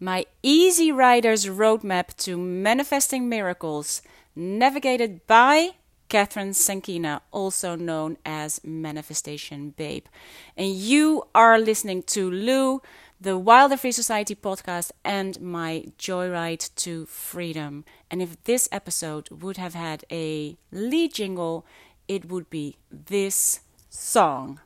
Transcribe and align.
my 0.00 0.26
Easy 0.42 0.92
Rider's 0.92 1.46
Roadmap 1.46 2.16
to 2.18 2.36
Manifesting 2.36 3.28
Miracles, 3.28 4.00
navigated 4.36 5.26
by 5.26 5.70
Catherine 6.08 6.50
Zenkina, 6.50 7.20
also 7.32 7.74
known 7.74 8.16
as 8.24 8.60
Manifestation 8.64 9.70
Babe. 9.70 10.06
And 10.56 10.72
you 10.72 11.24
are 11.34 11.58
listening 11.58 12.04
to 12.04 12.30
Lou, 12.30 12.80
the 13.20 13.36
Wilder 13.36 13.76
Free 13.76 13.92
Society 13.92 14.34
podcast, 14.34 14.92
and 15.04 15.40
my 15.40 15.84
Joyride 15.98 16.74
to 16.76 17.04
Freedom. 17.06 17.84
And 18.10 18.22
if 18.22 18.42
this 18.44 18.68
episode 18.70 19.28
would 19.30 19.56
have 19.56 19.74
had 19.74 20.04
a 20.10 20.56
lead 20.70 21.14
jingle, 21.14 21.66
it 22.06 22.26
would 22.26 22.48
be 22.48 22.76
this 22.90 23.60
song. 23.90 24.60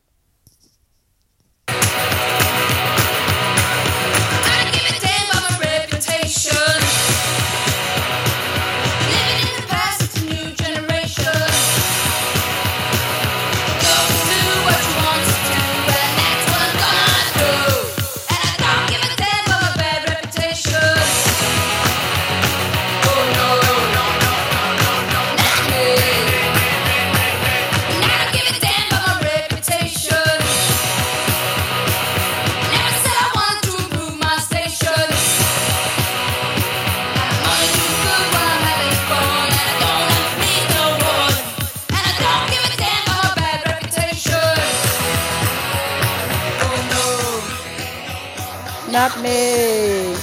Not 49.13 49.25
me. 49.25 50.15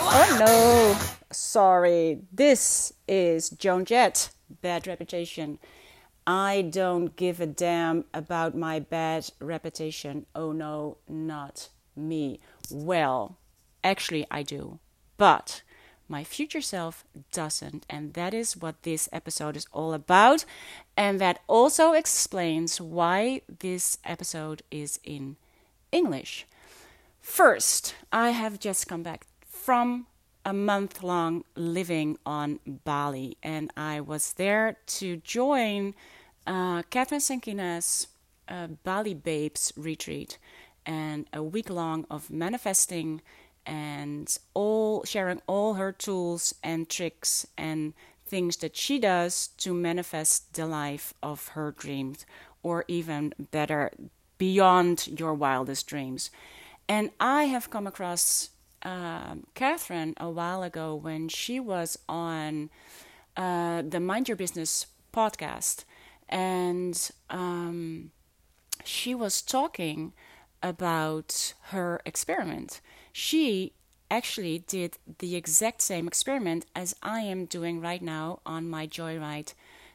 Oh 0.00 0.36
no. 0.40 0.98
Sorry. 1.30 2.20
This 2.32 2.94
is 3.06 3.50
Joan 3.50 3.84
Jett. 3.84 4.30
Bad 4.62 4.86
reputation. 4.86 5.58
I 6.26 6.62
don't 6.62 7.14
give 7.16 7.38
a 7.38 7.46
damn 7.46 8.06
about 8.14 8.56
my 8.56 8.78
bad 8.80 9.28
reputation. 9.40 10.24
Oh 10.34 10.52
no, 10.52 10.96
not 11.06 11.68
me. 11.94 12.40
Well, 12.70 13.36
actually, 13.84 14.26
I 14.30 14.42
do. 14.42 14.78
But 15.18 15.60
my 16.08 16.24
future 16.24 16.62
self 16.62 17.04
doesn't. 17.30 17.84
And 17.90 18.14
that 18.14 18.32
is 18.32 18.56
what 18.56 18.84
this 18.84 19.06
episode 19.12 19.54
is 19.54 19.66
all 19.70 19.92
about. 19.92 20.46
And 20.96 21.20
that 21.20 21.40
also 21.46 21.92
explains 21.92 22.80
why 22.80 23.42
this 23.60 23.98
episode 24.02 24.62
is 24.70 24.98
in 25.04 25.36
English. 25.90 26.46
First, 27.22 27.94
I 28.12 28.30
have 28.30 28.58
just 28.58 28.88
come 28.88 29.04
back 29.04 29.26
from 29.46 30.06
a 30.44 30.52
month 30.52 31.04
long 31.04 31.44
living 31.54 32.18
on 32.26 32.58
Bali, 32.66 33.38
and 33.44 33.72
I 33.76 34.00
was 34.00 34.32
there 34.32 34.76
to 34.98 35.18
join 35.18 35.94
uh, 36.48 36.82
Catherine 36.90 37.20
Zenkina's 37.20 38.08
uh, 38.48 38.66
Bali 38.82 39.14
Babes 39.14 39.72
retreat 39.76 40.36
and 40.84 41.28
a 41.32 41.44
week 41.44 41.70
long 41.70 42.06
of 42.10 42.28
manifesting 42.28 43.22
and 43.64 44.36
all 44.52 45.04
sharing 45.04 45.40
all 45.46 45.74
her 45.74 45.92
tools 45.92 46.56
and 46.64 46.88
tricks 46.88 47.46
and 47.56 47.94
things 48.26 48.56
that 48.56 48.76
she 48.76 48.98
does 48.98 49.46
to 49.58 49.72
manifest 49.72 50.54
the 50.54 50.66
life 50.66 51.14
of 51.22 51.48
her 51.48 51.70
dreams, 51.70 52.26
or 52.64 52.84
even 52.88 53.32
better, 53.52 53.92
beyond 54.38 55.20
your 55.20 55.34
wildest 55.34 55.86
dreams. 55.86 56.28
And 56.88 57.10
I 57.20 57.44
have 57.44 57.70
come 57.70 57.86
across 57.86 58.50
um, 58.82 59.44
Catherine 59.54 60.14
a 60.18 60.28
while 60.28 60.62
ago 60.62 60.94
when 60.94 61.28
she 61.28 61.60
was 61.60 61.98
on 62.08 62.70
uh, 63.36 63.82
the 63.82 64.00
Mind 64.00 64.28
Your 64.28 64.36
Business 64.36 64.86
podcast, 65.12 65.84
and 66.28 67.10
um, 67.30 68.10
she 68.84 69.14
was 69.14 69.42
talking 69.42 70.12
about 70.62 71.54
her 71.70 72.00
experiment. 72.04 72.80
She 73.12 73.72
actually 74.10 74.58
did 74.58 74.98
the 75.18 75.36
exact 75.36 75.80
same 75.80 76.06
experiment 76.06 76.66
as 76.76 76.94
I 77.02 77.20
am 77.20 77.46
doing 77.46 77.80
right 77.80 78.02
now 78.02 78.40
on 78.44 78.68
my 78.68 78.86
joyride 78.86 79.54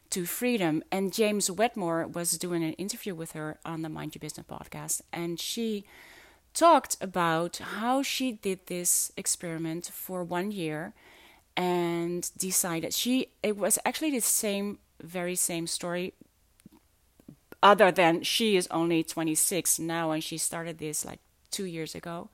to 0.10 0.26
freedom. 0.26 0.84
And 0.92 1.14
James 1.14 1.52
Wedmore 1.52 2.08
was 2.08 2.32
doing 2.32 2.64
an 2.64 2.74
interview 2.74 3.14
with 3.14 3.34
her 3.34 3.60
on 3.64 3.82
the 3.82 3.90
Mind 3.90 4.16
Your 4.16 4.22
Business 4.22 4.48
podcast, 4.48 5.02
and 5.14 5.40
she 5.40 5.86
talked 6.58 6.98
about 7.00 7.58
how 7.58 8.02
she 8.02 8.32
did 8.32 8.60
this 8.66 9.12
experiment 9.16 9.92
for 9.94 10.24
one 10.24 10.52
year 10.52 10.94
and 11.56 12.32
decided 12.38 12.94
she 12.94 13.28
it 13.44 13.56
was 13.56 13.78
actually 13.86 14.12
the 14.12 14.20
same 14.20 14.80
very 15.02 15.36
same 15.36 15.68
story 15.68 16.14
other 17.62 17.92
than 17.92 18.24
she 18.24 18.56
is 18.56 18.68
only 18.72 19.04
26 19.04 19.80
now 19.80 20.12
and 20.12 20.24
she 20.24 20.38
started 20.38 20.78
this 20.80 21.06
like 21.06 21.20
2 21.52 21.66
years 21.66 21.96
ago. 21.96 22.30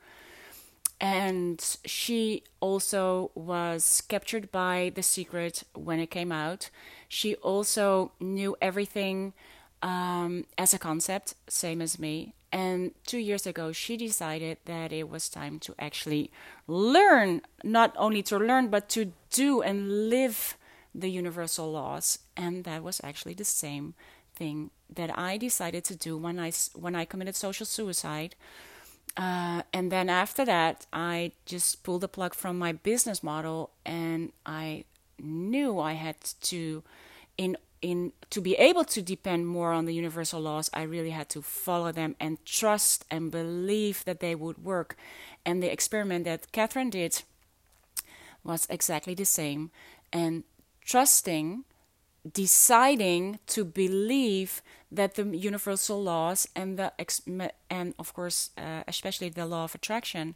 And 1.00 1.59
she 1.85 2.44
also 2.59 3.31
was 3.35 4.03
captured 4.07 4.51
by 4.51 4.91
the 4.95 5.03
secret 5.03 5.63
when 5.75 6.00
it 6.00 6.09
came 6.09 6.31
out. 6.31 6.69
She 7.09 7.35
also 7.35 8.11
knew 8.19 8.55
everything 8.61 9.34
um, 9.81 10.45
as 10.57 10.73
a 10.73 10.79
concept 10.79 11.35
same 11.50 11.81
as 11.81 12.00
me 12.00 12.34
and 12.53 12.91
two 13.08 13.18
years 13.18 13.47
ago, 13.47 13.72
she 13.72 13.97
decided 13.97 14.59
that 14.66 14.94
it 14.94 15.09
was 15.09 15.28
time 15.28 15.58
to 15.62 15.74
actually 15.80 16.30
learn, 16.68 17.41
not 17.64 17.96
only 17.97 18.22
to 18.24 18.38
learn, 18.38 18.68
but 18.68 18.88
to 18.90 19.12
do 19.31 19.64
and 19.64 20.09
live 20.12 20.56
the 20.94 21.09
universal 21.09 21.72
laws. 21.72 22.19
And 22.38 22.64
that 22.66 22.84
was 22.84 23.02
actually 23.03 23.34
the 23.34 23.44
same 23.44 23.96
thing 24.36 24.69
that 24.88 25.18
I 25.18 25.38
decided 25.38 25.84
to 25.86 25.96
do 25.96 26.16
when 26.16 26.40
I, 26.40 26.52
when 26.75 26.96
I 26.96 27.06
committed 27.06 27.36
social 27.36 27.66
suicide. 27.66 28.36
Uh, 29.18 29.64
and 29.74 29.91
then 29.91 30.08
after 30.08 30.46
that, 30.46 30.85
I 30.94 31.31
just 31.47 31.81
pulled 31.81 32.02
the 32.02 32.08
plug 32.08 32.35
from 32.35 32.59
my 32.59 32.72
business 32.72 33.24
model 33.24 33.72
and 33.84 34.31
I 34.46 34.85
knew 35.20 35.80
I 35.80 35.94
had 35.94 36.18
to, 36.41 36.84
in 37.35 37.58
in 37.83 38.13
to 38.29 38.41
be 38.41 38.55
able 38.55 38.85
to 38.85 39.01
depend 39.01 39.47
more 39.47 39.73
on 39.73 39.85
the 39.85 39.94
universal 39.94 40.41
laws, 40.41 40.69
I 40.73 40.83
really 40.83 41.11
had 41.11 41.29
to 41.29 41.41
follow 41.41 41.91
them 41.91 42.16
and 42.19 42.44
trust 42.45 43.05
and 43.11 43.29
believe 43.29 44.03
that 44.05 44.21
they 44.21 44.33
would 44.33 44.63
work. 44.63 44.95
And 45.45 45.61
the 45.61 45.71
experiment 45.71 46.25
that 46.25 46.51
Catherine 46.51 46.89
did 46.89 47.22
was 48.43 48.66
exactly 48.69 49.13
the 49.13 49.25
same. 49.25 49.69
And 50.11 50.43
trusting, 50.85 51.66
deciding 52.31 53.39
to 53.47 53.66
believe 53.66 54.61
that 54.91 55.16
the 55.16 55.25
universal 55.38 56.01
laws 56.01 56.47
and 56.55 56.79
the 56.79 56.93
and 57.69 57.93
of 57.99 58.13
course 58.13 58.51
uh, 58.57 58.83
especially 58.88 59.29
the 59.29 59.45
law 59.45 59.63
of 59.63 59.75
attraction 59.75 60.35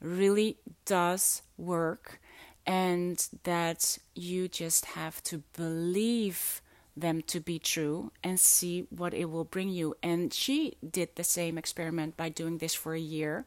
really 0.00 0.56
does 0.86 1.42
work 1.58 2.18
and 2.66 3.28
that 3.44 3.98
you 4.14 4.48
just 4.48 4.86
have 4.96 5.22
to 5.22 5.42
believe 5.56 6.62
them 7.00 7.22
to 7.22 7.40
be 7.40 7.58
true 7.58 8.12
and 8.22 8.38
see 8.38 8.86
what 8.90 9.14
it 9.14 9.30
will 9.30 9.44
bring 9.44 9.68
you. 9.68 9.96
And 10.02 10.32
she 10.32 10.76
did 10.88 11.16
the 11.16 11.24
same 11.24 11.58
experiment 11.58 12.16
by 12.16 12.28
doing 12.28 12.58
this 12.58 12.74
for 12.74 12.94
a 12.94 13.00
year 13.00 13.44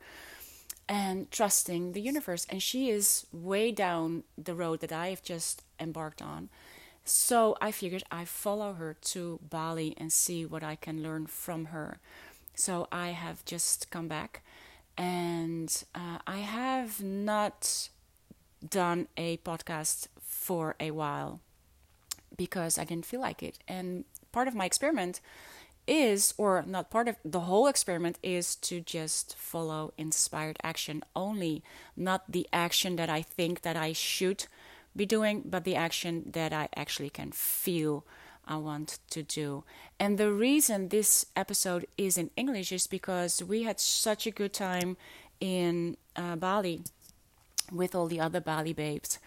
and 0.87 1.31
trusting 1.31 1.93
the 1.93 2.01
universe. 2.01 2.45
And 2.49 2.61
she 2.61 2.89
is 2.89 3.25
way 3.31 3.71
down 3.71 4.23
the 4.38 4.55
road 4.55 4.81
that 4.81 4.91
I 4.91 5.07
have 5.07 5.23
just 5.23 5.63
embarked 5.79 6.21
on. 6.21 6.50
So 7.05 7.57
I 7.61 7.71
figured 7.71 8.03
I 8.11 8.25
follow 8.25 8.73
her 8.73 8.95
to 9.01 9.39
Bali 9.50 9.94
and 9.97 10.11
see 10.11 10.45
what 10.45 10.63
I 10.63 10.75
can 10.75 11.03
learn 11.03 11.27
from 11.27 11.65
her. 11.65 11.99
So 12.56 12.88
I 12.91 13.09
have 13.09 13.44
just 13.45 13.89
come 13.91 14.07
back 14.07 14.44
and 14.97 15.83
uh, 15.95 16.19
I 16.25 16.38
have 16.38 17.03
not 17.03 17.89
done 18.67 19.07
a 19.17 19.38
podcast 19.38 20.07
for 20.21 20.75
a 20.79 20.91
while 20.91 21.41
because 22.35 22.77
I 22.77 22.83
didn't 22.83 23.06
feel 23.06 23.21
like 23.21 23.44
it. 23.44 23.59
And 23.68 24.06
part 24.31 24.47
of 24.47 24.56
my 24.56 24.65
experiment 24.65 25.21
is, 25.85 26.33
or 26.38 26.63
not 26.65 26.89
part 26.89 27.07
of 27.07 27.18
the 27.25 27.41
whole 27.41 27.68
experiment, 27.68 28.18
is 28.24 28.56
to 28.56 28.80
just 28.81 29.35
follow 29.35 29.94
inspired 29.97 30.57
action 30.63 31.03
only, 31.15 31.63
not 31.97 32.24
the 32.31 32.47
action 32.53 32.95
that 32.95 33.09
I 33.09 33.21
think 33.21 33.62
that 33.62 33.75
I 33.75 33.94
should 33.94 34.45
be 34.95 35.06
doing, 35.06 35.44
but 35.45 35.63
the 35.63 35.75
action 35.75 36.24
that 36.31 36.53
I 36.53 36.69
actually 36.75 37.09
can 37.09 37.31
feel 37.31 38.06
I 38.47 38.57
want 38.57 39.00
to 39.12 39.24
do. 39.24 39.63
And 40.00 40.18
the 40.18 40.31
reason 40.31 40.89
this 40.89 41.25
episode 41.35 41.88
is 41.97 42.18
in 42.18 42.30
English 42.35 42.71
is 42.71 42.88
because 42.88 43.41
we 43.41 43.63
had 43.63 43.80
such 43.80 44.27
a 44.27 44.31
good 44.31 44.53
time 44.53 44.97
in 45.39 45.97
uh, 46.15 46.35
Bali 46.35 46.81
with 47.71 47.95
all 47.95 48.07
the 48.07 48.19
other 48.19 48.41
Bali 48.41 48.74
babes. 48.74 49.19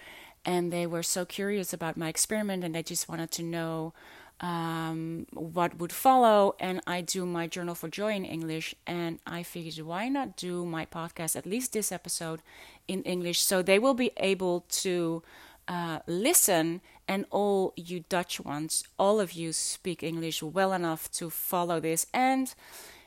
And 0.47 0.73
they 0.73 0.87
were 0.87 1.03
so 1.03 1.25
curious 1.25 1.73
about 1.73 1.97
my 1.97 2.09
experiment 2.09 2.63
and 2.63 2.75
they 2.75 2.85
just 2.85 3.09
wanted 3.09 3.33
to 3.33 3.43
know 3.43 3.93
um, 4.41 5.27
what 5.33 5.79
would 5.79 5.93
follow. 5.93 6.55
And 6.61 6.81
I 6.87 7.01
do 7.01 7.27
my 7.27 7.49
Journal 7.49 7.75
for 7.75 7.89
Joy 7.89 8.13
in 8.15 8.25
English. 8.25 8.75
And 8.87 9.19
I 9.27 9.43
figured, 9.43 9.85
why 9.85 10.09
not 10.09 10.37
do 10.37 10.65
my 10.65 10.87
podcast, 10.87 11.35
at 11.35 11.47
least 11.47 11.73
this 11.73 11.91
episode, 11.91 12.43
in 12.87 13.03
English? 13.03 13.41
So 13.41 13.61
they 13.61 13.81
will 13.81 13.95
be 13.95 14.13
able 14.19 14.65
to 14.83 15.23
uh, 15.67 15.99
listen. 16.07 16.81
And 17.09 17.25
all 17.31 17.73
you 17.77 18.05
Dutch 18.09 18.41
ones, 18.41 18.85
all 18.99 19.21
of 19.21 19.33
you 19.33 19.53
speak 19.53 20.03
English 20.03 20.43
well 20.43 20.73
enough 20.73 21.11
to 21.13 21.29
follow 21.29 21.81
this. 21.81 22.07
And 22.15 22.55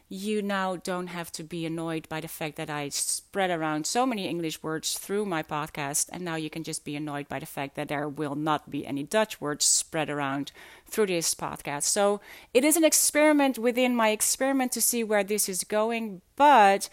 you 0.09 0.41
now 0.41 0.75
don't 0.75 1.07
have 1.07 1.31
to 1.31 1.43
be 1.43 1.67
annoyed 1.67 2.09
by 2.09 2.19
the 2.19 2.27
fact 2.27 2.55
that 2.55 2.69
I 2.69 2.89
spread 2.89 3.51
around 3.51 3.85
so 3.85 4.07
many 4.07 4.27
English 4.27 4.63
words 4.63 4.97
through 4.97 5.25
my 5.25 5.43
podcast, 5.43 6.09
and 6.11 6.25
now 6.25 6.35
you 6.35 6.49
can 6.49 6.63
just 6.63 6.83
be 6.83 6.95
annoyed 6.95 7.29
by 7.29 7.37
the 7.37 7.45
fact 7.45 7.75
that 7.75 7.89
there 7.89 8.09
will 8.09 8.33
not 8.33 8.71
be 8.71 8.87
any 8.87 9.03
Dutch 9.03 9.39
words 9.39 9.65
spread 9.65 10.09
around 10.09 10.51
through 10.87 11.05
this 11.05 11.35
podcast. 11.35 11.83
So 11.83 12.21
it 12.55 12.65
is 12.65 12.75
an 12.75 12.83
experiment 12.83 13.59
within 13.59 13.95
my 13.95 14.09
experiment 14.09 14.71
to 14.71 14.81
see 14.81 15.03
where 15.03 15.23
this 15.23 15.47
is 15.47 15.63
going, 15.63 16.21
but. 16.35 16.89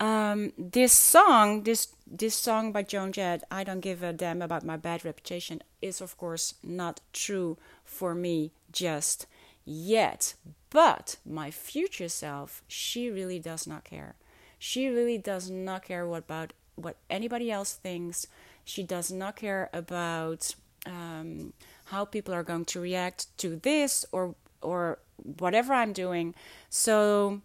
Um, 0.00 0.52
this 0.58 0.92
song, 0.92 1.62
this 1.62 1.86
this 2.04 2.34
song 2.34 2.72
by 2.72 2.82
Joan 2.82 3.12
Jett, 3.12 3.44
I 3.48 3.62
don't 3.62 3.78
give 3.78 4.02
a 4.02 4.12
damn 4.12 4.42
about 4.42 4.64
my 4.64 4.76
bad 4.76 5.04
reputation, 5.04 5.62
is 5.80 6.00
of 6.00 6.18
course 6.18 6.54
not 6.64 7.00
true 7.12 7.58
for 7.84 8.12
me 8.12 8.50
just 8.72 9.26
yet. 9.64 10.34
But 10.70 11.16
my 11.24 11.50
future 11.50 12.08
self, 12.08 12.62
she 12.66 13.10
really 13.10 13.38
does 13.38 13.66
not 13.66 13.84
care. 13.84 14.16
She 14.58 14.88
really 14.88 15.18
does 15.18 15.50
not 15.50 15.84
care 15.84 16.06
what 16.06 16.24
about 16.24 16.52
what 16.74 16.96
anybody 17.08 17.50
else 17.50 17.74
thinks. 17.74 18.26
She 18.64 18.82
does 18.82 19.12
not 19.12 19.36
care 19.36 19.70
about 19.72 20.54
um, 20.86 21.52
how 21.86 22.04
people 22.04 22.34
are 22.34 22.42
going 22.42 22.64
to 22.66 22.80
react 22.80 23.36
to 23.38 23.56
this 23.56 24.04
or 24.10 24.34
or 24.60 24.98
whatever 25.38 25.74
I'm 25.74 25.92
doing. 25.92 26.34
So 26.70 27.42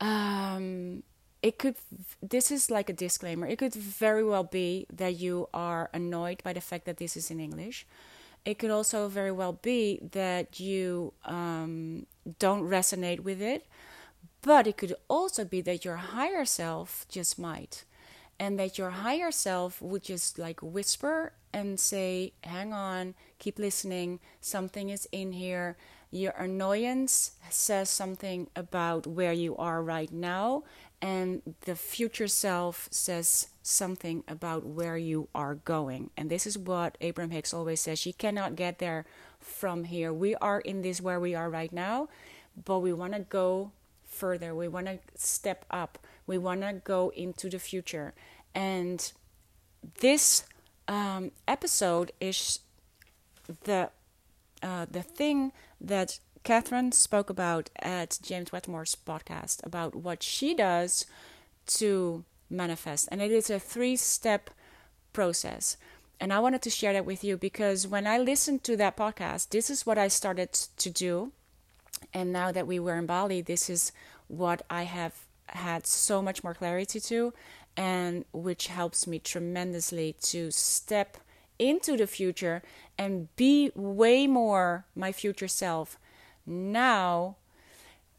um, 0.00 1.02
it 1.42 1.58
could. 1.58 1.76
This 2.22 2.50
is 2.50 2.70
like 2.70 2.88
a 2.88 2.92
disclaimer. 2.92 3.46
It 3.46 3.58
could 3.58 3.74
very 3.74 4.24
well 4.24 4.44
be 4.44 4.86
that 4.92 5.18
you 5.18 5.48
are 5.52 5.90
annoyed 5.92 6.42
by 6.42 6.52
the 6.52 6.60
fact 6.60 6.84
that 6.86 6.98
this 6.98 7.16
is 7.16 7.30
in 7.30 7.40
English 7.40 7.86
it 8.48 8.58
could 8.58 8.70
also 8.70 9.08
very 9.08 9.30
well 9.30 9.52
be 9.52 10.00
that 10.12 10.58
you 10.58 11.12
um, 11.26 12.06
don't 12.38 12.62
resonate 12.62 13.20
with 13.20 13.42
it, 13.42 13.66
but 14.40 14.66
it 14.66 14.78
could 14.78 14.94
also 15.06 15.44
be 15.44 15.60
that 15.60 15.84
your 15.84 15.96
higher 15.96 16.46
self 16.46 17.04
just 17.10 17.38
might. 17.38 17.84
And 18.40 18.58
that 18.58 18.78
your 18.78 18.88
higher 18.90 19.30
self 19.30 19.82
would 19.82 20.02
just 20.02 20.38
like 20.38 20.60
whisper 20.62 21.32
and 21.52 21.78
say, 21.78 22.32
Hang 22.42 22.72
on, 22.72 23.14
keep 23.38 23.58
listening, 23.58 24.18
something 24.40 24.88
is 24.88 25.06
in 25.12 25.32
here. 25.32 25.76
Your 26.10 26.32
annoyance 26.32 27.32
says 27.50 27.90
something 27.90 28.48
about 28.56 29.06
where 29.06 29.34
you 29.34 29.56
are 29.58 29.82
right 29.82 30.10
now, 30.10 30.62
and 31.00 31.42
the 31.62 31.76
future 31.76 32.28
self 32.28 32.88
says 32.90 33.48
something 33.62 34.24
about 34.26 34.66
where 34.66 34.96
you 34.96 35.28
are 35.34 35.54
going. 35.54 36.10
And 36.16 36.30
this 36.30 36.46
is 36.46 36.58
what 36.58 36.98
Abraham 37.00 37.30
Hicks 37.30 37.54
always 37.54 37.80
says 37.80 38.06
you 38.06 38.14
cannot 38.14 38.56
get 38.56 38.78
there 38.78 39.04
from 39.38 39.84
here. 39.84 40.12
We 40.12 40.34
are 40.36 40.60
in 40.60 40.82
this 40.82 41.00
where 41.00 41.20
we 41.20 41.34
are 41.34 41.48
right 41.48 41.72
now, 41.72 42.08
but 42.64 42.80
we 42.80 42.92
want 42.92 43.12
to 43.12 43.20
go 43.20 43.72
further. 44.04 44.54
We 44.54 44.68
want 44.68 44.86
to 44.86 44.98
step 45.14 45.64
up. 45.70 45.98
We 46.26 46.38
want 46.38 46.62
to 46.62 46.80
go 46.84 47.10
into 47.10 47.48
the 47.48 47.58
future. 47.58 48.14
And 48.54 49.12
this 50.00 50.44
um, 50.88 51.30
episode 51.46 52.12
is 52.20 52.60
the 53.64 53.90
uh, 54.60 54.86
the 54.90 55.02
thing 55.02 55.52
that 55.80 56.18
Catherine 56.48 56.92
spoke 56.92 57.28
about 57.28 57.68
at 57.78 58.18
James 58.22 58.52
Wedmore's 58.52 58.96
podcast 59.06 59.62
about 59.66 59.94
what 59.94 60.22
she 60.22 60.54
does 60.54 61.04
to 61.66 62.24
manifest. 62.48 63.06
And 63.12 63.20
it 63.20 63.30
is 63.30 63.50
a 63.50 63.58
three 63.58 63.96
step 63.96 64.48
process. 65.12 65.76
And 66.18 66.32
I 66.32 66.38
wanted 66.38 66.62
to 66.62 66.70
share 66.70 66.94
that 66.94 67.04
with 67.04 67.22
you 67.22 67.36
because 67.36 67.86
when 67.86 68.06
I 68.06 68.16
listened 68.16 68.64
to 68.64 68.78
that 68.78 68.96
podcast, 68.96 69.50
this 69.50 69.68
is 69.68 69.84
what 69.84 69.98
I 69.98 70.08
started 70.08 70.54
to 70.54 70.88
do. 70.88 71.32
And 72.14 72.32
now 72.32 72.50
that 72.50 72.66
we 72.66 72.78
were 72.78 72.96
in 72.96 73.04
Bali, 73.04 73.42
this 73.42 73.68
is 73.68 73.92
what 74.26 74.62
I 74.70 74.84
have 74.84 75.16
had 75.48 75.86
so 75.86 76.22
much 76.22 76.42
more 76.42 76.54
clarity 76.54 76.98
to, 76.98 77.34
and 77.76 78.24
which 78.32 78.68
helps 78.68 79.06
me 79.06 79.18
tremendously 79.18 80.16
to 80.22 80.50
step 80.50 81.18
into 81.58 81.98
the 81.98 82.06
future 82.06 82.62
and 82.96 83.28
be 83.36 83.70
way 83.74 84.26
more 84.26 84.86
my 84.94 85.12
future 85.12 85.46
self 85.46 85.98
now 86.48 87.36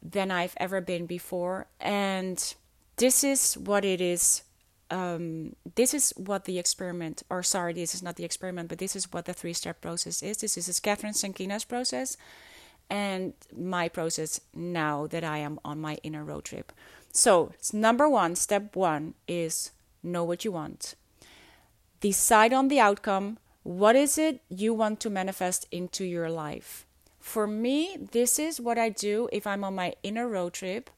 than 0.01 0.31
I've 0.31 0.55
ever 0.57 0.79
been 0.79 1.05
before. 1.05 1.67
And 1.79 2.53
this 2.97 3.23
is 3.23 3.57
what 3.57 3.83
it 3.83 3.99
is. 3.99 4.43
Um, 4.91 5.55
this 5.75 5.93
is 5.93 6.13
what 6.17 6.45
the 6.45 6.57
experiment, 6.57 7.21
or 7.29 7.43
sorry, 7.43 7.73
this 7.73 7.93
is 7.93 8.01
not 8.01 8.15
the 8.15 8.23
experiment, 8.23 8.69
but 8.69 8.79
this 8.79 8.95
is 8.95 9.11
what 9.11 9.25
the 9.25 9.33
three 9.33 9.53
step 9.53 9.81
process 9.81 10.23
is. 10.23 10.37
This 10.37 10.57
is 10.57 10.79
Catherine 10.79 11.13
Zenkina's 11.13 11.65
process 11.65 12.17
and 12.89 13.33
my 13.55 13.87
process 13.87 14.41
now 14.55 15.05
that 15.07 15.23
I 15.23 15.37
am 15.39 15.59
on 15.63 15.79
my 15.79 15.97
inner 16.03 16.23
road 16.23 16.45
trip. 16.45 16.71
So, 17.11 17.51
number 17.71 18.09
one, 18.09 18.35
step 18.35 18.75
one 18.75 19.13
is 19.27 19.71
know 20.01 20.23
what 20.23 20.43
you 20.43 20.51
want. 20.51 20.95
Decide 21.99 22.53
on 22.53 22.67
the 22.67 22.79
outcome. 22.79 23.37
What 23.63 23.95
is 23.95 24.17
it 24.17 24.41
you 24.49 24.73
want 24.73 24.99
to 25.01 25.09
manifest 25.09 25.67
into 25.71 26.03
your 26.03 26.29
life? 26.29 26.85
For 27.19 27.45
me, 27.45 27.97
this 28.11 28.39
is 28.39 28.59
what 28.59 28.77
I 28.77 28.89
do 28.89 29.29
if 29.31 29.45
I'm 29.45 29.63
on 29.63 29.75
my 29.75 29.93
inner 30.03 30.27
road 30.27 30.53
trip. 30.53 30.89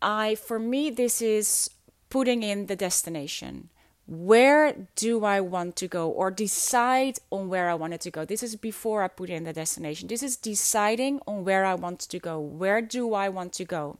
I 0.00 0.34
for 0.34 0.58
me 0.58 0.90
this 0.90 1.20
is 1.22 1.70
putting 2.10 2.42
in 2.42 2.66
the 2.66 2.76
destination. 2.76 3.70
Where 4.06 4.86
do 4.94 5.24
I 5.24 5.40
want 5.40 5.74
to 5.76 5.88
go 5.88 6.08
or 6.08 6.30
decide 6.30 7.18
on 7.30 7.48
where 7.48 7.68
I 7.68 7.74
wanted 7.74 8.00
to 8.02 8.10
go? 8.12 8.24
This 8.24 8.42
is 8.42 8.54
before 8.54 9.02
I 9.02 9.08
put 9.08 9.30
in 9.30 9.42
the 9.42 9.52
destination. 9.52 10.06
This 10.06 10.22
is 10.22 10.36
deciding 10.36 11.20
on 11.26 11.44
where 11.44 11.64
I 11.64 11.74
want 11.74 12.00
to 12.00 12.18
go. 12.20 12.38
Where 12.38 12.80
do 12.80 13.14
I 13.14 13.28
want 13.28 13.52
to 13.54 13.64
go? 13.64 13.98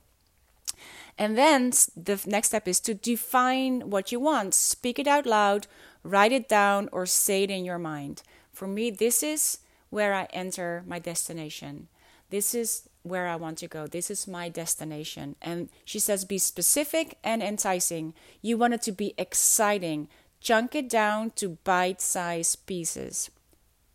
And 1.18 1.36
then 1.36 1.72
the 1.96 2.22
next 2.26 2.48
step 2.48 2.68
is 2.68 2.78
to 2.80 2.94
define 2.94 3.90
what 3.90 4.12
you 4.12 4.20
want. 4.20 4.54
Speak 4.54 5.00
it 5.00 5.08
out 5.08 5.26
loud, 5.26 5.66
write 6.04 6.30
it 6.30 6.48
down, 6.48 6.88
or 6.92 7.06
say 7.06 7.42
it 7.42 7.50
in 7.50 7.64
your 7.64 7.78
mind. 7.78 8.22
For 8.52 8.68
me, 8.68 8.90
this 8.90 9.24
is 9.24 9.58
where 9.90 10.14
I 10.14 10.24
enter 10.32 10.82
my 10.86 10.98
destination. 10.98 11.88
This 12.30 12.54
is 12.54 12.88
where 13.02 13.28
I 13.28 13.36
want 13.36 13.58
to 13.58 13.68
go. 13.68 13.86
This 13.86 14.10
is 14.10 14.26
my 14.26 14.48
destination. 14.48 15.36
And 15.40 15.68
she 15.84 15.98
says, 15.98 16.24
be 16.24 16.38
specific 16.38 17.18
and 17.22 17.42
enticing. 17.42 18.14
You 18.42 18.58
want 18.58 18.74
it 18.74 18.82
to 18.82 18.92
be 18.92 19.14
exciting. 19.16 20.08
Chunk 20.40 20.74
it 20.74 20.88
down 20.88 21.30
to 21.36 21.58
bite 21.62 22.00
sized 22.00 22.66
pieces. 22.66 23.30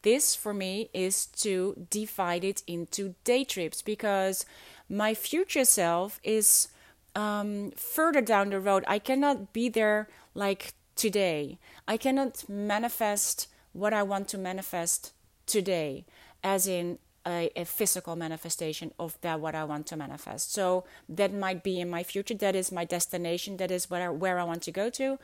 This 0.01 0.33
for 0.33 0.53
me 0.53 0.89
is 0.93 1.27
to 1.27 1.85
divide 1.89 2.43
it 2.43 2.63
into 2.65 3.15
day 3.23 3.43
trips 3.43 3.81
because 3.81 4.45
my 4.89 5.13
future 5.13 5.65
self 5.65 6.19
is 6.23 6.69
um, 7.15 7.71
further 7.75 8.21
down 8.21 8.49
the 8.49 8.59
road. 8.59 8.83
I 8.87 8.97
cannot 8.97 9.53
be 9.53 9.69
there 9.69 10.07
like 10.33 10.73
today. 10.95 11.59
I 11.87 11.97
cannot 11.97 12.47
manifest 12.49 13.47
what 13.73 13.93
I 13.93 14.03
want 14.03 14.27
to 14.29 14.37
manifest 14.37 15.13
today, 15.51 16.05
as 16.43 16.67
in 16.67 16.97
a, 17.27 17.51
a, 17.55 17.65
physical 17.65 18.15
manifestation 18.15 18.93
of 18.97 19.17
that 19.21 19.39
what 19.39 19.53
I 19.53 19.63
want 19.63 19.85
to 19.87 19.97
manifest. 19.97 20.53
So 20.53 20.85
that 21.07 21.33
might 21.33 21.61
be 21.61 21.79
in 21.79 21.89
my 21.89 22.03
future. 22.03 22.33
That 22.33 22.55
is 22.55 22.71
my 22.71 22.85
destination. 22.85 23.57
That 23.57 23.69
is 23.69 23.89
where 23.89 24.11
where 24.11 24.39
I 24.39 24.43
want 24.43 24.63
to 24.63 24.71
go 24.71 24.89
to. 24.91 25.19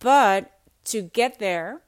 But 0.00 0.50
to 0.86 1.02
get 1.02 1.38
there, 1.38 1.80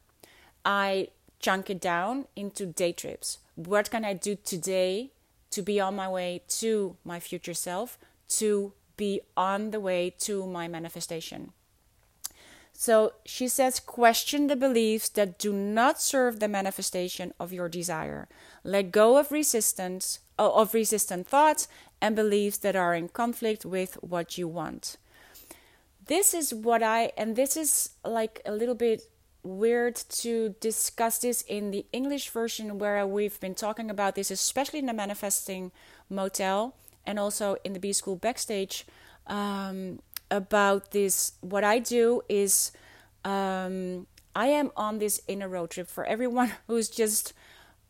I 0.65 1.09
chunk 1.41 1.71
it 1.71 1.81
down 1.81 2.27
into 2.37 2.67
day 2.67 2.93
trips. 2.93 3.39
What 3.57 3.91
can 3.91 4.05
I 4.05 4.13
do 4.13 4.37
today 4.37 5.11
to 5.51 5.63
be 5.63 5.81
on 5.81 5.97
my 5.97 6.09
way 6.09 6.43
to 6.61 6.97
my 7.05 7.19
future 7.19 7.55
self? 7.55 7.99
To 8.41 8.73
be 8.97 9.21
on 9.37 9.71
the 9.71 9.81
way 9.81 10.15
to 10.21 10.47
my 10.47 10.69
manifestation. 10.69 11.53
So 12.81 13.13
she 13.27 13.47
says, 13.47 13.79
question 13.79 14.47
the 14.47 14.57
beliefs 14.57 15.11
that 15.11 15.39
do 15.39 15.53
not 15.53 16.01
serve 16.01 16.41
the 16.41 16.49
manifestation 16.49 17.35
of 17.39 17.53
your 17.53 17.69
desire. 17.69 18.27
Let 18.65 18.91
go 18.91 19.19
of 19.19 19.31
resistance, 19.31 20.21
of 20.39 20.73
resistant 20.73 21.27
thoughts 21.29 21.69
and 22.01 22.17
beliefs 22.17 22.57
that 22.57 22.77
are 22.77 22.95
in 22.95 23.09
conflict 23.09 23.67
with 23.67 24.03
what 24.03 24.39
you 24.39 24.49
want. 24.49 24.97
This 26.07 26.33
is 26.33 26.55
what 26.55 26.83
I, 26.83 27.13
and 27.19 27.37
this 27.37 27.55
is 27.55 27.91
like 28.03 28.41
a 28.47 28.53
little 28.53 28.75
bit 28.75 29.03
weird 29.43 29.97
to 30.23 30.55
discuss 30.61 31.19
this 31.19 31.43
in 31.43 31.73
the 31.73 31.85
English 31.93 32.31
version 32.31 32.79
where 32.79 33.07
we've 33.07 33.39
been 33.41 33.55
talking 33.55 33.91
about 33.91 34.15
this, 34.15 34.31
especially 34.31 34.79
in 34.79 34.87
the 34.87 34.95
Manifesting 34.95 35.71
Motel 36.09 36.75
and 37.05 37.19
also 37.19 37.57
in 37.63 37.75
the 37.75 37.79
B 37.79 37.93
School 37.93 38.17
backstage. 38.17 38.87
Um, 39.27 40.01
about 40.31 40.93
this 40.93 41.33
what 41.41 41.65
i 41.65 41.79
do 41.79 42.23
is 42.29 42.73
Um, 43.25 44.07
I 44.35 44.47
am 44.47 44.71
on 44.77 44.99
this 44.99 45.21
inner 45.29 45.49
road 45.49 45.71
trip 45.71 45.89
for 45.89 46.05
everyone 46.05 46.53
who's 46.67 46.89
just 46.89 47.33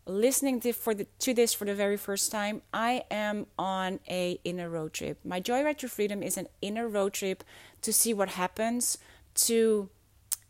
listening 0.07 0.61
to, 0.61 0.73
for 0.73 0.95
the, 0.95 1.07
to 1.21 1.35
this 1.35 1.53
for 1.55 1.65
the 1.65 1.75
very 1.75 1.97
first 1.97 2.33
time. 2.33 2.63
I 2.73 3.05
am 3.11 3.47
on 3.59 4.01
a 4.09 4.41
inner 4.45 4.69
road 4.69 4.93
trip. 4.93 5.19
My 5.25 5.41
Joyride 5.41 5.79
to 5.79 5.89
Freedom 5.89 6.23
is 6.23 6.37
an 6.37 6.49
inner 6.61 6.89
road 6.89 7.13
trip 7.13 7.45
to 7.83 7.93
see 7.93 8.13
what 8.15 8.31
happens 8.31 8.99
to 9.47 9.89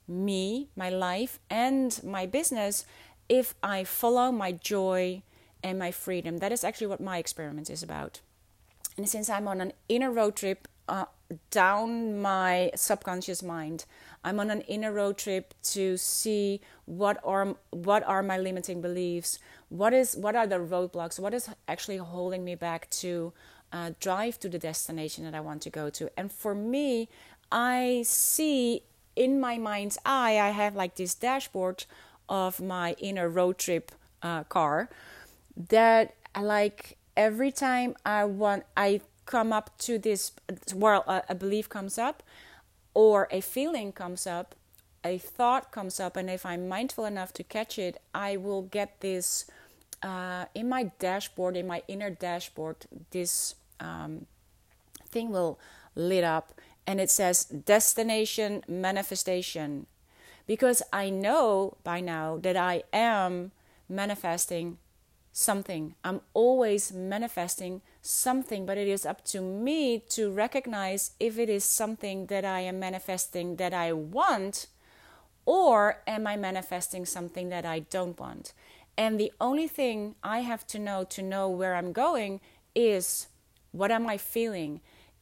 me, 0.08 0.68
my 0.76 0.88
life, 0.90 1.38
and 1.50 2.00
my 2.02 2.26
business 2.26 2.84
if 3.28 3.54
I 3.62 3.84
follow 3.84 4.32
my 4.32 4.52
joy 4.52 5.22
and 5.62 5.78
my 5.78 5.90
freedom. 5.90 6.38
That 6.38 6.52
is 6.52 6.64
actually 6.64 6.88
what 6.88 7.00
my 7.00 7.18
experiment 7.18 7.70
is 7.70 7.82
about. 7.82 8.20
And 8.96 9.08
since 9.08 9.28
I'm 9.30 9.46
on 9.46 9.60
an 9.60 9.72
inner 9.88 10.10
road 10.10 10.36
trip 10.36 10.68
uh, 10.90 11.06
down 11.50 12.20
my 12.20 12.70
subconscious 12.74 13.42
mind, 13.42 13.84
I'm 14.24 14.40
on 14.40 14.50
an 14.50 14.60
inner 14.62 14.92
road 14.92 15.16
trip 15.16 15.54
to 15.74 15.96
see 15.96 16.60
what 16.84 17.18
are 17.24 17.54
what 17.70 18.02
are 18.02 18.22
my 18.22 18.36
limiting 18.36 18.82
beliefs, 18.82 19.38
what 19.68 19.94
is 19.94 20.16
what 20.16 20.34
are 20.34 20.46
the 20.46 20.56
roadblocks, 20.56 21.18
what 21.18 21.32
is 21.32 21.48
actually 21.68 21.98
holding 21.98 22.44
me 22.44 22.56
back 22.56 22.90
to 22.90 23.32
uh, 23.72 23.92
drive 24.00 24.38
to 24.40 24.48
the 24.48 24.58
destination 24.58 25.24
that 25.24 25.34
I 25.34 25.40
want 25.40 25.62
to 25.62 25.70
go 25.70 25.88
to. 25.90 26.10
And 26.18 26.30
for 26.30 26.54
me, 26.54 27.08
I 27.52 28.02
see 28.04 28.82
in 29.14 29.40
my 29.40 29.58
mind's 29.58 29.96
eye, 30.04 30.38
I 30.38 30.50
have 30.50 30.74
like 30.74 30.96
this 30.96 31.14
dashboard 31.14 31.84
of 32.28 32.60
my 32.60 32.96
inner 32.98 33.28
road 33.28 33.58
trip 33.58 33.92
uh, 34.22 34.42
car 34.44 34.90
that 35.68 36.14
like 36.40 36.96
every 37.16 37.52
time 37.52 37.94
I 38.04 38.24
want 38.24 38.64
I 38.76 39.00
come 39.30 39.52
up 39.52 39.66
to 39.78 39.96
this 39.96 40.32
well 40.74 41.04
a, 41.06 41.22
a 41.28 41.34
belief 41.34 41.68
comes 41.68 41.96
up 41.98 42.22
or 42.94 43.28
a 43.30 43.40
feeling 43.40 43.92
comes 43.92 44.26
up 44.26 44.56
a 45.04 45.16
thought 45.18 45.70
comes 45.70 46.00
up 46.00 46.16
and 46.16 46.28
if 46.28 46.44
I'm 46.44 46.68
mindful 46.68 47.04
enough 47.04 47.32
to 47.34 47.44
catch 47.44 47.78
it 47.78 47.94
I 48.12 48.36
will 48.36 48.62
get 48.62 49.00
this 49.00 49.46
uh, 50.02 50.46
in 50.54 50.68
my 50.68 50.90
dashboard 50.98 51.56
in 51.56 51.66
my 51.66 51.82
inner 51.86 52.10
dashboard 52.10 52.78
this 53.12 53.54
um, 53.78 54.26
thing 55.08 55.30
will 55.30 55.60
lit 55.94 56.24
up 56.24 56.52
and 56.86 57.00
it 57.00 57.10
says 57.10 57.44
destination 57.44 58.64
manifestation 58.66 59.86
because 60.48 60.82
I 60.92 61.08
know 61.10 61.76
by 61.84 62.00
now 62.00 62.36
that 62.42 62.56
I 62.56 62.82
am 62.92 63.52
manifesting 63.88 64.78
something. 65.32 65.94
I'm 66.02 66.20
always 66.34 66.92
manifesting 66.92 67.82
something, 68.02 68.66
but 68.66 68.78
it 68.78 68.88
is 68.88 69.04
up 69.04 69.24
to 69.26 69.40
me 69.40 69.98
to 70.10 70.30
recognize 70.30 71.12
if 71.20 71.38
it 71.38 71.48
is 71.48 71.64
something 71.64 72.26
that 72.26 72.44
I 72.44 72.60
am 72.60 72.78
manifesting 72.78 73.56
that 73.56 73.74
I 73.74 73.92
want 73.92 74.66
or 75.44 76.02
am 76.06 76.26
I 76.26 76.36
manifesting 76.36 77.04
something 77.04 77.48
that 77.48 77.64
I 77.64 77.80
don't 77.80 78.18
want. 78.18 78.52
And 78.96 79.18
the 79.18 79.32
only 79.40 79.68
thing 79.68 80.14
I 80.22 80.40
have 80.40 80.66
to 80.68 80.78
know 80.78 81.04
to 81.04 81.22
know 81.22 81.48
where 81.48 81.74
I'm 81.74 81.92
going 81.92 82.40
is 82.74 83.28
what 83.72 83.90
am 83.90 84.06
I 84.06 84.16
feeling? 84.16 84.80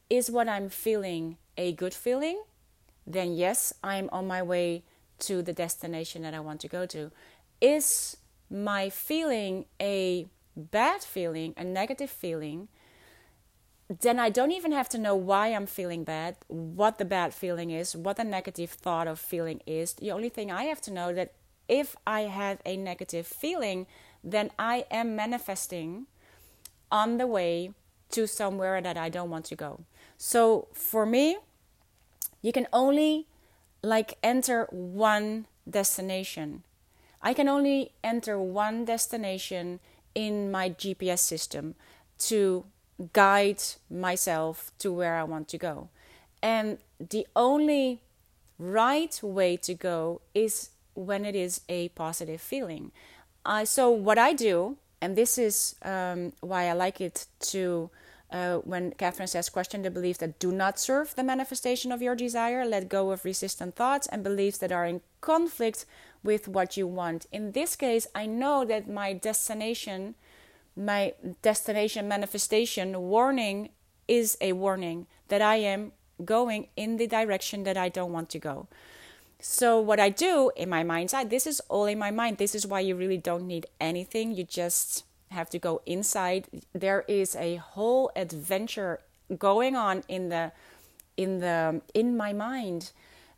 Is 0.09 0.29
what 0.29 0.49
I'm 0.49 0.69
feeling 0.69 1.37
a 1.57 1.71
good 1.73 1.93
feeling? 1.93 2.41
Then 3.05 3.35
yes, 3.35 3.73
I'm 3.83 4.09
on 4.11 4.27
my 4.27 4.41
way 4.41 4.83
to 5.19 5.41
the 5.41 5.53
destination 5.53 6.21
that 6.23 6.33
I 6.33 6.39
want 6.39 6.61
to 6.61 6.67
go 6.67 6.85
to. 6.87 7.11
Is 7.61 8.17
my 8.49 8.89
feeling 8.89 9.65
a 9.79 10.27
bad 10.59 11.01
feeling, 11.01 11.53
a 11.57 11.63
negative 11.63 12.09
feeling, 12.09 12.67
then 13.89 14.19
I 14.19 14.29
don't 14.29 14.51
even 14.51 14.71
have 14.71 14.89
to 14.89 14.97
know 14.99 15.15
why 15.15 15.47
I'm 15.47 15.65
feeling 15.65 16.03
bad, 16.03 16.35
what 16.47 16.99
the 16.99 17.05
bad 17.05 17.33
feeling 17.33 17.71
is, 17.71 17.95
what 17.95 18.17
the 18.17 18.23
negative 18.23 18.69
thought 18.69 19.07
of 19.07 19.19
feeling 19.19 19.61
is. 19.65 19.93
The 19.93 20.11
only 20.11 20.29
thing 20.29 20.51
I 20.51 20.65
have 20.65 20.81
to 20.81 20.93
know 20.93 21.11
that 21.13 21.33
if 21.67 21.95
I 22.05 22.21
have 22.21 22.59
a 22.65 22.77
negative 22.77 23.25
feeling, 23.25 23.87
then 24.23 24.51
I 24.59 24.85
am 24.91 25.15
manifesting 25.15 26.05
on 26.91 27.17
the 27.17 27.27
way 27.27 27.71
to 28.11 28.27
somewhere 28.27 28.81
that 28.81 28.97
I 28.97 29.09
don't 29.09 29.29
want 29.29 29.45
to 29.45 29.55
go. 29.55 29.81
So 30.17 30.67
for 30.73 31.05
me, 31.05 31.37
you 32.41 32.51
can 32.51 32.67
only 32.73 33.27
like 33.81 34.17
enter 34.21 34.67
one 34.71 35.47
destination. 35.69 36.63
I 37.21 37.33
can 37.33 37.47
only 37.47 37.91
enter 38.03 38.39
one 38.39 38.85
destination 38.85 39.79
in 40.25 40.51
my 40.51 40.69
GPS 40.69 41.19
system 41.19 41.75
to 42.17 42.65
guide 43.13 43.63
myself 43.89 44.71
to 44.79 44.91
where 44.91 45.15
I 45.15 45.23
want 45.23 45.47
to 45.49 45.57
go. 45.57 45.89
And 46.43 46.77
the 46.99 47.25
only 47.35 48.01
right 48.57 49.17
way 49.23 49.55
to 49.57 49.73
go 49.73 50.21
is 50.33 50.71
when 50.93 51.23
it 51.23 51.35
is 51.35 51.61
a 51.69 51.89
positive 51.89 52.41
feeling. 52.41 52.91
Uh, 53.45 53.63
so, 53.63 53.89
what 53.89 54.17
I 54.17 54.33
do, 54.33 54.75
and 55.01 55.15
this 55.15 55.37
is 55.37 55.75
um, 55.83 56.33
why 56.41 56.67
I 56.67 56.73
like 56.73 56.99
it 56.99 57.25
to 57.51 57.89
uh, 58.31 58.57
when 58.57 58.91
Catherine 58.91 59.27
says, 59.27 59.49
question 59.49 59.81
the 59.81 59.89
beliefs 59.89 60.19
that 60.19 60.37
do 60.37 60.51
not 60.51 60.77
serve 60.77 61.15
the 61.15 61.23
manifestation 61.23 61.91
of 61.91 62.01
your 62.01 62.15
desire, 62.15 62.63
let 62.65 62.89
go 62.89 63.11
of 63.11 63.25
resistant 63.25 63.75
thoughts 63.75 64.07
and 64.07 64.23
beliefs 64.23 64.59
that 64.59 64.71
are 64.71 64.85
in 64.85 65.01
conflict 65.21 65.85
with 66.23 66.47
what 66.47 66.77
you 66.77 66.87
want. 66.87 67.25
In 67.31 67.51
this 67.51 67.75
case, 67.75 68.07
I 68.13 68.25
know 68.25 68.65
that 68.65 68.89
my 68.89 69.13
destination, 69.13 70.15
my 70.75 71.13
destination 71.41 72.07
manifestation 72.07 72.99
warning 72.99 73.69
is 74.07 74.37
a 74.41 74.53
warning 74.53 75.07
that 75.29 75.41
I 75.41 75.57
am 75.57 75.91
going 76.25 76.67
in 76.75 76.97
the 76.97 77.07
direction 77.07 77.63
that 77.63 77.77
I 77.77 77.89
don't 77.89 78.11
want 78.11 78.29
to 78.31 78.39
go. 78.39 78.67
So, 79.41 79.79
what 79.79 80.01
I 80.01 80.09
do 80.09 80.51
in 80.57 80.69
my 80.69 80.83
mind's 80.83 81.13
eye, 81.13 81.23
this 81.23 81.47
is 81.47 81.61
all 81.69 81.85
in 81.85 81.97
my 81.97 82.11
mind. 82.11 82.37
This 82.37 82.53
is 82.53 82.67
why 82.67 82.81
you 82.81 82.95
really 82.95 83.17
don't 83.17 83.47
need 83.47 83.67
anything. 83.79 84.33
You 84.33 84.43
just 84.43 85.05
have 85.31 85.49
to 85.51 85.59
go 85.59 85.81
inside. 85.85 86.47
There 86.73 87.05
is 87.07 87.35
a 87.35 87.55
whole 87.55 88.11
adventure 88.17 88.99
going 89.37 89.77
on 89.77 90.03
in 90.09 90.27
the 90.27 90.51
in 91.15 91.39
the 91.39 91.81
in 91.93 92.17
my 92.17 92.33
mind, 92.33 92.91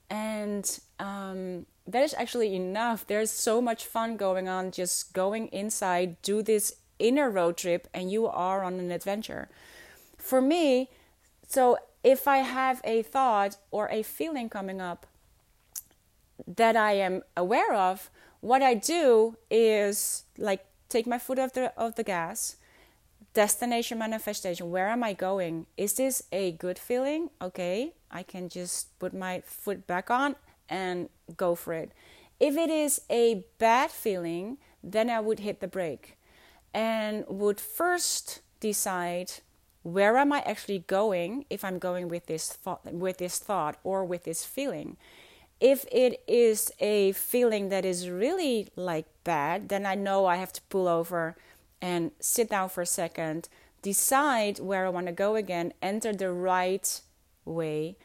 and 0.10 0.80
um, 1.00 1.68
that 1.92 2.04
is 2.04 2.14
actually 2.14 2.56
enough. 2.56 3.06
There's 3.06 3.32
so 3.32 3.62
much 3.62 3.86
fun 3.86 4.18
going 4.18 4.48
on 4.48 4.72
just 4.72 5.14
going 5.14 5.48
inside, 5.48 6.22
do 6.22 6.42
this 6.42 6.76
inner 7.00 7.30
road 7.30 7.58
trip, 7.58 7.88
and 7.94 8.12
you 8.12 8.28
are 8.28 8.64
on 8.64 8.80
an 8.80 8.92
adventure. 8.92 9.50
For 10.18 10.42
me, 10.42 10.90
so 11.48 11.78
if 12.04 12.28
I 12.28 12.38
have 12.38 12.82
a 12.84 13.02
thought 13.02 13.58
or 13.72 13.90
a 13.90 14.04
feeling 14.04 14.50
coming 14.50 14.80
up 14.82 15.06
that 16.48 16.76
I 16.76 16.94
am 16.94 17.24
aware 17.36 17.74
of, 17.74 18.10
what 18.40 18.62
I 18.62 18.74
do 18.74 19.38
is 19.50 20.24
like 20.38 20.66
take 20.90 21.08
my 21.08 21.18
foot 21.18 21.40
off 21.40 21.54
the 21.54 21.74
of 21.80 21.96
the 21.96 22.04
gas 22.04 22.58
destination 23.34 23.98
manifestation 23.98 24.70
where 24.70 24.90
am 24.90 25.04
i 25.04 25.14
going 25.14 25.66
is 25.78 25.94
this 25.94 26.24
a 26.34 26.52
good 26.52 26.78
feeling 26.78 27.30
okay 27.42 27.94
i 28.12 28.22
can 28.22 28.50
just 28.50 29.00
put 29.00 29.14
my 29.14 29.42
foot 29.46 29.88
back 29.88 30.12
on 30.12 30.36
and 30.72 31.10
go 31.38 31.54
for 31.54 31.74
it. 31.74 31.92
If 32.40 32.58
it 32.58 32.72
is 32.72 33.02
a 33.12 33.46
bad 33.60 33.92
feeling 33.92 34.58
then 34.84 35.10
i 35.10 35.20
would 35.20 35.40
hit 35.40 35.60
the 35.60 35.68
brake 35.68 36.18
and 36.74 37.24
would 37.28 37.60
first 37.60 38.42
decide 38.60 39.32
where 39.84 40.18
am 40.18 40.32
i 40.32 40.42
actually 40.42 40.80
going 40.88 41.46
if 41.50 41.64
i'm 41.64 41.80
going 41.80 42.08
with 42.08 42.26
this 42.28 42.52
thought 42.52 42.86
with 42.92 43.18
this 43.18 43.38
thought 43.38 43.78
or 43.84 44.06
with 44.06 44.24
this 44.24 44.46
feeling. 44.46 44.98
If 45.60 45.86
it 45.92 46.24
is 46.28 46.72
a 46.80 47.12
feeling 47.12 47.70
that 47.70 47.86
is 47.86 48.10
really 48.10 48.70
like 48.76 49.06
bad, 49.24 49.70
then 49.70 49.86
I 49.86 49.94
know 49.94 50.26
I 50.26 50.38
have 50.38 50.52
to 50.54 50.62
pull 50.70 50.88
over 50.88 51.36
and 51.80 52.10
sit 52.20 52.50
down 52.50 52.70
for 52.70 52.82
a 52.82 52.86
second, 52.88 53.48
decide 53.84 54.60
where 54.60 54.88
I 54.88 54.90
want 54.90 55.06
to 55.06 55.12
go 55.12 55.36
again, 55.36 55.74
enter 55.80 56.14
the 56.14 56.32
right 56.32 57.02
way 57.46 57.96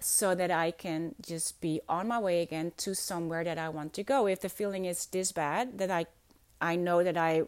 so 0.00 0.34
that 0.34 0.50
I 0.50 0.70
can 0.70 1.14
just 1.20 1.60
be 1.60 1.80
on 1.88 2.08
my 2.08 2.18
way 2.18 2.42
again 2.42 2.72
to 2.78 2.94
somewhere 2.94 3.44
that 3.44 3.58
I 3.58 3.68
want 3.68 3.92
to 3.94 4.02
go. 4.02 4.26
If 4.26 4.40
the 4.40 4.48
feeling 4.48 4.84
is 4.84 5.06
this 5.06 5.32
bad 5.32 5.78
that 5.78 5.90
I 5.90 6.06
I 6.60 6.76
know 6.76 7.02
that 7.02 7.16
I 7.16 7.42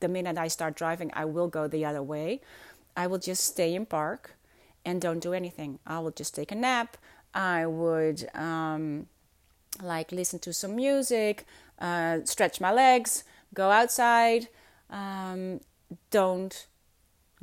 the 0.00 0.08
minute 0.08 0.38
I 0.38 0.48
start 0.48 0.76
driving 0.76 1.10
I 1.14 1.24
will 1.24 1.48
go 1.48 1.68
the 1.68 1.84
other 1.84 2.02
way, 2.02 2.40
I 2.96 3.06
will 3.06 3.18
just 3.18 3.44
stay 3.44 3.74
in 3.74 3.86
park 3.86 4.36
and 4.84 5.00
don't 5.00 5.20
do 5.20 5.32
anything. 5.32 5.78
I 5.86 5.98
will 6.00 6.10
just 6.10 6.34
take 6.34 6.52
a 6.52 6.54
nap. 6.54 6.96
I 7.34 7.66
would 7.66 8.28
um, 8.34 9.06
like 9.82 10.12
listen 10.12 10.38
to 10.40 10.52
some 10.52 10.76
music, 10.76 11.44
uh, 11.78 12.18
stretch 12.24 12.60
my 12.60 12.72
legs, 12.72 13.24
go 13.52 13.70
outside. 13.70 14.48
Um, 14.90 15.60
don't 16.10 16.66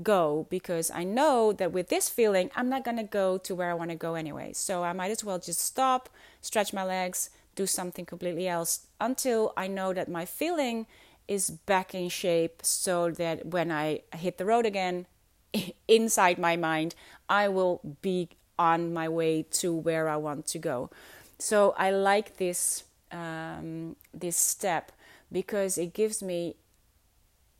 go 0.01 0.47
because 0.49 0.91
I 0.91 1.03
know 1.03 1.51
that 1.53 1.71
with 1.71 1.89
this 1.89 2.09
feeling, 2.09 2.49
I'm 2.55 2.69
not 2.69 2.83
going 2.83 2.97
to 2.97 3.03
go 3.03 3.37
to 3.39 3.55
where 3.55 3.69
I 3.69 3.73
want 3.73 3.91
to 3.91 3.95
go 3.95 4.15
anyway. 4.15 4.53
So 4.53 4.83
I 4.83 4.93
might 4.93 5.11
as 5.11 5.23
well 5.23 5.39
just 5.39 5.59
stop, 5.61 6.09
stretch 6.41 6.73
my 6.73 6.83
legs, 6.83 7.29
do 7.55 7.65
something 7.65 8.05
completely 8.05 8.47
else 8.47 8.87
until 8.99 9.53
I 9.57 9.67
know 9.67 9.93
that 9.93 10.09
my 10.09 10.25
feeling 10.25 10.87
is 11.27 11.49
back 11.49 11.93
in 11.93 12.09
shape 12.09 12.61
so 12.63 13.11
that 13.11 13.47
when 13.47 13.71
I 13.71 14.01
hit 14.15 14.37
the 14.37 14.45
road 14.45 14.65
again, 14.65 15.05
inside 15.87 16.37
my 16.37 16.55
mind, 16.55 16.95
I 17.29 17.47
will 17.47 17.81
be 18.01 18.29
on 18.57 18.93
my 18.93 19.09
way 19.09 19.43
to 19.43 19.73
where 19.73 20.07
I 20.07 20.17
want 20.17 20.45
to 20.47 20.59
go. 20.59 20.89
So 21.39 21.73
I 21.77 21.91
like 21.91 22.37
this 22.37 22.83
um, 23.11 23.95
this 24.13 24.37
step 24.37 24.91
because 25.31 25.77
it 25.77 25.93
gives 25.93 26.23
me 26.23 26.55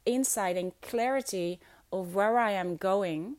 insight 0.05 0.57
and 0.57 0.71
clarity 0.81 1.59
of 1.91 2.15
where 2.15 2.37
I 2.37 2.51
am 2.51 2.77
going 2.77 3.35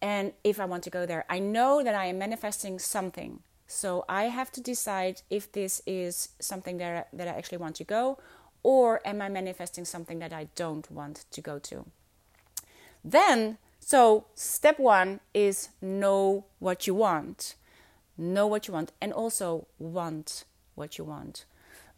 and 0.00 0.32
if 0.42 0.60
I 0.60 0.64
want 0.66 0.82
to 0.84 0.90
go 0.90 1.06
there. 1.06 1.24
I 1.28 1.38
know 1.38 1.82
that 1.82 1.94
I 1.94 2.06
am 2.06 2.18
manifesting 2.18 2.78
something. 2.78 3.40
So 3.66 4.04
I 4.08 4.24
have 4.24 4.52
to 4.52 4.60
decide 4.60 5.22
if 5.30 5.50
this 5.50 5.80
is 5.86 6.28
something 6.38 6.76
that 6.78 7.06
I, 7.12 7.16
that 7.16 7.28
I 7.28 7.32
actually 7.32 7.58
want 7.58 7.76
to 7.76 7.84
go 7.84 8.18
or 8.62 9.00
am 9.06 9.22
I 9.22 9.28
manifesting 9.28 9.84
something 9.84 10.18
that 10.18 10.32
I 10.32 10.48
don't 10.54 10.90
want 10.90 11.24
to 11.30 11.40
go 11.40 11.58
to. 11.60 11.86
Then, 13.04 13.58
so 13.80 14.26
step 14.34 14.78
1 14.78 15.20
is 15.32 15.68
know 15.80 16.46
what 16.58 16.86
you 16.86 16.94
want. 16.94 17.54
Know 18.16 18.46
what 18.46 18.66
you 18.66 18.74
want 18.74 18.92
and 19.00 19.12
also 19.12 19.66
want 19.78 20.44
what 20.74 20.98
you 20.98 21.04
want. 21.04 21.44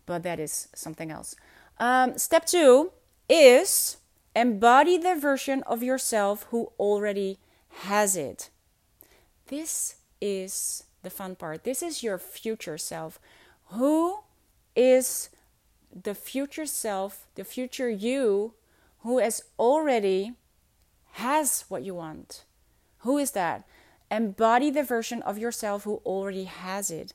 But 0.07 0.23
that 0.23 0.41
is 0.41 0.69
something 0.75 1.11
else. 1.11 1.37
Um, 1.79 2.19
step 2.19 2.47
2 2.47 2.91
is 3.29 3.99
embody 4.37 4.99
the 4.99 5.17
version 5.17 5.63
of 5.63 5.83
yourself 5.83 6.47
who 6.51 6.71
already 6.79 7.39
has 7.87 8.17
it. 8.17 8.51
This 9.47 9.97
is 10.21 10.85
the 11.03 11.11
fun 11.11 11.37
part. 11.37 11.65
This 11.65 11.83
is 11.83 12.03
your 12.03 12.19
future 12.19 12.77
self. 12.77 13.19
Who 13.71 14.19
is 14.77 15.31
the 15.91 16.15
future 16.15 16.67
self, 16.67 17.27
the 17.35 17.45
future 17.45 17.89
you 17.89 18.53
who 19.01 19.19
has 19.19 19.43
already 19.59 20.35
has 21.13 21.65
what 21.69 21.83
you 21.83 21.95
want? 21.95 22.45
Who 22.99 23.17
is 23.17 23.31
that? 23.31 23.65
Embody 24.11 24.71
the 24.71 24.83
version 24.83 25.23
of 25.23 25.39
yourself 25.39 25.85
who 25.85 26.03
already 26.05 26.45
has 26.45 26.91
it. 26.91 27.15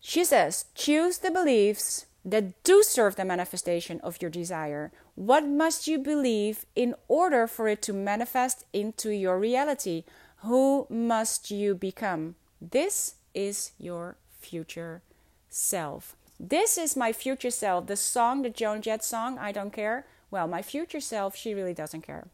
She 0.00 0.24
says, 0.24 0.66
choose 0.74 1.18
the 1.18 1.30
beliefs 1.30 2.06
that 2.24 2.62
do 2.62 2.82
serve 2.82 3.16
the 3.16 3.24
manifestation 3.24 4.00
of 4.00 4.20
your 4.20 4.30
desire. 4.30 4.92
What 5.18 5.44
must 5.44 5.88
you 5.88 5.98
believe 5.98 6.64
in 6.76 6.94
order 7.08 7.48
for 7.48 7.66
it 7.66 7.82
to 7.82 7.92
manifest 7.92 8.64
into 8.72 9.10
your 9.10 9.36
reality? 9.36 10.04
Who 10.44 10.86
must 10.88 11.50
you 11.50 11.74
become? 11.74 12.36
This 12.60 13.16
is 13.34 13.72
your 13.80 14.16
future 14.38 15.02
self. 15.48 16.14
This 16.38 16.78
is 16.78 16.96
my 16.96 17.12
future 17.12 17.50
self. 17.50 17.88
The 17.88 17.96
song, 17.96 18.42
the 18.42 18.48
Joan 18.48 18.80
Jett 18.80 19.02
song, 19.02 19.38
I 19.40 19.50
don't 19.50 19.72
care. 19.72 20.06
Well, 20.30 20.46
my 20.46 20.62
future 20.62 21.00
self, 21.00 21.34
she 21.34 21.52
really 21.52 21.74
doesn't 21.74 22.02
care. 22.02 22.28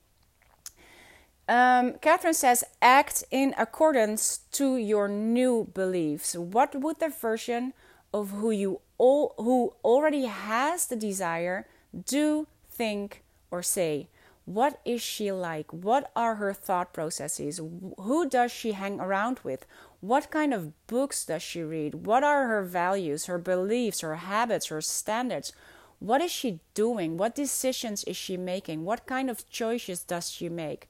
Um, 1.48 1.94
Catherine 2.02 2.34
says, 2.34 2.64
act 2.82 3.24
in 3.30 3.54
accordance 3.56 4.40
to 4.52 4.76
your 4.76 5.08
new 5.08 5.70
beliefs. 5.72 6.36
What 6.36 6.74
would 6.74 7.00
the 7.00 7.08
version 7.08 7.72
of 8.12 8.28
who 8.32 8.50
you 8.50 8.82
all, 8.98 9.34
who 9.38 9.72
already 9.82 10.26
has 10.26 10.86
the 10.86 10.96
desire 10.96 11.66
do, 12.04 12.46
think, 12.74 13.22
or 13.50 13.62
say? 13.62 14.08
What 14.44 14.80
is 14.84 15.00
she 15.00 15.32
like? 15.32 15.72
What 15.72 16.10
are 16.14 16.34
her 16.34 16.52
thought 16.52 16.92
processes? 16.92 17.60
Who 17.98 18.28
does 18.28 18.52
she 18.52 18.72
hang 18.72 19.00
around 19.00 19.40
with? 19.42 19.64
What 20.00 20.30
kind 20.30 20.52
of 20.52 20.86
books 20.86 21.24
does 21.24 21.42
she 21.42 21.62
read? 21.62 22.06
What 22.06 22.22
are 22.22 22.46
her 22.46 22.62
values, 22.62 23.24
her 23.24 23.38
beliefs, 23.38 24.00
her 24.00 24.16
habits, 24.16 24.66
her 24.66 24.82
standards? 24.82 25.52
What 25.98 26.20
is 26.20 26.30
she 26.30 26.60
doing? 26.74 27.16
What 27.16 27.34
decisions 27.34 28.04
is 28.04 28.18
she 28.18 28.36
making? 28.36 28.84
What 28.84 29.06
kind 29.06 29.30
of 29.30 29.48
choices 29.48 30.04
does 30.04 30.30
she 30.30 30.50
make? 30.50 30.88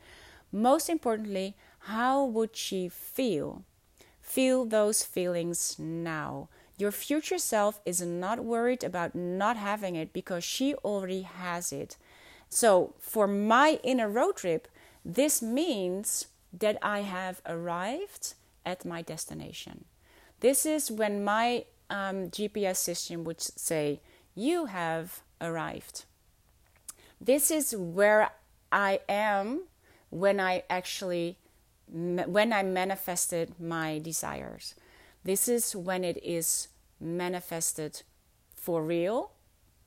Most 0.51 0.89
importantly, 0.89 1.55
how 1.81 2.25
would 2.25 2.57
she 2.57 2.89
feel? 2.89 3.63
Feel 4.21 4.65
those 4.65 5.05
feelings 5.05 5.77
now. 5.79 6.49
Your 6.77 6.91
future 6.91 7.39
self 7.39 7.81
is 7.87 8.01
not 8.01 8.45
worried 8.45 8.83
about 8.83 9.15
not 9.15 9.57
having 9.57 9.95
it 9.95 10.13
because 10.13 10.43
she 10.43 10.75
already 10.77 11.23
has 11.23 11.73
it. 11.73 11.97
So, 12.49 12.95
for 12.99 13.27
my 13.27 13.79
inner 13.83 14.09
road 14.09 14.37
trip, 14.37 14.69
this 15.05 15.43
means 15.43 16.27
that 16.53 16.79
I 16.83 17.01
have 17.01 17.43
arrived 17.47 18.35
at 18.65 18.85
my 18.85 19.03
destination. 19.03 19.85
This 20.41 20.67
is 20.67 20.91
when 20.91 21.25
my 21.25 21.65
um, 21.91 22.31
GPS 22.31 22.77
system 22.77 23.25
would 23.25 23.41
say, 23.41 24.01
You 24.35 24.67
have 24.67 25.23
arrived. 25.41 26.05
This 27.21 27.51
is 27.51 27.75
where 27.77 28.31
I 28.71 29.01
am 29.09 29.63
when 30.11 30.41
I 30.41 30.65
actually 30.69 31.39
when 31.87 32.53
I 32.53 32.63
manifested 32.63 33.61
my 33.61 33.99
desires. 33.99 34.75
This 35.23 35.49
is 35.49 35.77
when 35.77 36.05
it 36.05 36.23
is 36.23 36.69
manifested 37.01 38.03
for 38.55 38.83
real 38.83 39.33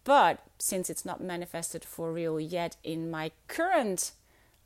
but 0.07 0.39
since 0.57 0.89
it's 0.89 1.03
not 1.03 1.19
manifested 1.19 1.83
for 1.83 2.13
real 2.13 2.39
yet 2.39 2.77
in 2.81 3.11
my 3.11 3.29
current 3.49 4.13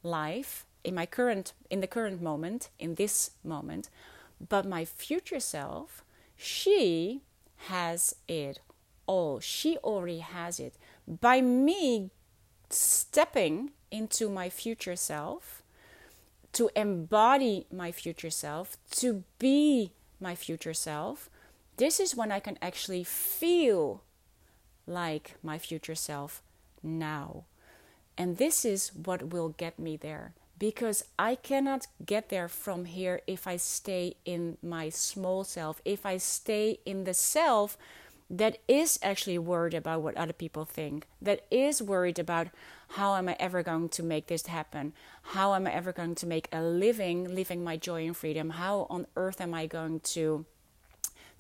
life, 0.04 0.68
in 0.84 0.94
my 0.94 1.08
current 1.08 1.54
in 1.72 1.82
the 1.82 1.88
current 1.88 2.22
moment, 2.22 2.70
in 2.78 2.94
this 2.94 3.32
moment, 3.44 3.90
but 4.50 4.68
my 4.68 4.86
future 4.86 5.40
self, 5.40 6.04
she 6.38 7.24
has 7.72 8.14
it 8.28 8.60
all. 9.08 9.40
She 9.40 9.78
already 9.78 10.20
has 10.20 10.60
it. 10.60 10.76
By 11.08 11.42
me 11.42 12.12
stepping 12.70 13.72
into 13.90 14.30
my 14.30 14.48
future 14.48 14.96
self, 14.96 15.64
to 16.54 16.70
embody 16.76 17.66
my 17.72 17.92
future 17.92 18.30
self, 18.30 18.78
to 18.92 19.24
be 19.40 19.92
my 20.20 20.36
future 20.36 20.76
self, 20.76 21.32
this 21.82 22.00
is 22.00 22.16
when 22.16 22.32
I 22.32 22.40
can 22.40 22.60
actually 22.62 23.04
feel 23.04 24.04
like 24.86 25.34
my 25.42 25.58
future 25.58 25.96
self 25.96 26.44
now. 26.84 27.46
And 28.16 28.38
this 28.38 28.64
is 28.64 28.94
what 28.94 29.34
will 29.34 29.50
get 29.50 29.80
me 29.80 29.98
there 29.98 30.36
because 30.60 31.04
I 31.18 31.34
cannot 31.34 31.88
get 32.06 32.30
there 32.30 32.48
from 32.48 32.86
here 32.86 33.22
if 33.26 33.48
I 33.48 33.58
stay 33.58 34.18
in 34.26 34.60
my 34.62 34.90
small 34.90 35.44
self, 35.44 35.82
if 35.84 36.06
I 36.06 36.18
stay 36.18 36.78
in 36.86 37.06
the 37.06 37.16
self 37.16 37.80
that 38.30 38.60
is 38.68 39.00
actually 39.02 39.40
worried 39.40 39.74
about 39.74 40.04
what 40.04 40.16
other 40.18 40.34
people 40.34 40.66
think, 40.66 41.08
that 41.20 41.48
is 41.50 41.82
worried 41.82 42.20
about 42.20 42.50
how 42.90 43.16
am 43.16 43.28
I 43.28 43.36
ever 43.40 43.64
going 43.64 43.90
to 43.90 44.04
make 44.04 44.28
this 44.28 44.46
happen? 44.46 44.94
How 45.34 45.56
am 45.56 45.66
I 45.66 45.74
ever 45.74 45.92
going 45.92 46.14
to 46.14 46.28
make 46.28 46.48
a 46.52 46.62
living, 46.62 47.34
living 47.34 47.64
my 47.64 47.76
joy 47.76 48.06
and 48.06 48.16
freedom? 48.16 48.52
How 48.52 48.86
on 48.92 49.08
earth 49.16 49.42
am 49.42 49.56
I 49.56 49.66
going 49.66 50.02
to 50.14 50.46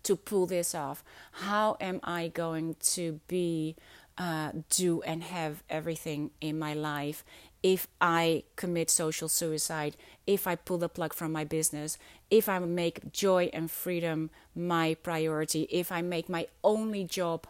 to 0.03 0.15
pull 0.15 0.45
this 0.45 0.73
off? 0.73 1.03
How 1.31 1.77
am 1.79 1.99
I 2.03 2.27
going 2.27 2.75
to 2.93 3.19
be, 3.27 3.75
uh, 4.17 4.51
do 4.69 5.01
and 5.03 5.23
have 5.23 5.63
everything 5.69 6.31
in 6.39 6.59
my 6.59 6.73
life 6.73 7.23
if 7.63 7.87
I 7.99 8.43
commit 8.55 8.89
social 8.89 9.29
suicide, 9.29 9.95
if 10.25 10.47
I 10.47 10.55
pull 10.55 10.79
the 10.79 10.89
plug 10.89 11.13
from 11.13 11.31
my 11.31 11.43
business, 11.43 11.97
if 12.29 12.49
I 12.49 12.59
make 12.59 13.11
joy 13.11 13.49
and 13.53 13.69
freedom 13.69 14.31
my 14.55 14.95
priority, 14.95 15.67
if 15.69 15.91
I 15.91 16.01
make 16.01 16.27
my 16.27 16.47
only 16.63 17.03
job 17.03 17.47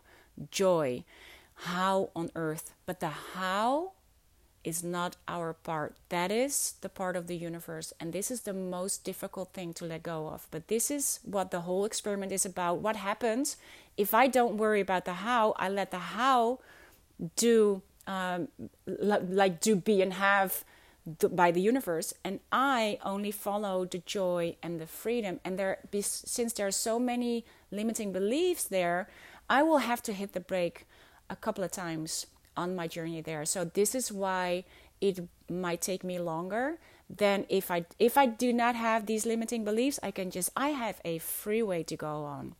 joy? 0.49 1.03
How 1.53 2.09
on 2.15 2.31
earth? 2.35 2.73
But 2.85 2.99
the 2.99 3.09
how 3.09 3.93
is 4.63 4.84
not 4.84 5.17
our 5.28 5.54
part. 5.54 5.95
That 6.10 6.32
is 6.32 6.76
the 6.82 6.89
part 6.89 7.15
of 7.15 7.28
the 7.28 7.36
universe. 7.36 7.93
And 8.00 8.13
this 8.13 8.30
is 8.30 8.41
the 8.41 8.54
most 8.54 9.04
difficult 9.04 9.54
thing 9.54 9.74
to 9.76 9.86
let 9.86 10.04
go 10.04 10.28
of. 10.28 10.47
But 10.52 10.67
this 10.67 10.91
is 10.91 11.19
what 11.24 11.52
the 11.52 11.62
whole 11.62 11.86
experiment 11.86 12.32
is 12.32 12.45
about. 12.45 12.80
What 12.80 12.95
happens 12.95 13.58
if 13.97 14.13
I 14.13 14.28
don't 14.28 14.58
worry 14.58 14.82
about 14.82 15.06
the 15.06 15.13
how, 15.13 15.54
I 15.58 15.69
let 15.69 15.91
the 15.91 16.00
how 16.00 16.60
do, 17.36 17.82
um, 18.08 18.47
like, 18.86 19.60
do 19.60 19.76
be 19.76 20.02
and 20.02 20.13
have 20.13 20.63
by 21.32 21.50
the 21.50 21.62
universe 21.62 22.13
and 22.24 22.39
i 22.52 23.00
only 23.04 23.32
follow 23.32 23.86
the 23.86 23.97
joy 24.06 24.56
and 24.62 24.80
the 24.80 24.86
freedom 24.86 25.39
and 25.43 25.58
there 25.58 25.80
since 26.00 26.54
there 26.54 26.67
are 26.67 26.71
so 26.71 27.00
many 27.00 27.43
limiting 27.71 28.12
beliefs 28.12 28.65
there 28.65 29.10
i 29.50 29.63
will 29.63 29.80
have 29.80 30.04
to 30.04 30.13
hit 30.13 30.34
the 30.34 30.39
brake 30.39 30.86
a 31.28 31.36
couple 31.36 31.63
of 31.63 31.71
times 31.71 32.28
on 32.55 32.75
my 32.75 32.87
journey 32.87 33.21
there. 33.21 33.45
So 33.45 33.65
this 33.65 33.95
is 33.95 34.11
why 34.11 34.63
it 34.99 35.19
might 35.49 35.81
take 35.81 36.03
me 36.03 36.19
longer 36.19 36.77
than 37.09 37.45
if 37.49 37.71
I 37.71 37.85
if 37.99 38.17
I 38.17 38.25
do 38.25 38.53
not 38.53 38.75
have 38.75 39.05
these 39.05 39.25
limiting 39.25 39.63
beliefs, 39.63 39.99
I 40.01 40.11
can 40.11 40.31
just 40.31 40.49
I 40.55 40.69
have 40.69 41.01
a 41.03 41.17
free 41.19 41.63
way 41.63 41.83
to 41.83 41.95
go 41.95 42.23
on. 42.23 42.55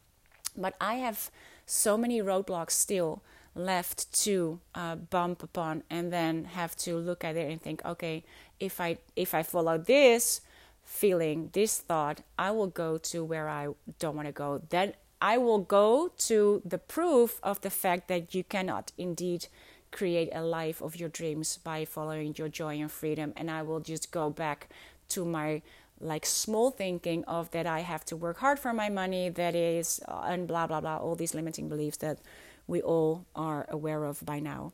But 0.58 0.76
I 0.82 0.96
have 0.96 1.32
so 1.66 1.98
many 1.98 2.22
roadblocks 2.22 2.72
still 2.72 3.22
left 3.56 4.12
to 4.24 4.60
uh, 4.76 4.96
bump 4.96 5.44
upon 5.44 5.84
and 5.90 6.12
then 6.12 6.46
have 6.46 6.76
to 6.76 6.98
look 6.98 7.24
at 7.24 7.36
it 7.36 7.52
and 7.52 7.62
think 7.62 7.84
okay 7.86 8.24
if 8.60 8.80
i 8.80 8.98
if 9.16 9.34
i 9.34 9.44
follow 9.44 9.78
this 9.78 10.42
feeling 10.86 11.50
this 11.52 11.80
thought 11.80 12.22
i 12.40 12.50
will 12.50 12.68
go 12.68 12.98
to 12.98 13.24
where 13.24 13.50
i 13.50 13.68
don't 14.00 14.16
want 14.16 14.26
to 14.26 14.32
go 14.32 14.62
then 14.70 14.94
i 15.22 15.38
will 15.38 15.60
go 15.60 16.12
to 16.18 16.62
the 16.64 16.78
proof 16.78 17.40
of 17.44 17.60
the 17.62 17.70
fact 17.70 18.08
that 18.08 18.34
you 18.34 18.44
cannot 18.44 18.94
indeed 18.98 19.48
create 19.92 20.30
a 20.34 20.42
life 20.42 20.82
of 20.82 20.96
your 20.96 21.10
dreams 21.10 21.58
by 21.58 21.86
following 21.86 22.34
your 22.38 22.50
joy 22.50 22.80
and 22.80 22.92
freedom. 22.92 23.34
And 23.36 23.52
I 23.52 23.62
will 23.62 23.80
just 23.80 24.12
go 24.12 24.30
back 24.30 24.70
to 25.10 25.26
my 25.26 25.62
like 26.00 26.26
small 26.26 26.72
thinking 26.72 27.24
of 27.26 27.52
that 27.52 27.68
I 27.68 27.82
have 27.82 28.04
to 28.06 28.16
work 28.16 28.40
hard 28.40 28.58
for 28.58 28.74
my 28.74 28.90
money, 28.90 29.30
that 29.30 29.56
is, 29.56 30.00
and 30.08 30.48
blah, 30.48 30.66
blah, 30.66 30.82
blah, 30.82 30.98
all 30.98 31.16
these 31.16 31.36
limiting 31.36 31.70
beliefs 31.70 31.98
that 31.98 32.20
we 32.68 32.82
all 32.82 33.26
are 33.36 33.68
aware 33.70 34.04
of 34.06 34.26
by 34.26 34.40
now. 34.40 34.74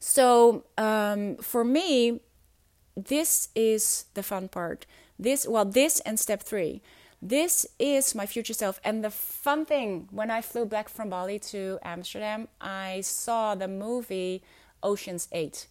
So 0.00 0.64
um, 0.76 1.36
for 1.36 1.64
me, 1.64 2.20
this 2.96 3.48
is 3.54 4.06
the 4.14 4.22
fun 4.22 4.48
part. 4.48 4.86
This, 5.18 5.46
well, 5.46 5.64
this 5.64 6.00
and 6.00 6.18
step 6.18 6.42
three. 6.42 6.82
This 7.20 7.66
is 7.78 8.14
my 8.14 8.26
future 8.26 8.54
self. 8.54 8.80
And 8.84 9.02
the 9.02 9.10
fun 9.10 9.64
thing, 9.64 10.08
when 10.10 10.30
I 10.30 10.40
flew 10.40 10.64
back 10.64 10.88
from 10.88 11.10
Bali 11.10 11.38
to 11.50 11.78
Amsterdam, 11.82 12.48
I 12.60 13.00
saw 13.00 13.54
the 13.54 13.68
movie 13.68 14.42
Ocean's 14.82 15.28
8. 15.32 15.66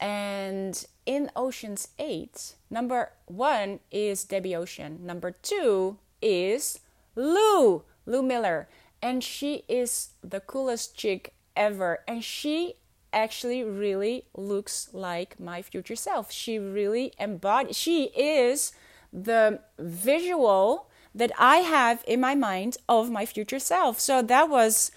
And 0.00 0.84
in 1.04 1.30
Ocean's 1.36 1.88
8, 1.98 2.54
number 2.70 3.12
one 3.26 3.80
is 3.90 4.24
Debbie 4.24 4.56
Ocean. 4.56 5.00
Number 5.04 5.30
two 5.30 5.98
is 6.22 6.80
Lou, 7.14 7.82
Lou 8.06 8.22
Miller. 8.22 8.68
And 9.02 9.22
she 9.22 9.64
is 9.68 10.10
the 10.22 10.40
coolest 10.40 10.96
chick 10.96 11.34
ever. 11.54 12.00
And 12.08 12.24
she 12.24 12.74
actually 13.12 13.62
really 13.62 14.24
looks 14.34 14.88
like 14.92 15.38
my 15.38 15.60
future 15.60 15.96
self. 15.96 16.32
She 16.32 16.58
really 16.58 17.12
embodies, 17.20 17.76
she 17.76 18.04
is 18.16 18.72
the 19.12 19.60
visual 19.78 20.88
that 21.14 21.32
I 21.38 21.56
have 21.58 22.02
in 22.06 22.20
my 22.20 22.34
mind 22.34 22.78
of 22.88 23.10
my 23.10 23.26
future 23.26 23.58
self. 23.58 24.00
So 24.00 24.22
that 24.22 24.48
was 24.48 24.90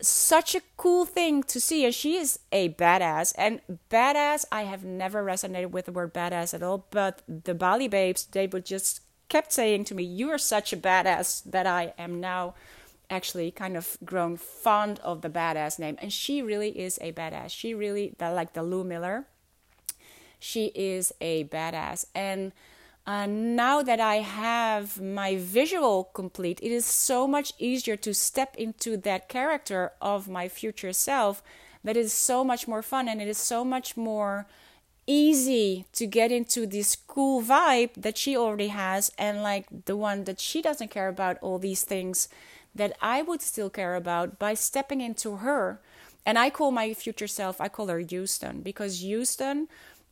such 0.00 0.54
a 0.54 0.62
cool 0.76 1.04
thing 1.04 1.42
to 1.44 1.60
see. 1.60 1.84
And 1.84 1.94
she 1.94 2.16
is 2.16 2.40
a 2.52 2.70
badass. 2.70 3.34
And 3.36 3.60
badass, 3.90 4.44
I 4.50 4.62
have 4.62 4.84
never 4.84 5.24
resonated 5.24 5.70
with 5.70 5.86
the 5.86 5.92
word 5.92 6.14
badass 6.14 6.54
at 6.54 6.62
all. 6.62 6.86
But 6.90 7.22
the 7.28 7.54
Bali 7.54 7.88
babes, 7.88 8.26
they 8.26 8.46
would 8.46 8.64
just 8.64 9.00
kept 9.28 9.52
saying 9.52 9.84
to 9.84 9.94
me, 9.94 10.02
You 10.02 10.30
are 10.30 10.38
such 10.38 10.72
a 10.72 10.76
badass 10.76 11.42
that 11.44 11.66
I 11.66 11.94
am 11.98 12.20
now 12.20 12.54
actually 13.10 13.50
kind 13.50 13.76
of 13.76 13.96
grown 14.04 14.36
fond 14.36 15.00
of 15.00 15.22
the 15.22 15.30
badass 15.30 15.78
name. 15.78 15.96
And 16.00 16.12
she 16.12 16.42
really 16.42 16.78
is 16.78 16.98
a 17.00 17.12
badass. 17.12 17.50
She 17.50 17.74
really, 17.74 18.14
like 18.20 18.52
the 18.52 18.62
Lou 18.62 18.84
Miller, 18.84 19.26
she 20.38 20.66
is 20.74 21.12
a 21.20 21.44
badass. 21.44 22.06
And 22.14 22.52
uh, 23.08 23.24
now 23.24 23.80
that 23.82 24.00
I 24.00 24.16
have 24.16 25.00
my 25.00 25.34
visual 25.38 26.04
complete, 26.12 26.60
it 26.62 26.70
is 26.70 26.84
so 26.84 27.26
much 27.26 27.54
easier 27.58 27.96
to 27.96 28.12
step 28.12 28.54
into 28.56 28.98
that 28.98 29.30
character 29.30 29.92
of 30.02 30.28
my 30.28 30.46
future 30.46 30.92
self. 30.92 31.42
That 31.82 31.96
is 31.96 32.12
so 32.12 32.44
much 32.44 32.68
more 32.68 32.82
fun 32.82 33.08
and 33.08 33.22
it 33.22 33.26
is 33.26 33.38
so 33.38 33.64
much 33.64 33.96
more 33.96 34.46
easy 35.06 35.86
to 35.94 36.06
get 36.06 36.30
into 36.30 36.66
this 36.66 36.96
cool 36.96 37.40
vibe 37.42 37.94
that 37.96 38.18
she 38.18 38.36
already 38.36 38.68
has 38.68 39.10
and 39.16 39.42
like 39.42 39.86
the 39.86 39.96
one 39.96 40.24
that 40.24 40.38
she 40.38 40.60
doesn't 40.60 40.90
care 40.90 41.08
about 41.08 41.38
all 41.40 41.58
these 41.58 41.84
things 41.84 42.28
that 42.74 42.94
I 43.00 43.22
would 43.22 43.40
still 43.40 43.70
care 43.70 43.94
about 43.94 44.38
by 44.38 44.52
stepping 44.52 45.00
into 45.00 45.36
her. 45.36 45.80
And 46.26 46.38
I 46.38 46.50
call 46.50 46.72
my 46.72 46.92
future 46.92 47.26
self, 47.26 47.58
I 47.58 47.68
call 47.68 47.86
her 47.86 48.00
Houston 48.00 48.60
because 48.60 49.00
Houston 49.00 49.68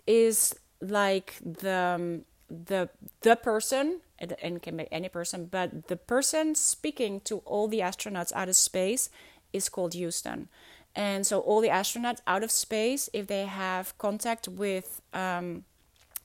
is 0.07 0.55
like 0.81 1.35
the 1.45 1.75
um, 1.75 2.25
the 2.49 2.89
the 3.23 3.37
person 3.37 4.01
and 4.19 4.63
can 4.63 4.77
be 4.77 4.87
any 4.91 5.09
person 5.09 5.47
but 5.47 5.89
the 5.89 5.97
person 5.97 6.55
speaking 6.55 7.21
to 7.21 7.39
all 7.39 7.69
the 7.69 7.81
astronauts 7.81 8.33
out 8.33 8.49
of 8.49 8.57
space 8.57 9.11
is 9.53 9.69
called 9.69 9.95
houston. 9.95 10.49
And 10.95 11.27
so 11.27 11.41
all 11.41 11.61
the 11.61 11.69
astronauts 11.69 12.21
out 12.27 12.43
of 12.43 12.51
space 12.51 13.11
if 13.13 13.27
they 13.27 13.45
have 13.45 13.97
contact 13.99 14.49
with 14.49 15.03
um, 15.13 15.65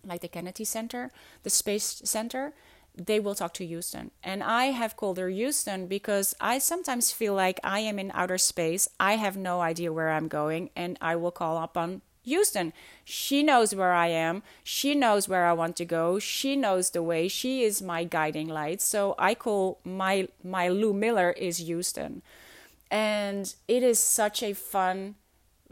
like 0.05 0.21
the 0.21 0.27
kennedy 0.27 0.63
center 0.63 1.12
the 1.43 1.49
space 1.49 2.01
center 2.05 2.53
they 2.95 3.19
will 3.19 3.36
talk 3.36 3.53
to 3.55 3.65
houston. 3.65 4.12
And 4.23 4.43
i 4.43 4.65
have 4.65 4.95
called 4.95 5.17
her 5.17 5.29
houston 5.29 5.88
because 5.88 6.36
i 6.39 6.60
sometimes 6.60 7.12
feel 7.12 7.34
like 7.34 7.60
i 7.63 7.79
am 7.79 7.99
in 7.99 8.12
outer 8.13 8.38
space. 8.38 8.88
I 8.99 9.15
have 9.15 9.36
no 9.36 9.62
idea 9.62 9.91
where 9.91 10.12
i'm 10.12 10.27
going 10.27 10.69
and 10.75 10.97
i 11.01 11.15
will 11.15 11.31
call 11.31 11.57
upon 11.62 12.01
Houston. 12.23 12.73
She 13.03 13.43
knows 13.43 13.73
where 13.73 13.93
I 13.93 14.07
am. 14.07 14.43
She 14.63 14.95
knows 14.95 15.27
where 15.27 15.45
I 15.45 15.53
want 15.53 15.75
to 15.77 15.86
go. 15.86 16.19
She 16.19 16.55
knows 16.55 16.89
the 16.89 17.03
way. 17.03 17.27
She 17.27 17.63
is 17.63 17.81
my 17.81 18.03
guiding 18.03 18.47
light. 18.47 18.81
So 18.81 19.15
I 19.17 19.36
call 19.36 19.79
my 19.84 20.27
my 20.43 20.67
Lou 20.67 20.93
Miller 20.93 21.31
is 21.31 21.57
Houston. 21.57 22.21
And 22.89 23.53
it 23.67 23.84
is 23.84 23.99
such 23.99 24.43
a 24.43 24.53
fun 24.53 25.15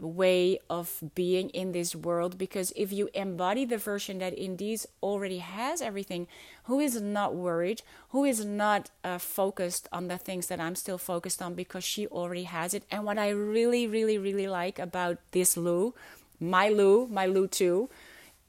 way 0.00 0.58
of 0.68 1.02
being 1.14 1.50
in 1.50 1.72
this 1.72 1.94
world 1.94 2.38
because 2.38 2.72
if 2.76 2.92
you 2.92 3.08
embody 3.14 3.64
the 3.64 3.76
version 3.76 4.18
that 4.18 4.34
indeed 4.34 4.80
already 5.02 5.38
has 5.38 5.82
everything, 5.82 6.26
who 6.64 6.80
is 6.80 7.00
not 7.00 7.34
worried, 7.34 7.82
who 8.10 8.24
is 8.24 8.44
not 8.44 8.90
uh, 9.04 9.18
focused 9.18 9.88
on 9.92 10.08
the 10.08 10.18
things 10.18 10.46
that 10.46 10.60
I'm 10.60 10.74
still 10.74 10.98
focused 10.98 11.42
on 11.42 11.54
because 11.54 11.84
she 11.84 12.06
already 12.06 12.44
has 12.44 12.74
it. 12.74 12.84
And 12.90 13.04
what 13.04 13.18
I 13.18 13.30
really, 13.30 13.86
really, 13.86 14.18
really 14.18 14.48
like 14.48 14.78
about 14.78 15.18
this 15.32 15.56
Lou 15.56 15.94
my 16.40 16.68
Lou, 16.68 17.06
my 17.06 17.26
Lou 17.26 17.46
2, 17.46 17.88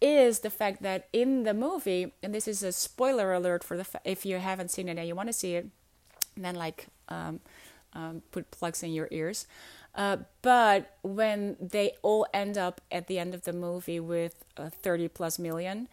is 0.02 0.40
the 0.40 0.50
fact 0.50 0.82
that 0.82 1.08
in 1.14 1.44
the 1.44 1.54
movie, 1.54 2.14
and 2.24 2.34
this 2.34 2.48
is 2.48 2.64
a 2.64 2.72
spoiler 2.72 3.34
alert 3.34 3.64
for 3.64 3.78
the 3.78 3.84
fa- 3.84 4.02
if 4.04 4.26
you 4.26 4.38
haven't 4.38 4.72
seen 4.72 4.90
it 4.90 4.98
and 4.98 5.08
you 5.08 5.16
want 5.16 5.30
to 5.30 5.34
see 5.34 5.56
it, 5.56 5.68
then 6.36 6.56
like 6.56 6.88
um, 7.10 7.40
um, 7.94 8.22
put 8.32 8.50
plugs 8.52 8.82
in 8.82 8.92
your 8.92 9.08
ears. 9.12 9.46
Uh, 9.94 10.18
but 10.42 10.96
when 11.02 11.58
they 11.60 11.92
all 12.02 12.26
end 12.34 12.58
up 12.58 12.82
at 12.92 13.08
the 13.08 13.20
end 13.20 13.34
of 13.34 13.44
the 13.44 13.54
movie 13.54 14.00
with 14.00 14.44
uh, 14.58 14.70
30 14.70 15.10
plus 15.10 15.38
million, 15.38 15.88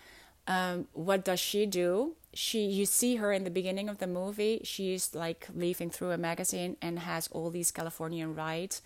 um, 0.46 0.86
what 0.92 1.24
does 1.24 1.40
she 1.40 1.66
do? 1.66 2.14
She, 2.32 2.64
you 2.64 2.86
see 2.86 3.16
her 3.16 3.32
in 3.32 3.44
the 3.44 3.50
beginning 3.50 3.88
of 3.88 3.98
the 3.98 4.06
movie. 4.06 4.60
She's 4.64 5.14
like 5.14 5.48
leafing 5.54 5.90
through 5.90 6.12
a 6.12 6.18
magazine 6.18 6.76
and 6.80 7.00
has 7.00 7.28
all 7.28 7.50
these 7.50 7.70
Californian 7.70 8.34
rides 8.34 8.80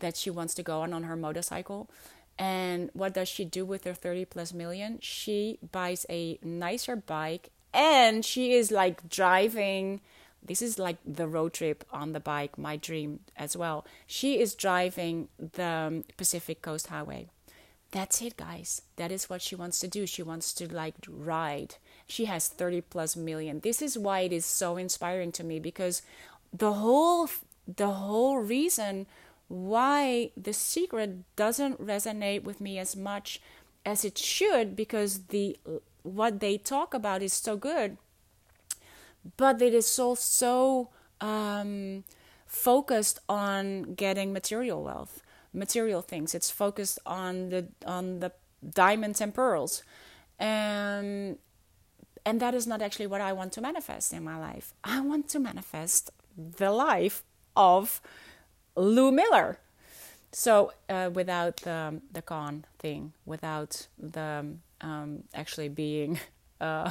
that 0.00 0.16
she 0.16 0.28
wants 0.28 0.52
to 0.54 0.62
go 0.62 0.80
on 0.82 0.92
on 0.92 1.04
her 1.04 1.16
motorcycle. 1.16 1.88
And 2.38 2.90
what 2.92 3.14
does 3.14 3.28
she 3.28 3.44
do 3.44 3.64
with 3.64 3.84
her 3.84 3.94
30 3.94 4.26
plus 4.26 4.52
million? 4.52 4.98
She 5.00 5.58
buys 5.72 6.04
a 6.10 6.38
nicer 6.42 6.96
bike 6.96 7.50
and 7.72 8.24
she 8.24 8.52
is 8.52 8.70
like 8.70 9.08
driving. 9.08 10.00
This 10.42 10.60
is 10.60 10.78
like 10.78 10.98
the 11.04 11.26
road 11.26 11.54
trip 11.54 11.84
on 11.90 12.12
the 12.12 12.20
bike, 12.20 12.58
my 12.58 12.76
dream 12.76 13.20
as 13.36 13.56
well. 13.56 13.86
She 14.06 14.38
is 14.38 14.54
driving 14.54 15.28
the 15.38 16.04
Pacific 16.16 16.62
Coast 16.62 16.88
Highway. 16.88 17.28
That's 17.90 18.20
it, 18.20 18.36
guys. 18.36 18.82
That 18.96 19.10
is 19.10 19.30
what 19.30 19.40
she 19.40 19.54
wants 19.54 19.78
to 19.80 19.88
do. 19.88 20.06
She 20.06 20.22
wants 20.22 20.52
to 20.54 20.72
like 20.72 20.94
ride. 21.08 21.76
She 22.06 22.26
has 22.26 22.48
30 22.48 22.82
plus 22.82 23.16
million. 23.16 23.60
This 23.60 23.80
is 23.80 23.96
why 23.96 24.20
it 24.20 24.32
is 24.32 24.44
so 24.44 24.76
inspiring 24.76 25.32
to 25.32 25.44
me 25.44 25.58
because 25.58 26.02
the 26.52 26.74
whole 26.74 27.28
the 27.66 27.90
whole 27.90 28.38
reason 28.38 29.06
why 29.48 30.30
the 30.36 30.52
secret 30.52 31.18
doesn't 31.36 31.80
resonate 31.80 32.42
with 32.42 32.60
me 32.60 32.78
as 32.78 32.96
much 32.96 33.40
as 33.84 34.04
it 34.04 34.18
should 34.18 34.74
because 34.74 35.26
the 35.26 35.56
what 36.02 36.40
they 36.40 36.58
talk 36.58 36.94
about 36.94 37.22
is 37.22 37.32
so 37.32 37.56
good 37.56 37.96
but 39.36 39.62
it 39.62 39.74
is 39.74 39.86
so 39.86 40.14
so 40.14 40.88
um, 41.20 42.04
focused 42.46 43.18
on 43.28 43.94
getting 43.94 44.32
material 44.32 44.82
wealth 44.82 45.22
material 45.56 46.02
things. 46.02 46.34
It's 46.34 46.50
focused 46.50 46.98
on 47.06 47.48
the 47.48 47.66
on 47.84 48.20
the 48.20 48.32
diamonds 48.68 49.20
and 49.20 49.34
pearls. 49.34 49.82
And 50.38 51.38
and 52.24 52.40
that 52.40 52.54
is 52.54 52.66
not 52.66 52.82
actually 52.82 53.06
what 53.06 53.20
i 53.20 53.32
want 53.32 53.52
to 53.52 53.60
manifest 53.60 54.12
in 54.12 54.22
my 54.22 54.38
life. 54.38 54.74
I 54.84 55.00
want 55.00 55.28
to 55.30 55.40
manifest 55.40 56.10
the 56.36 56.70
life 56.70 57.24
of 57.56 58.00
Lou 58.76 59.10
Miller. 59.10 59.58
So 60.32 60.72
uh, 60.88 61.10
without 61.12 61.58
the 61.58 62.00
the 62.12 62.22
con 62.22 62.64
thing, 62.78 63.12
without 63.24 63.86
the 63.98 64.46
um, 64.80 65.24
actually 65.34 65.68
being 65.68 66.20
uh, 66.60 66.90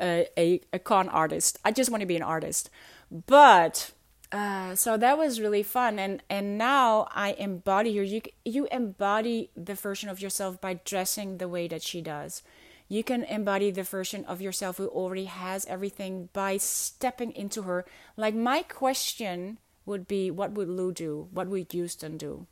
a, 0.00 0.60
a, 0.72 0.78
con 0.80 1.08
artist, 1.08 1.58
I 1.64 1.70
just 1.70 1.90
want 1.90 2.00
to 2.00 2.06
be 2.06 2.16
an 2.16 2.22
artist. 2.22 2.70
But 3.10 3.92
uh, 4.32 4.74
so 4.74 4.96
that 4.96 5.16
was 5.16 5.40
really 5.40 5.62
fun, 5.62 5.98
and 5.98 6.22
and 6.28 6.58
now 6.58 7.06
I 7.12 7.32
embody 7.32 7.96
her. 7.96 8.02
You 8.02 8.22
you 8.44 8.66
embody 8.72 9.50
the 9.56 9.74
version 9.74 10.08
of 10.08 10.20
yourself 10.20 10.60
by 10.60 10.80
dressing 10.84 11.38
the 11.38 11.48
way 11.48 11.68
that 11.68 11.82
she 11.82 12.02
does. 12.02 12.42
You 12.88 13.02
can 13.02 13.24
embody 13.24 13.70
the 13.70 13.82
version 13.82 14.24
of 14.26 14.40
yourself 14.40 14.76
who 14.76 14.86
already 14.88 15.24
has 15.24 15.66
everything 15.66 16.28
by 16.32 16.56
stepping 16.56 17.32
into 17.32 17.62
her. 17.62 17.84
Like 18.16 18.34
my 18.34 18.62
question 18.62 19.58
would 19.86 20.06
be 20.06 20.30
what 20.30 20.52
would 20.52 20.68
Lou 20.68 20.92
do? 20.92 21.28
What 21.32 21.48
would 21.48 21.72
Houston 21.72 22.16
do? 22.16 22.46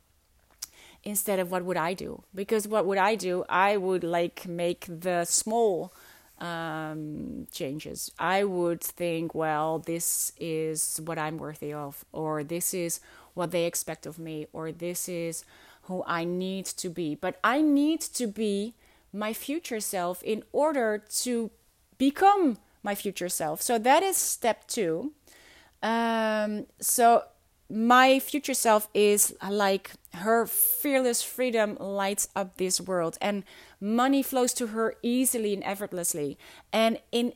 Instead 1.03 1.39
of 1.39 1.51
what 1.51 1.63
would 1.63 1.77
I 1.77 1.93
do? 1.93 2.23
Because 2.33 2.67
what 2.67 2.85
would 2.87 2.97
I 2.97 3.13
do? 3.15 3.45
I 3.47 3.77
would 3.77 4.03
like 4.03 4.47
make 4.47 4.87
the 4.87 5.25
small 5.25 5.93
um, 6.39 7.47
changes. 7.51 8.11
I 8.17 8.43
would 8.43 8.81
think, 8.81 9.35
well, 9.35 9.79
this 9.79 10.31
is 10.39 10.99
what 11.05 11.19
I'm 11.19 11.37
worthy 11.37 11.73
of, 11.73 12.03
or 12.11 12.43
this 12.43 12.73
is 12.73 12.99
what 13.35 13.51
they 13.51 13.65
expect 13.65 14.05
of 14.05 14.17
me, 14.17 14.47
or 14.51 14.71
this 14.71 15.07
is 15.07 15.45
who 15.83 16.03
I 16.07 16.23
need 16.23 16.65
to 16.65 16.89
be. 16.89 17.15
But 17.15 17.39
I 17.43 17.61
need 17.61 18.01
to 18.01 18.27
be 18.27 18.73
my 19.13 19.33
future 19.33 19.79
self 19.79 20.23
in 20.23 20.43
order 20.51 21.03
to 21.23 21.51
become 21.97 22.57
my 22.83 22.95
future 22.95 23.29
self. 23.29 23.61
So 23.61 23.77
that 23.79 24.03
is 24.03 24.17
step 24.17 24.67
two. 24.67 25.13
Um, 25.85 26.65
so 26.79 27.25
my 27.69 28.17
future 28.17 28.55
self 28.55 28.89
is 28.95 29.35
like 29.47 29.91
her 30.15 30.47
fearless 30.47 31.21
freedom 31.21 31.77
lights 31.79 32.27
up 32.35 32.57
this 32.57 32.81
world 32.81 33.19
and 33.21 33.43
money 33.79 34.23
flows 34.23 34.51
to 34.53 34.67
her 34.67 34.95
easily 35.03 35.53
and 35.53 35.63
effortlessly 35.63 36.39
and 36.73 36.97
in 37.11 37.33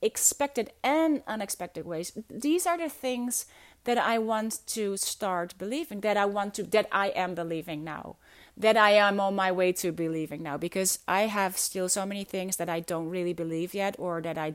expected 0.00 0.72
and 0.82 1.22
unexpected 1.26 1.84
ways. 1.84 2.12
These 2.30 2.66
are 2.66 2.78
the 2.78 2.88
things 2.88 3.44
that 3.84 3.98
i 3.98 4.18
want 4.18 4.60
to 4.66 4.96
start 4.96 5.54
believing 5.58 6.00
that 6.00 6.16
i 6.16 6.24
want 6.24 6.54
to 6.54 6.62
that 6.62 6.86
i 6.92 7.08
am 7.08 7.34
believing 7.34 7.82
now 7.82 8.16
that 8.56 8.76
i 8.76 8.90
am 8.90 9.18
on 9.18 9.34
my 9.34 9.50
way 9.50 9.72
to 9.72 9.90
believing 9.90 10.42
now 10.42 10.56
because 10.56 10.98
i 11.08 11.22
have 11.22 11.56
still 11.56 11.88
so 11.88 12.04
many 12.04 12.24
things 12.24 12.56
that 12.56 12.68
i 12.68 12.80
don't 12.80 13.08
really 13.08 13.32
believe 13.32 13.72
yet 13.72 13.96
or 13.98 14.20
that 14.20 14.36
i 14.36 14.54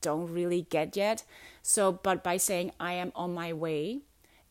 don't 0.00 0.32
really 0.32 0.66
get 0.70 0.96
yet 0.96 1.24
so 1.62 1.92
but 1.92 2.22
by 2.22 2.36
saying 2.36 2.72
i 2.80 2.92
am 2.92 3.12
on 3.14 3.32
my 3.32 3.52
way 3.52 4.00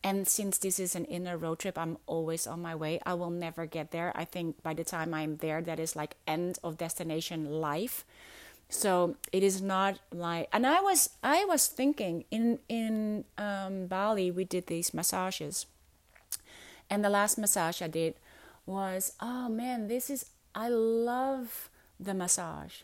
and 0.04 0.26
since 0.26 0.58
this 0.58 0.80
is 0.80 0.96
an 0.96 1.04
inner 1.04 1.36
road 1.36 1.60
trip, 1.60 1.78
I'm 1.78 1.96
always 2.06 2.46
on 2.46 2.60
my 2.60 2.74
way. 2.74 2.98
I 3.06 3.14
will 3.14 3.30
never 3.30 3.66
get 3.66 3.92
there. 3.92 4.12
I 4.16 4.24
think 4.24 4.60
by 4.62 4.74
the 4.74 4.84
time 4.84 5.14
I'm 5.14 5.36
there, 5.36 5.62
that 5.62 5.78
is 5.78 5.94
like 5.94 6.16
end 6.26 6.58
of 6.64 6.76
destination 6.76 7.60
life. 7.60 8.04
So 8.68 9.16
it 9.32 9.42
is 9.42 9.62
not 9.62 10.00
like, 10.10 10.48
and 10.52 10.66
I 10.66 10.80
was 10.80 11.10
I 11.22 11.44
was 11.44 11.68
thinking 11.68 12.24
in 12.30 12.58
in 12.68 13.24
um, 13.38 13.86
Bali 13.86 14.30
we 14.30 14.44
did 14.44 14.66
these 14.66 14.94
massages, 14.94 15.66
and 16.90 17.04
the 17.04 17.10
last 17.10 17.38
massage 17.38 17.82
I 17.82 17.86
did 17.86 18.14
was 18.64 19.12
oh 19.20 19.48
man 19.48 19.88
this 19.88 20.08
is 20.08 20.24
I 20.54 20.68
love 20.68 21.68
the 22.00 22.14
massage 22.14 22.82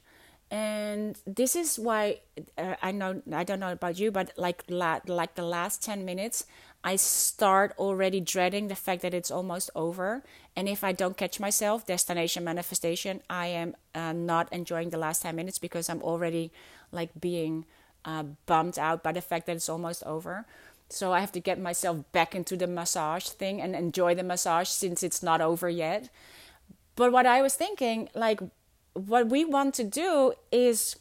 and 0.50 1.18
this 1.26 1.54
is 1.54 1.78
why 1.78 2.20
uh, 2.56 2.74
I 2.80 2.92
know 2.92 3.22
I 3.32 3.44
don't 3.44 3.60
know 3.60 3.72
about 3.72 3.98
you, 3.98 4.10
but 4.10 4.32
like 4.36 4.64
la- 4.68 5.00
like 5.06 5.34
the 5.34 5.42
last 5.44 5.82
ten 5.82 6.04
minutes, 6.04 6.46
I 6.84 6.96
start 6.96 7.74
already 7.78 8.20
dreading 8.20 8.68
the 8.68 8.74
fact 8.74 9.02
that 9.02 9.12
it's 9.12 9.30
almost 9.30 9.70
over. 9.74 10.22
And 10.54 10.68
if 10.68 10.84
I 10.84 10.92
don't 10.92 11.16
catch 11.16 11.40
myself, 11.40 11.86
destination 11.86 12.44
manifestation, 12.44 13.20
I 13.28 13.46
am 13.48 13.74
uh, 13.94 14.12
not 14.12 14.52
enjoying 14.52 14.90
the 14.90 14.98
last 14.98 15.22
10 15.22 15.34
minutes 15.34 15.58
because 15.58 15.88
I'm 15.88 16.02
already 16.02 16.52
like 16.92 17.10
being 17.20 17.64
uh, 18.04 18.24
bummed 18.46 18.78
out 18.78 19.02
by 19.02 19.12
the 19.12 19.20
fact 19.20 19.46
that 19.46 19.56
it's 19.56 19.68
almost 19.68 20.04
over. 20.04 20.46
So 20.88 21.12
I 21.12 21.20
have 21.20 21.32
to 21.32 21.40
get 21.40 21.60
myself 21.60 22.10
back 22.12 22.34
into 22.34 22.56
the 22.56 22.66
massage 22.66 23.26
thing 23.28 23.60
and 23.60 23.74
enjoy 23.74 24.14
the 24.14 24.22
massage 24.22 24.68
since 24.68 25.02
it's 25.02 25.22
not 25.22 25.40
over 25.40 25.68
yet. 25.68 26.08
But 26.96 27.12
what 27.12 27.26
I 27.26 27.42
was 27.42 27.54
thinking, 27.54 28.08
like, 28.14 28.40
what 29.06 29.28
we 29.28 29.44
want 29.44 29.74
to 29.74 29.84
do 29.84 30.32
is 30.50 30.96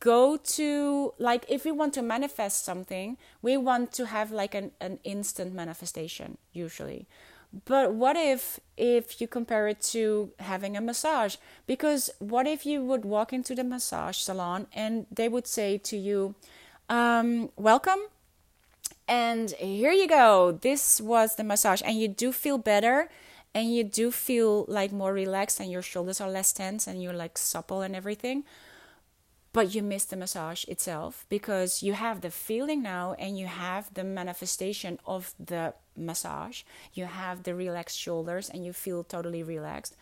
go 0.00 0.36
to 0.36 1.14
like 1.18 1.44
if 1.48 1.64
we 1.64 1.72
want 1.72 1.94
to 1.94 2.02
manifest 2.02 2.64
something 2.64 3.16
we 3.40 3.56
want 3.56 3.92
to 3.92 4.06
have 4.06 4.30
like 4.30 4.54
an, 4.54 4.70
an 4.80 4.98
instant 5.04 5.54
manifestation 5.54 6.36
usually. 6.52 7.06
But 7.64 7.94
what 7.94 8.16
if 8.16 8.58
if 8.76 9.20
you 9.20 9.28
compare 9.28 9.68
it 9.68 9.80
to 9.92 10.32
having 10.40 10.76
a 10.76 10.80
massage? 10.80 11.36
Because 11.66 12.10
what 12.18 12.46
if 12.46 12.66
you 12.66 12.82
would 12.82 13.04
walk 13.04 13.32
into 13.32 13.54
the 13.54 13.64
massage 13.64 14.18
salon 14.18 14.66
and 14.74 15.06
they 15.10 15.28
would 15.28 15.46
say 15.46 15.78
to 15.78 15.96
you 15.96 16.34
um, 16.88 17.50
welcome 17.56 18.00
and 19.06 19.52
here 19.52 19.92
you 19.92 20.08
go. 20.08 20.58
This 20.60 21.00
was 21.00 21.36
the 21.36 21.44
massage 21.44 21.82
and 21.84 21.98
you 21.98 22.08
do 22.08 22.32
feel 22.32 22.58
better 22.58 23.08
and 23.54 23.74
you 23.74 23.84
do 23.84 24.10
feel 24.10 24.64
like 24.66 24.92
more 24.92 25.12
relaxed 25.12 25.60
and 25.60 25.70
your 25.70 25.82
shoulders 25.82 26.20
are 26.20 26.30
less 26.30 26.52
tense 26.52 26.86
and 26.86 27.02
you're 27.02 27.12
like 27.12 27.38
supple 27.38 27.82
and 27.82 27.94
everything 27.94 28.44
but 29.54 29.72
you 29.72 29.84
miss 29.84 30.04
the 30.04 30.16
massage 30.16 30.64
itself 30.64 31.24
because 31.28 31.80
you 31.80 31.92
have 31.92 32.20
the 32.20 32.30
feeling 32.30 32.82
now 32.82 33.14
and 33.20 33.38
you 33.38 33.46
have 33.46 33.94
the 33.94 34.02
manifestation 34.02 34.98
of 35.06 35.32
the 35.38 35.72
massage. 35.96 36.62
You 36.92 37.04
have 37.04 37.44
the 37.44 37.54
relaxed 37.54 37.96
shoulders 37.96 38.50
and 38.50 38.66
you 38.66 38.72
feel 38.72 39.04
totally 39.04 39.44
relaxed, 39.44 39.96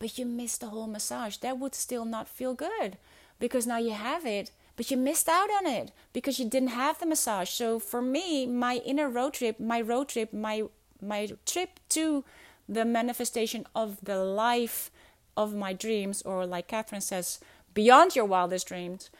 but 0.00 0.18
you 0.18 0.26
miss 0.26 0.58
the 0.58 0.70
whole 0.70 0.88
massage. 0.88 1.36
That 1.36 1.60
would 1.60 1.76
still 1.76 2.04
not 2.04 2.26
feel 2.26 2.54
good 2.54 2.98
because 3.38 3.64
now 3.64 3.78
you 3.78 3.92
have 3.92 4.26
it, 4.26 4.50
but 4.74 4.90
you 4.90 4.96
missed 4.96 5.28
out 5.28 5.50
on 5.50 5.66
it 5.66 5.92
because 6.12 6.40
you 6.40 6.50
didn't 6.50 6.70
have 6.70 6.98
the 6.98 7.06
massage. 7.06 7.50
So 7.50 7.78
for 7.78 8.02
me, 8.02 8.44
my 8.44 8.82
inner 8.84 9.08
road 9.08 9.34
trip, 9.34 9.60
my 9.60 9.80
road 9.80 10.08
trip, 10.08 10.32
my 10.32 10.64
my 11.00 11.28
trip 11.44 11.78
to 11.90 12.24
the 12.68 12.84
manifestation 12.84 13.66
of 13.74 13.98
the 14.02 14.18
life 14.18 14.90
of 15.36 15.54
my 15.54 15.72
dreams, 15.72 16.22
or 16.22 16.46
like 16.46 16.68
Catherine 16.68 17.00
says, 17.00 17.40
beyond 17.74 18.16
your 18.16 18.24
wildest 18.24 18.68
dreams 18.68 19.10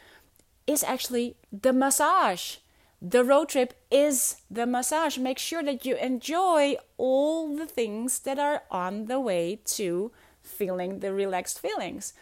is 0.66 0.82
actually 0.82 1.36
the 1.52 1.72
massage. 1.72 2.56
The 3.00 3.22
road 3.22 3.50
trip 3.50 3.74
is 3.90 4.36
the 4.50 4.66
massage. 4.66 5.18
Make 5.18 5.38
sure 5.38 5.62
that 5.62 5.84
you 5.84 5.96
enjoy 5.96 6.76
all 6.96 7.54
the 7.54 7.66
things 7.66 8.20
that 8.20 8.38
are 8.38 8.62
on 8.70 9.06
the 9.06 9.20
way 9.20 9.60
to 9.66 10.10
feeling 10.42 11.00
the 11.00 11.12
relaxed 11.12 11.60
feelings. 11.60 12.14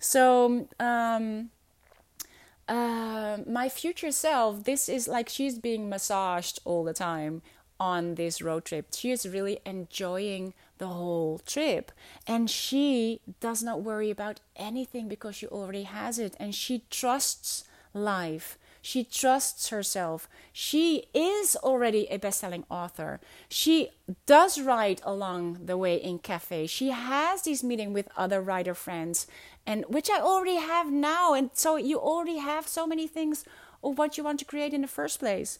So, 0.00 0.68
um, 0.80 1.50
uh, 2.68 3.38
my 3.46 3.68
future 3.68 4.10
self, 4.10 4.64
this 4.64 4.88
is 4.88 5.06
like 5.06 5.28
she's 5.28 5.58
being 5.58 5.88
massaged 5.88 6.58
all 6.64 6.84
the 6.84 6.92
time 6.92 7.42
on 7.78 8.16
this 8.16 8.42
road 8.42 8.64
trip. 8.64 8.88
She 8.92 9.10
is 9.10 9.28
really 9.28 9.60
enjoying 9.64 10.54
the 10.78 10.88
whole 10.88 11.38
trip 11.38 11.92
and 12.26 12.50
she 12.50 13.20
does 13.40 13.62
not 13.62 13.82
worry 13.82 14.10
about 14.10 14.40
anything 14.56 15.08
because 15.08 15.36
she 15.36 15.46
already 15.46 15.84
has 15.84 16.18
it 16.18 16.36
and 16.38 16.54
she 16.54 16.84
trusts 16.90 17.64
life. 17.94 18.58
She 18.82 19.02
trusts 19.02 19.70
herself. 19.70 20.28
She 20.52 21.06
is 21.12 21.56
already 21.56 22.06
a 22.08 22.18
best-selling 22.18 22.64
author. 22.70 23.20
She 23.48 23.90
does 24.26 24.60
write 24.60 25.00
along 25.04 25.66
the 25.66 25.76
way 25.76 25.96
in 25.96 26.20
cafe. 26.20 26.66
She 26.68 26.90
has 26.90 27.42
these 27.42 27.64
meetings 27.64 27.94
with 27.94 28.08
other 28.16 28.40
writer 28.40 28.74
friends 28.74 29.26
and 29.66 29.84
which 29.88 30.08
I 30.08 30.20
already 30.20 30.56
have 30.56 30.92
now 30.92 31.34
and 31.34 31.50
so 31.52 31.76
you 31.76 31.98
already 31.98 32.38
have 32.38 32.68
so 32.68 32.86
many 32.86 33.08
things 33.08 33.44
of 33.82 33.98
what 33.98 34.16
you 34.16 34.24
want 34.24 34.38
to 34.38 34.44
create 34.44 34.72
in 34.72 34.82
the 34.82 34.88
first 34.88 35.18
place. 35.18 35.58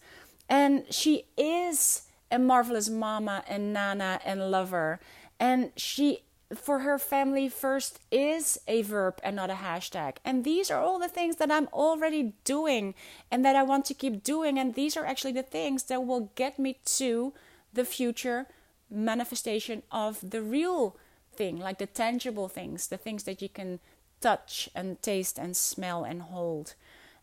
And 0.48 0.84
she 0.90 1.24
is 1.36 2.02
a 2.30 2.38
marvelous 2.38 2.88
mama 2.88 3.44
and 3.48 3.72
nana 3.72 4.20
and 4.24 4.50
lover. 4.50 5.00
And 5.38 5.72
she, 5.76 6.24
for 6.54 6.80
her 6.80 6.98
family 6.98 7.48
first, 7.48 8.00
is 8.10 8.58
a 8.66 8.82
verb 8.82 9.20
and 9.22 9.36
not 9.36 9.50
a 9.50 9.54
hashtag. 9.54 10.16
And 10.24 10.44
these 10.44 10.70
are 10.70 10.80
all 10.80 10.98
the 10.98 11.08
things 11.08 11.36
that 11.36 11.50
I'm 11.50 11.68
already 11.72 12.34
doing 12.44 12.94
and 13.30 13.44
that 13.44 13.56
I 13.56 13.62
want 13.62 13.84
to 13.86 13.94
keep 13.94 14.22
doing. 14.22 14.58
And 14.58 14.74
these 14.74 14.96
are 14.96 15.04
actually 15.04 15.32
the 15.32 15.42
things 15.42 15.84
that 15.84 16.04
will 16.04 16.32
get 16.34 16.58
me 16.58 16.78
to 16.96 17.32
the 17.72 17.84
future 17.84 18.46
manifestation 18.90 19.82
of 19.90 20.18
the 20.30 20.42
real 20.42 20.96
thing, 21.34 21.58
like 21.58 21.78
the 21.78 21.86
tangible 21.86 22.48
things, 22.48 22.88
the 22.88 22.96
things 22.96 23.24
that 23.24 23.42
you 23.42 23.48
can 23.48 23.80
touch 24.20 24.68
and 24.74 25.00
taste 25.02 25.38
and 25.38 25.56
smell 25.56 26.04
and 26.04 26.22
hold. 26.22 26.74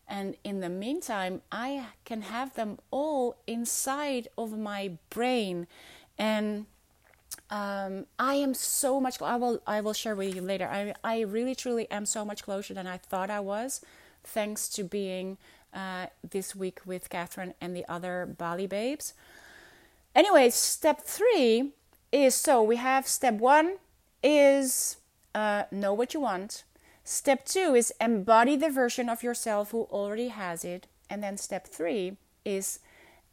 And 0.06 0.36
in 0.44 0.60
the 0.60 0.68
meantime, 0.68 1.42
I 1.50 1.86
can 2.04 2.22
have 2.22 2.54
them 2.54 2.78
all 2.90 3.36
inside 3.46 4.28
of 4.36 4.58
my 4.58 4.92
brain. 5.10 5.66
And 6.18 6.66
um, 7.50 8.06
I 8.18 8.34
am 8.34 8.54
so 8.54 9.00
much. 9.00 9.20
I 9.20 9.36
will. 9.36 9.60
I 9.66 9.80
will 9.80 9.92
share 9.92 10.14
with 10.14 10.34
you 10.34 10.42
later. 10.42 10.66
I. 10.66 10.94
I 11.02 11.20
really, 11.20 11.54
truly 11.54 11.90
am 11.90 12.06
so 12.06 12.24
much 12.24 12.42
closer 12.42 12.74
than 12.74 12.86
I 12.86 12.98
thought 12.98 13.30
I 13.30 13.40
was, 13.40 13.80
thanks 14.22 14.68
to 14.70 14.84
being 14.84 15.38
uh, 15.72 16.06
this 16.28 16.54
week 16.54 16.80
with 16.84 17.08
Catherine 17.10 17.54
and 17.60 17.74
the 17.74 17.84
other 17.88 18.26
Bali 18.26 18.66
babes. 18.66 19.14
Anyway, 20.14 20.50
step 20.50 21.02
three 21.02 21.72
is 22.12 22.34
so 22.34 22.62
we 22.62 22.76
have 22.76 23.08
step 23.08 23.34
one 23.34 23.76
is 24.22 24.98
uh, 25.34 25.64
know 25.70 25.92
what 25.92 26.14
you 26.14 26.20
want. 26.20 26.62
Step 27.04 27.44
two 27.44 27.74
is 27.74 27.92
embody 28.00 28.56
the 28.56 28.70
version 28.70 29.08
of 29.10 29.22
yourself 29.22 29.70
who 29.70 29.82
already 29.90 30.28
has 30.28 30.64
it. 30.64 30.86
And 31.10 31.22
then 31.22 31.36
step 31.36 31.66
three 31.66 32.16
is 32.44 32.78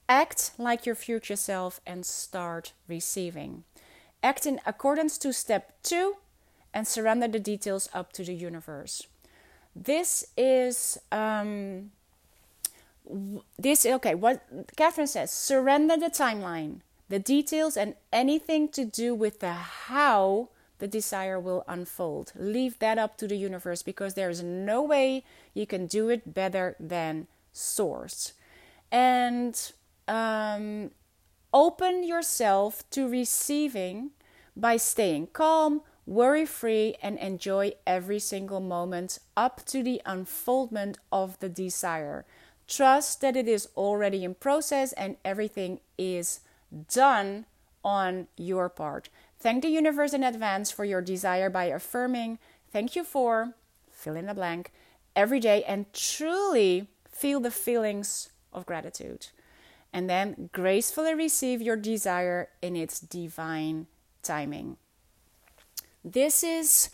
act 0.09 0.51
like 0.57 0.85
your 0.85 0.95
future 0.95 1.37
self 1.37 1.79
and 1.87 2.05
start 2.05 2.73
receiving. 2.87 3.63
Act 4.21 4.45
in 4.45 4.59
accordance 4.65 5.17
to 5.19 5.31
step 5.31 5.71
two 5.83 6.17
and 6.73 6.85
surrender 6.85 7.29
the 7.29 7.39
details 7.39 7.89
up 7.93 8.11
to 8.13 8.23
the 8.23 8.33
universe. 8.33 9.07
This 9.73 10.27
is 10.35 10.97
um, 11.11 11.91
this 13.57 13.85
okay. 13.85 14.15
What 14.15 14.43
Catherine 14.75 15.07
says: 15.07 15.31
surrender 15.31 15.95
the 15.95 16.09
timeline, 16.09 16.81
the 17.07 17.19
details, 17.19 17.77
and 17.77 17.95
anything 18.11 18.67
to 18.69 18.83
do 18.83 19.15
with 19.15 19.39
the 19.39 19.53
how 19.53 20.49
the 20.81 20.87
desire 20.87 21.39
will 21.39 21.63
unfold. 21.67 22.33
Leave 22.35 22.79
that 22.79 22.97
up 22.97 23.15
to 23.15 23.27
the 23.27 23.37
universe 23.37 23.83
because 23.83 24.15
there's 24.15 24.41
no 24.41 24.81
way 24.81 25.23
you 25.53 25.67
can 25.67 25.85
do 25.85 26.09
it 26.09 26.33
better 26.33 26.75
than 26.79 27.27
Source. 27.53 28.33
And 28.91 29.55
um, 30.07 30.89
open 31.53 32.03
yourself 32.03 32.83
to 32.89 33.07
receiving 33.07 34.09
by 34.55 34.77
staying 34.77 35.27
calm, 35.33 35.81
worry 36.07 36.47
free, 36.47 36.95
and 36.99 37.19
enjoy 37.19 37.73
every 37.85 38.17
single 38.17 38.59
moment 38.59 39.19
up 39.37 39.63
to 39.67 39.83
the 39.83 40.01
unfoldment 40.03 40.97
of 41.11 41.39
the 41.41 41.49
desire. 41.49 42.25
Trust 42.67 43.21
that 43.21 43.35
it 43.35 43.47
is 43.47 43.69
already 43.77 44.23
in 44.23 44.33
process 44.33 44.93
and 44.93 45.17
everything 45.23 45.79
is 45.99 46.39
done 46.91 47.45
on 47.83 48.27
your 48.35 48.67
part. 48.67 49.09
Thank 49.41 49.63
the 49.63 49.69
universe 49.69 50.13
in 50.13 50.23
advance 50.23 50.71
for 50.71 50.85
your 50.85 51.01
desire 51.01 51.49
by 51.49 51.65
affirming, 51.65 52.37
Thank 52.71 52.95
you 52.95 53.03
for 53.03 53.53
fill 53.91 54.15
in 54.15 54.25
the 54.25 54.33
blank 54.33 54.71
every 55.15 55.39
day 55.39 55.63
and 55.65 55.91
truly 55.93 56.87
feel 57.09 57.39
the 57.39 57.51
feelings 57.51 58.29
of 58.53 58.65
gratitude. 58.65 59.27
And 59.93 60.09
then 60.09 60.49
gracefully 60.53 61.13
receive 61.13 61.61
your 61.61 61.75
desire 61.75 62.47
in 62.61 62.77
its 62.77 62.99
divine 62.99 63.87
timing. 64.23 64.77
This 66.03 66.43
is 66.43 66.89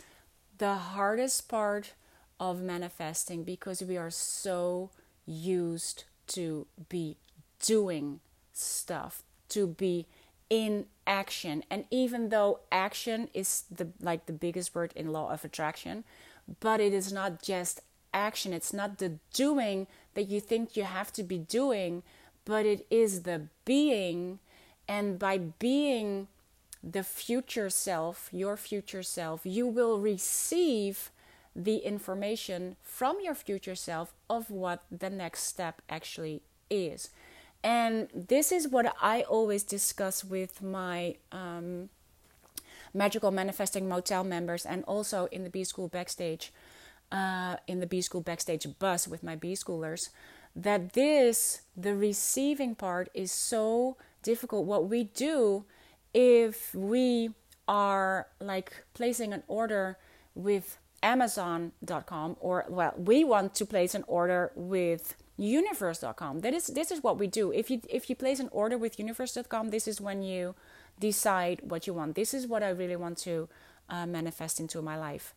the 0.58 0.74
hardest 0.74 1.48
part 1.48 1.92
of 2.40 2.60
manifesting 2.60 3.44
because 3.44 3.82
we 3.82 3.96
are 3.96 4.10
so 4.10 4.90
used 5.24 6.04
to 6.28 6.66
be 6.88 7.16
doing 7.64 8.18
stuff, 8.52 9.22
to 9.50 9.68
be 9.68 10.06
in 10.50 10.86
action. 11.06 11.64
And 11.70 11.84
even 11.90 12.28
though 12.28 12.60
action 12.70 13.28
is 13.34 13.64
the 13.70 13.88
like 14.00 14.26
the 14.26 14.32
biggest 14.32 14.74
word 14.74 14.92
in 14.96 15.12
law 15.12 15.30
of 15.30 15.44
attraction, 15.44 16.04
but 16.60 16.80
it 16.80 16.92
is 16.92 17.12
not 17.12 17.42
just 17.42 17.80
action, 18.12 18.52
it's 18.52 18.72
not 18.72 18.98
the 18.98 19.18
doing 19.32 19.86
that 20.14 20.28
you 20.28 20.40
think 20.40 20.76
you 20.76 20.84
have 20.84 21.12
to 21.12 21.22
be 21.22 21.38
doing, 21.38 22.02
but 22.44 22.64
it 22.66 22.86
is 22.90 23.22
the 23.22 23.42
being 23.64 24.38
and 24.88 25.18
by 25.18 25.38
being 25.38 26.28
the 26.82 27.02
future 27.02 27.68
self, 27.68 28.28
your 28.32 28.56
future 28.56 29.02
self, 29.02 29.42
you 29.44 29.66
will 29.66 30.00
receive 30.00 31.10
the 31.54 31.78
information 31.78 32.76
from 32.82 33.18
your 33.22 33.34
future 33.34 33.74
self 33.74 34.14
of 34.30 34.50
what 34.50 34.84
the 34.90 35.10
next 35.10 35.42
step 35.42 35.82
actually 35.90 36.40
is. 36.70 37.10
And 37.62 38.08
this 38.14 38.52
is 38.52 38.68
what 38.68 38.94
I 39.00 39.22
always 39.22 39.62
discuss 39.62 40.24
with 40.24 40.62
my 40.62 41.16
um, 41.32 41.88
magical 42.94 43.30
manifesting 43.30 43.88
motel 43.88 44.24
members 44.24 44.64
and 44.64 44.84
also 44.84 45.26
in 45.32 45.44
the 45.44 45.50
B 45.50 45.64
School 45.64 45.88
backstage, 45.88 46.52
uh, 47.10 47.56
in 47.66 47.80
the 47.80 47.86
B 47.86 48.00
School 48.00 48.20
backstage 48.20 48.66
bus 48.78 49.08
with 49.08 49.22
my 49.22 49.34
B 49.34 49.54
schoolers. 49.54 50.10
That 50.54 50.92
this, 50.92 51.62
the 51.76 51.94
receiving 51.94 52.74
part, 52.74 53.10
is 53.14 53.30
so 53.32 53.96
difficult. 54.22 54.66
What 54.66 54.88
we 54.88 55.04
do 55.04 55.64
if 56.14 56.74
we 56.74 57.30
are 57.68 58.28
like 58.40 58.84
placing 58.94 59.32
an 59.32 59.42
order 59.46 59.98
with 60.34 60.78
amazon.com 61.02 62.36
or 62.40 62.64
well 62.68 62.92
we 62.96 63.22
want 63.22 63.54
to 63.54 63.64
place 63.64 63.94
an 63.94 64.02
order 64.08 64.50
with 64.56 65.14
universe.com 65.38 66.40
that 66.40 66.52
is 66.52 66.66
this 66.66 66.90
is 66.90 67.02
what 67.02 67.18
we 67.18 67.26
do. 67.26 67.52
If 67.52 67.70
you 67.70 67.80
if 67.88 68.10
you 68.10 68.16
place 68.16 68.40
an 68.40 68.48
order 68.50 68.76
with 68.76 68.98
universe.com 68.98 69.70
this 69.70 69.88
is 69.88 70.00
when 70.00 70.22
you 70.22 70.54
decide 70.98 71.60
what 71.62 71.86
you 71.86 71.94
want. 71.94 72.16
This 72.16 72.34
is 72.34 72.46
what 72.46 72.62
i 72.62 72.68
really 72.68 72.96
want 72.96 73.18
to 73.18 73.48
uh, 73.88 74.04
manifest 74.04 74.60
into 74.60 74.82
my 74.82 74.96
life. 74.96 75.34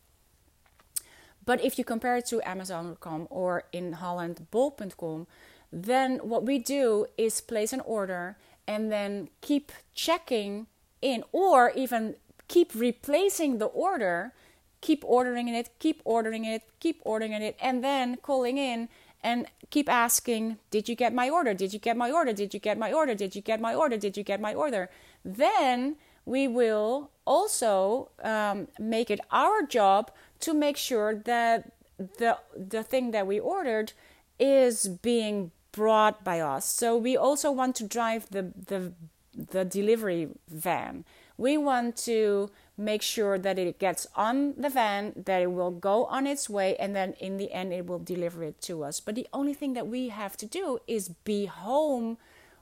But 1.44 1.64
if 1.64 1.78
you 1.78 1.84
compare 1.84 2.16
it 2.16 2.26
to 2.26 2.42
amazon.com 2.42 3.28
or 3.30 3.64
in 3.72 3.94
holland 3.94 4.46
bol.com 4.50 5.26
then 5.72 6.18
what 6.18 6.44
we 6.44 6.58
do 6.58 7.06
is 7.16 7.40
place 7.40 7.72
an 7.72 7.80
order 7.80 8.36
and 8.66 8.92
then 8.92 9.28
keep 9.40 9.72
checking 9.94 10.66
in 11.00 11.24
or 11.32 11.72
even 11.74 12.16
keep 12.48 12.74
replacing 12.74 13.58
the 13.58 13.66
order 13.66 14.32
keep 14.80 15.02
ordering 15.06 15.48
it 15.48 15.70
keep 15.78 16.02
ordering 16.04 16.44
it 16.44 16.62
keep 16.78 17.00
ordering 17.04 17.32
it 17.32 17.56
and 17.60 17.82
then 17.82 18.16
calling 18.16 18.58
in 18.58 18.88
and 19.22 19.46
keep 19.70 19.88
asking, 19.88 20.58
Did 20.70 20.88
you 20.88 20.94
get 20.94 21.14
my 21.14 21.30
order? 21.30 21.54
Did 21.54 21.72
you 21.72 21.78
get 21.78 21.96
my 21.96 22.10
order? 22.10 22.32
Did 22.32 22.54
you 22.54 22.60
get 22.60 22.78
my 22.78 22.92
order? 22.92 23.14
Did 23.14 23.34
you 23.36 23.42
get 23.42 23.60
my 23.60 23.74
order? 23.74 23.96
Did 23.96 24.16
you 24.16 24.22
get 24.22 24.40
my 24.40 24.54
order? 24.54 24.90
Then 25.24 25.96
we 26.24 26.48
will 26.48 27.10
also 27.24 28.10
um, 28.22 28.68
make 28.78 29.10
it 29.10 29.20
our 29.30 29.62
job 29.62 30.10
to 30.40 30.54
make 30.54 30.76
sure 30.76 31.14
that 31.14 31.72
the 32.18 32.38
the 32.56 32.82
thing 32.82 33.12
that 33.12 33.26
we 33.26 33.38
ordered 33.38 33.92
is 34.38 34.88
being 34.88 35.52
brought 35.70 36.24
by 36.24 36.40
us. 36.40 36.66
So 36.66 36.96
we 36.96 37.16
also 37.16 37.50
want 37.50 37.76
to 37.76 37.84
drive 37.86 38.28
the 38.30 38.52
the 38.66 38.92
the 39.34 39.64
delivery 39.64 40.28
van. 40.48 41.04
We 41.36 41.56
want 41.56 41.96
to 42.08 42.50
make 42.76 43.02
sure 43.02 43.38
that 43.38 43.58
it 43.58 43.78
gets 43.78 44.06
on 44.16 44.54
the 44.56 44.70
van, 44.70 45.12
that 45.16 45.42
it 45.42 45.52
will 45.52 45.70
go 45.70 46.06
on 46.06 46.26
its 46.26 46.48
way, 46.48 46.76
and 46.76 46.96
then 46.96 47.12
in 47.20 47.36
the 47.36 47.52
end 47.52 47.72
it 47.72 47.86
will 47.86 47.98
deliver 47.98 48.42
it 48.42 48.60
to 48.62 48.82
us. 48.82 49.00
But 49.00 49.14
the 49.14 49.26
only 49.32 49.54
thing 49.54 49.74
that 49.74 49.86
we 49.86 50.08
have 50.08 50.36
to 50.38 50.46
do 50.46 50.78
is 50.86 51.08
be 51.08 51.46
home 51.46 52.18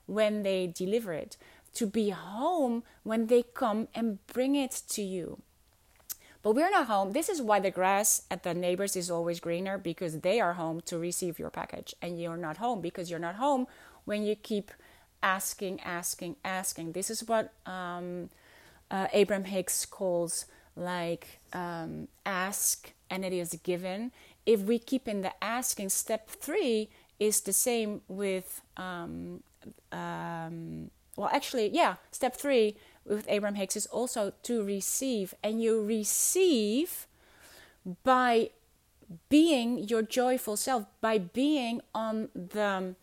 when 0.06 0.42
they 0.42 0.66
deliver 0.66 1.12
it, 1.12 1.36
to 1.74 1.86
be 1.86 2.10
home 2.10 2.82
when 3.04 3.28
they 3.28 3.44
come 3.54 3.88
and 3.94 4.24
bring 4.26 4.56
it 4.56 4.82
to 4.88 5.02
you. 5.02 5.40
But 6.42 6.54
we're 6.54 6.70
not 6.70 6.86
home. 6.86 7.12
This 7.12 7.28
is 7.28 7.42
why 7.42 7.60
the 7.60 7.70
grass 7.70 8.22
at 8.30 8.42
the 8.42 8.54
neighbors 8.54 8.96
is 8.96 9.10
always 9.10 9.40
greener 9.40 9.76
because 9.76 10.20
they 10.20 10.40
are 10.40 10.54
home 10.54 10.80
to 10.86 10.98
receive 10.98 11.38
your 11.38 11.50
package 11.50 11.94
and 12.00 12.20
you're 12.20 12.36
not 12.36 12.56
home 12.56 12.80
because 12.80 13.10
you're 13.10 13.18
not 13.18 13.36
home 13.36 13.66
when 14.06 14.22
you 14.22 14.34
keep 14.34 14.70
asking, 15.22 15.80
asking, 15.80 16.36
asking. 16.42 16.92
This 16.92 17.10
is 17.10 17.28
what 17.28 17.52
um, 17.66 18.30
uh, 18.90 19.06
Abraham 19.12 19.44
Hicks 19.44 19.86
calls 19.86 20.46
like 20.76 21.40
um, 21.52 22.08
ask 22.24 22.92
and 23.08 23.24
it 23.24 23.32
is 23.32 23.58
given. 23.62 24.12
If 24.46 24.60
we 24.60 24.78
keep 24.78 25.06
in 25.06 25.22
the 25.22 25.32
asking, 25.42 25.90
step 25.90 26.28
three 26.28 26.88
is 27.18 27.40
the 27.42 27.52
same 27.52 28.00
with, 28.08 28.62
um, 28.76 29.42
um, 29.92 30.90
well, 31.16 31.30
actually, 31.32 31.68
yeah, 31.68 31.96
step 32.10 32.36
three 32.36 32.76
with 33.04 33.26
Abraham 33.28 33.56
Hicks 33.56 33.76
is 33.76 33.86
also 33.86 34.32
to 34.44 34.62
receive. 34.62 35.34
And 35.42 35.62
you 35.62 35.82
receive 35.82 37.06
by 38.04 38.50
being 39.28 39.78
your 39.78 40.02
joyful 40.02 40.56
self, 40.56 40.86
by 41.00 41.18
being 41.18 41.80
on 41.94 42.28
the 42.34 42.94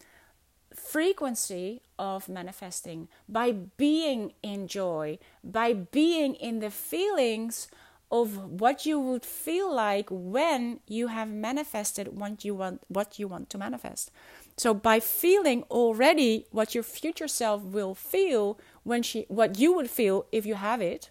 frequency 0.78 1.82
of 1.98 2.30
manifesting, 2.30 3.08
by 3.28 3.52
being 3.52 4.34
in 4.44 4.68
joy, 4.68 5.20
by 5.44 5.74
being 5.74 6.36
in 6.36 6.60
the 6.60 6.70
feelings 6.70 7.68
of 8.10 8.62
what 8.62 8.86
you 8.86 9.00
would 9.00 9.26
feel 9.26 9.74
like 9.74 10.08
when 10.10 10.80
you 10.88 11.08
have 11.08 11.30
manifested 11.30 12.18
what 12.18 12.46
you 12.46 12.56
want 12.56 12.80
what 12.88 13.20
you 13.20 13.28
want 13.28 13.50
to 13.50 13.58
manifest. 13.58 14.12
So 14.56 14.74
by 14.74 15.00
feeling 15.00 15.64
already 15.64 16.46
what 16.52 16.74
your 16.74 16.84
future 16.84 17.28
self 17.28 17.64
will 17.64 17.94
feel 17.94 18.58
when 18.84 19.04
she 19.04 19.26
what 19.28 19.60
you 19.60 19.74
would 19.74 19.90
feel 19.90 20.26
if 20.32 20.46
you 20.46 20.56
have 20.56 20.82
it, 20.82 21.10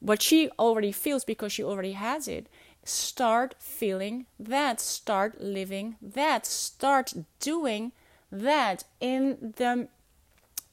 what 0.00 0.22
she 0.22 0.48
already 0.58 0.92
feels 0.92 1.24
because 1.24 1.52
she 1.52 1.62
already 1.62 1.92
has 1.92 2.26
it, 2.28 2.48
start 2.82 3.54
feeling 3.58 4.26
that, 4.38 4.80
start 4.80 5.40
living 5.40 5.96
that, 6.00 6.46
start 6.46 7.12
doing 7.40 7.92
that 8.32 8.84
in 8.98 9.54
the 9.58 9.88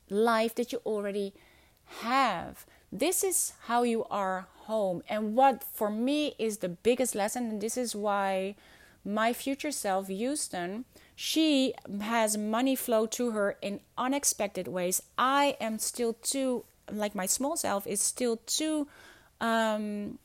life 0.09 0.55
that 0.55 0.71
you 0.71 0.79
already 0.85 1.33
have. 2.01 2.65
This 2.91 3.23
is 3.23 3.53
how 3.65 3.83
you 3.83 4.05
are 4.09 4.47
home. 4.61 5.03
And 5.09 5.35
what 5.35 5.63
for 5.63 5.91
me 5.91 6.33
is 6.39 6.57
the 6.57 6.69
biggest 6.69 7.13
lesson, 7.13 7.49
and 7.49 7.61
this 7.61 7.77
is 7.77 7.95
why 7.95 8.55
my 9.05 9.33
future 9.33 9.71
self, 9.71 10.07
Houston, 10.07 10.85
she 11.15 11.73
has 12.01 12.37
money 12.37 12.75
flow 12.75 13.05
to 13.07 13.31
her 13.31 13.57
in 13.61 13.81
unexpected 13.97 14.67
ways. 14.67 15.01
I 15.17 15.57
am 15.59 15.77
still 15.79 16.13
too, 16.13 16.63
like 16.91 17.13
my 17.13 17.25
small 17.25 17.57
self, 17.57 17.85
is 17.85 18.01
still 18.01 18.37
too. 18.45 18.87
Um, 19.41 20.17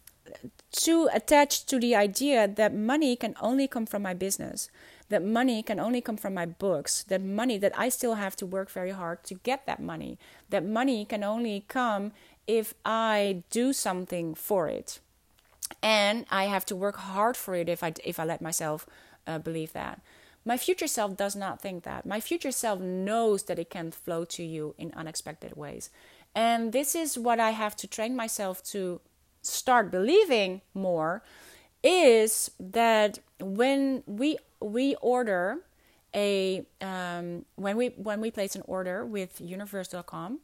too 0.73 1.09
attached 1.13 1.69
to 1.69 1.79
the 1.79 1.95
idea 1.95 2.49
that 2.49 2.75
money 2.75 3.15
can 3.15 3.35
only 3.41 3.69
come 3.69 3.87
from 3.87 4.03
my 4.03 4.15
business 4.15 4.71
that 5.09 5.25
money 5.25 5.63
can 5.63 5.79
only 5.79 6.01
come 6.01 6.17
from 6.17 6.35
my 6.35 6.47
books, 6.47 7.03
that 7.05 7.23
money 7.23 7.59
that 7.59 7.79
I 7.79 7.89
still 7.89 8.15
have 8.15 8.37
to 8.37 8.47
work 8.47 8.71
very 8.71 8.91
hard 8.91 9.25
to 9.25 9.35
get 9.35 9.67
that 9.67 9.81
money, 9.81 10.19
that 10.51 10.65
money 10.65 11.05
can 11.05 11.23
only 11.23 11.65
come 11.69 12.13
if 12.47 12.75
I 12.85 13.43
do 13.51 13.73
something 13.73 14.35
for 14.35 14.69
it. 14.69 15.01
And 15.83 16.27
I 16.31 16.45
have 16.45 16.65
to 16.67 16.77
work 16.77 16.97
hard 16.97 17.37
for 17.37 17.55
it 17.55 17.69
if 17.69 17.83
I, 17.83 17.93
if 18.05 18.19
I 18.19 18.25
let 18.25 18.41
myself 18.41 18.87
uh, 19.27 19.39
believe 19.39 19.73
that. 19.73 20.01
My 20.45 20.59
future 20.59 20.87
self 20.87 21.17
does 21.17 21.35
not 21.35 21.61
think 21.61 21.85
that. 21.85 22.05
My 22.05 22.21
future 22.21 22.53
self 22.53 22.81
knows 22.81 23.45
that 23.45 23.59
it 23.59 23.71
can 23.71 23.91
flow 23.91 24.25
to 24.27 24.43
you 24.43 24.75
in 24.77 24.93
unexpected 24.95 25.57
ways. 25.57 25.91
And 26.35 26.73
this 26.73 26.95
is 26.95 27.17
what 27.17 27.41
I 27.41 27.51
have 27.51 27.77
to 27.77 27.87
train 27.87 28.15
myself 28.15 28.63
to 28.65 29.01
start 29.41 29.91
believing 29.91 30.61
more 30.75 31.23
is 31.83 32.51
that 32.59 33.19
when 33.41 34.03
we 34.07 34.39
we 34.65 34.95
order 34.97 35.59
a 36.15 36.65
um, 36.81 37.45
when 37.57 37.77
we 37.77 37.89
when 37.89 38.21
we 38.21 38.31
place 38.31 38.55
an 38.55 38.63
order 38.67 39.05
with 39.05 39.41
universe.com 39.41 40.39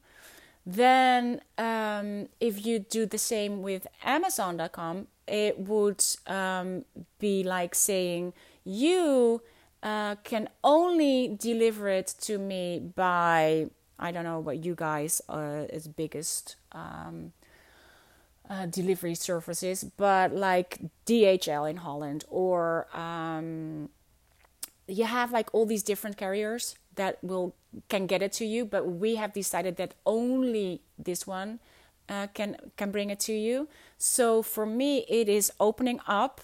then 0.65 1.41
um, 1.57 2.27
if 2.39 2.65
you 2.65 2.79
do 2.79 3.05
the 3.05 3.17
same 3.17 3.61
with 3.61 3.87
amazon.com 4.03 5.07
it 5.27 5.57
would 5.59 6.03
um, 6.27 6.85
be 7.19 7.43
like 7.43 7.73
saying 7.73 8.33
you 8.63 9.41
uh, 9.81 10.15
can 10.23 10.47
only 10.63 11.35
deliver 11.39 11.87
it 11.87 12.13
to 12.19 12.37
me 12.37 12.79
by 12.79 13.67
I 13.97 14.11
don't 14.11 14.23
know 14.23 14.39
what 14.39 14.65
you 14.65 14.75
guys 14.75 15.21
uh, 15.29 15.65
is 15.69 15.87
biggest 15.87 16.55
um, 16.71 17.33
uh, 18.49 18.65
delivery 18.65 19.15
services, 19.15 19.83
but 19.83 20.35
like 20.35 20.79
DHL 21.05 21.69
in 21.69 21.77
Holland, 21.77 22.25
or 22.27 22.87
um, 22.93 23.89
you 24.91 25.05
have 25.05 25.31
like 25.31 25.49
all 25.53 25.65
these 25.65 25.83
different 25.83 26.17
carriers 26.17 26.75
that 26.95 27.17
will 27.23 27.55
can 27.89 28.05
get 28.07 28.21
it 28.21 28.33
to 28.33 28.45
you. 28.45 28.65
But 28.65 28.85
we 28.85 29.15
have 29.15 29.33
decided 29.33 29.77
that 29.77 29.95
only 30.05 30.81
this 30.97 31.25
one 31.25 31.59
uh, 32.09 32.27
can 32.33 32.57
can 32.77 32.91
bring 32.91 33.09
it 33.09 33.19
to 33.21 33.33
you. 33.33 33.67
So 33.97 34.41
for 34.41 34.65
me, 34.65 35.05
it 35.07 35.29
is 35.29 35.51
opening 35.59 35.99
up 36.07 36.41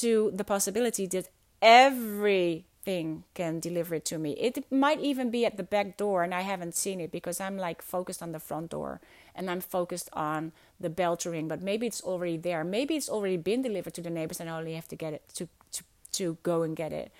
to 0.00 0.30
the 0.34 0.44
possibility 0.44 1.06
that 1.08 1.28
everything 1.60 3.24
can 3.34 3.60
deliver 3.60 3.96
it 3.96 4.04
to 4.06 4.18
me. 4.18 4.32
It 4.32 4.70
might 4.72 5.00
even 5.00 5.30
be 5.30 5.44
at 5.44 5.56
the 5.56 5.62
back 5.62 5.96
door 5.96 6.22
and 6.22 6.32
I 6.32 6.40
haven't 6.42 6.74
seen 6.74 7.00
it 7.00 7.12
because 7.12 7.40
I'm 7.40 7.58
like 7.58 7.82
focused 7.82 8.22
on 8.22 8.32
the 8.32 8.38
front 8.38 8.70
door 8.70 9.00
and 9.34 9.50
I'm 9.50 9.60
focused 9.60 10.08
on 10.12 10.52
the 10.78 10.90
bell 10.90 11.16
to 11.18 11.30
ring, 11.30 11.48
but 11.48 11.60
maybe 11.60 11.86
it's 11.86 12.00
already 12.00 12.38
there. 12.38 12.64
Maybe 12.64 12.96
it's 12.96 13.08
already 13.08 13.36
been 13.36 13.62
delivered 13.62 13.94
to 13.94 14.00
the 14.00 14.10
neighbors 14.10 14.40
and 14.40 14.48
I 14.48 14.56
only 14.56 14.74
have 14.74 14.88
to 14.88 14.96
get 14.96 15.12
it 15.12 15.22
to 15.34 15.48
to 15.72 15.82
to 16.12 16.38
go 16.42 16.62
and 16.62 16.74
get 16.74 16.92
it. 16.92 17.12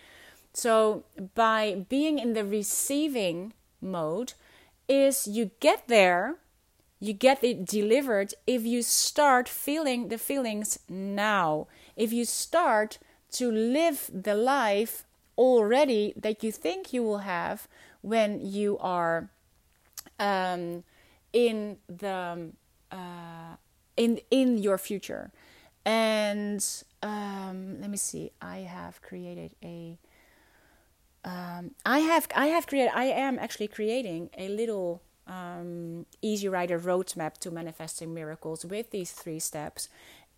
So 0.53 1.05
by 1.35 1.87
being 1.89 2.19
in 2.19 2.35
the 2.35 2.45
receiving 2.45 3.53
mode 3.81 4.35
is 4.89 5.27
you 5.27 5.51
get 5.61 5.89
there, 5.89 6.37
you 6.99 7.13
get 7.13 7.43
it 7.43 7.65
delivered 7.65 8.35
if 8.47 8.65
you 8.65 8.83
start 8.83 9.49
feeling 9.49 10.09
the 10.09 10.19
feelings 10.19 10.79
now. 10.89 11.67
If 11.97 12.13
you 12.13 12.25
start 12.25 12.99
to 13.33 13.51
live 13.51 14.11
the 14.13 14.35
life 14.35 15.05
already 15.39 16.13
that 16.17 16.43
you 16.43 16.53
think 16.53 16.93
you 16.93 17.03
will 17.03 17.19
have 17.19 17.69
when 18.03 18.41
you 18.45 18.77
are 18.79 19.31
um, 20.19 20.85
in 21.33 21.79
the 21.89 22.51
uh, 22.91 23.57
in 23.97 24.21
in 24.31 24.59
your 24.59 24.79
future. 24.79 25.31
And 25.85 26.65
um, 27.03 27.81
let 27.81 27.89
me 27.89 27.97
see. 27.97 28.33
I 28.43 28.59
have 28.59 29.01
created 29.01 29.55
a. 29.63 29.99
Um, 31.25 31.73
I 31.85 31.99
have 32.01 32.29
I 32.35 32.47
have 32.47 32.67
created 32.67 32.93
I 32.95 33.05
am 33.05 33.39
actually 33.39 33.69
creating 33.69 34.31
a 34.39 34.49
little 34.49 35.03
um, 35.27 36.07
easy 36.23 36.49
rider 36.49 36.79
roadmap 36.79 37.35
to 37.39 37.51
manifesting 37.51 38.15
miracles 38.15 38.65
with 38.65 38.91
these 38.91 39.13
three 39.13 39.39
steps, 39.39 39.89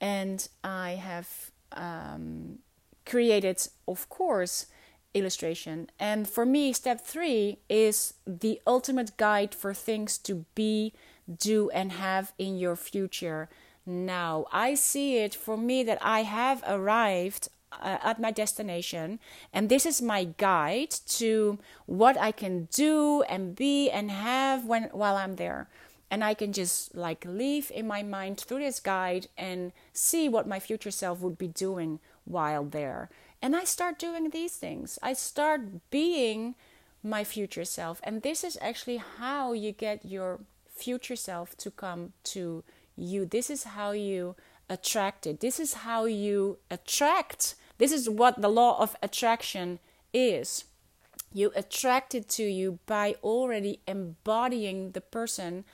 and 0.01 0.49
I 0.65 0.93
have 0.93 1.51
um, 1.71 2.59
created, 3.07 3.67
of 3.87 4.09
course, 4.09 4.67
illustration. 5.15 5.89
And 5.99 6.29
for 6.29 6.45
me, 6.45 6.73
step 6.73 7.01
three 7.01 7.59
is 7.69 8.15
the 8.27 8.61
ultimate 8.67 9.17
guide 9.17 9.55
for 9.55 9.73
things 9.75 10.19
to 10.19 10.45
be, 10.55 10.93
do, 11.39 11.71
and 11.71 11.93
have 11.93 12.33
in 12.39 12.59
your 12.59 12.77
future 12.77 13.49
now. 13.87 14.47
I 14.53 14.75
see 14.75 15.19
it 15.19 15.35
for 15.35 15.57
me 15.57 15.83
that 15.85 15.99
I 16.01 16.23
have 16.23 16.63
arrived 16.67 17.49
uh, 17.81 17.99
at 18.03 18.21
my 18.21 18.31
destination, 18.31 19.19
and 19.53 19.69
this 19.69 19.87
is 19.87 20.03
my 20.03 20.25
guide 20.37 20.91
to 20.91 21.59
what 21.87 22.17
I 22.19 22.33
can 22.33 22.69
do 22.73 23.23
and 23.23 23.57
be 23.57 23.91
and 23.91 24.11
have 24.11 24.67
when 24.67 24.85
while 24.93 25.17
I'm 25.17 25.37
there. 25.37 25.69
And 26.11 26.23
I 26.23 26.35
can 26.35 26.53
just 26.53 26.95
like 26.95 27.25
live 27.27 27.73
in 27.75 27.87
my 27.87 28.03
mind 28.03 28.39
through 28.39 28.59
this 28.59 28.81
guide 28.81 29.29
and 29.39 29.73
see 29.95 30.29
what 30.29 30.47
my 30.47 30.61
future 30.61 30.91
self 30.91 31.21
would 31.21 31.39
be 31.39 31.49
doing 31.49 32.01
while 32.25 32.65
there. 32.65 33.09
And 33.41 33.57
I 33.57 33.65
start 33.65 33.99
doing 33.99 34.31
these 34.31 34.57
things. 34.57 34.99
I 35.03 35.15
start 35.15 35.91
being 35.91 36.55
my 37.03 37.25
future 37.25 37.65
self. 37.65 38.01
And 38.05 38.23
this 38.23 38.45
is 38.45 38.59
actually 38.61 38.99
how 38.99 39.53
you 39.53 39.73
get 39.73 40.05
your 40.05 40.41
future 40.69 41.17
self 41.17 41.57
to 41.59 41.71
come 41.71 42.13
to 42.25 42.63
you. 42.97 43.25
This 43.27 43.51
is 43.51 43.65
how 43.65 43.93
you 43.93 44.37
attract 44.69 45.27
it. 45.27 45.41
This 45.41 45.59
is 45.59 45.75
how 45.75 46.05
you 46.05 46.59
attract. 46.71 47.55
This 47.83 47.91
is 47.91 48.09
what 48.09 48.41
the 48.41 48.49
law 48.49 48.81
of 48.81 48.95
attraction 49.03 49.81
is. 50.13 50.67
You 51.35 51.51
attract 51.57 52.15
it 52.15 52.29
to 52.29 52.45
you 52.45 52.79
by 52.87 53.17
already 53.25 53.81
embodying 53.89 54.93
the 54.93 55.01
person 55.01 55.65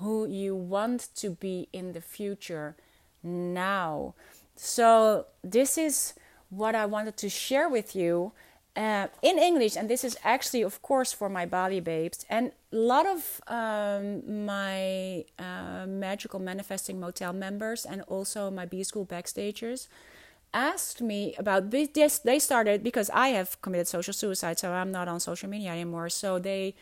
who 0.00 0.26
you 0.26 0.56
want 0.56 1.08
to 1.14 1.30
be 1.30 1.68
in 1.72 1.92
the 1.92 2.00
future 2.00 2.74
now. 3.22 4.14
So, 4.56 5.26
this 5.44 5.78
is 5.78 6.14
what 6.50 6.74
I 6.74 6.84
wanted 6.84 7.16
to 7.18 7.28
share 7.28 7.68
with 7.68 7.94
you 7.94 8.32
uh, 8.74 9.06
in 9.22 9.38
English. 9.38 9.76
And 9.76 9.88
this 9.88 10.02
is 10.02 10.16
actually, 10.24 10.62
of 10.62 10.82
course, 10.82 11.12
for 11.12 11.28
my 11.28 11.46
Bali 11.46 11.78
babes. 11.78 12.26
And 12.28 12.50
a 12.72 12.76
lot 12.76 13.06
of 13.06 13.40
um, 13.46 14.44
my 14.46 15.24
uh, 15.38 15.86
Magical 15.86 16.40
Manifesting 16.40 16.98
Motel 16.98 17.32
members 17.32 17.86
and 17.86 18.02
also 18.08 18.50
my 18.50 18.66
B 18.66 18.82
School 18.82 19.06
backstagers 19.06 19.86
asked 20.56 21.00
me 21.02 21.34
about 21.38 21.70
this. 21.70 22.18
They 22.18 22.38
started 22.38 22.82
because 22.82 23.10
I 23.10 23.28
have 23.28 23.60
committed 23.62 23.88
social 23.88 24.14
suicide, 24.14 24.58
so 24.58 24.72
I'm 24.72 24.90
not 24.90 25.08
on 25.08 25.20
social 25.20 25.48
media 25.48 25.70
anymore. 25.70 26.08
So 26.08 26.38
they 26.38 26.74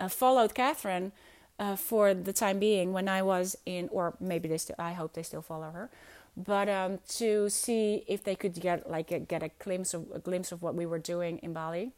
uh, 0.00 0.08
followed 0.08 0.54
Kathrin. 0.54 1.12
Uh, 1.58 1.76
for 1.76 2.12
the 2.12 2.32
time 2.32 2.58
being, 2.58 2.92
when 2.92 3.08
I 3.08 3.22
was 3.22 3.56
in, 3.66 3.88
or 3.92 4.14
maybe 4.18 4.48
they 4.48 4.58
still, 4.58 4.74
I 4.80 4.94
hope 4.94 5.12
they 5.12 5.22
still 5.22 5.42
follow 5.42 5.70
her 5.70 5.90
but 6.36 6.68
um, 6.68 6.98
to 7.08 7.48
see 7.50 8.04
if 8.06 8.24
they 8.24 8.34
could 8.34 8.54
get 8.54 8.90
like 8.90 9.10
a, 9.12 9.18
get 9.18 9.42
a 9.42 9.50
glimpse 9.58 9.94
of 9.94 10.06
a 10.14 10.18
glimpse 10.18 10.52
of 10.52 10.62
what 10.62 10.74
we 10.74 10.86
were 10.86 10.98
doing 10.98 11.38
in 11.38 11.52
Bali. 11.52 11.92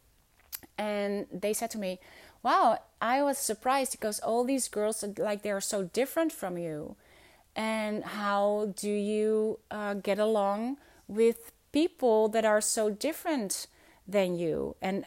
And 0.77 1.27
they 1.31 1.53
said 1.53 1.69
to 1.71 1.77
me, 1.77 1.99
"Wow, 2.43 2.79
I 3.01 3.23
was 3.23 3.37
surprised 3.37 3.93
because 3.93 4.19
all 4.19 4.43
these 4.43 4.67
girls 4.67 5.03
like 5.17 5.41
they 5.41 5.51
are 5.51 5.61
so 5.61 5.83
different 5.85 6.31
from 6.31 6.57
you, 6.57 6.95
and 7.55 8.03
how 8.03 8.73
do 8.75 8.89
you 8.89 9.59
uh, 9.71 9.93
get 9.95 10.19
along 10.19 10.77
with 11.07 11.51
people 11.71 12.29
that 12.29 12.45
are 12.45 12.61
so 12.61 12.89
different 12.89 13.67
than 14.07 14.35
you?" 14.35 14.75
And 14.81 15.05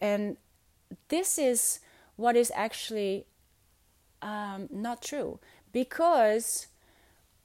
and 0.00 0.36
this 1.08 1.38
is 1.38 1.80
what 2.16 2.36
is 2.36 2.52
actually 2.54 3.26
um, 4.22 4.68
not 4.70 5.02
true. 5.02 5.38
Because 5.72 6.68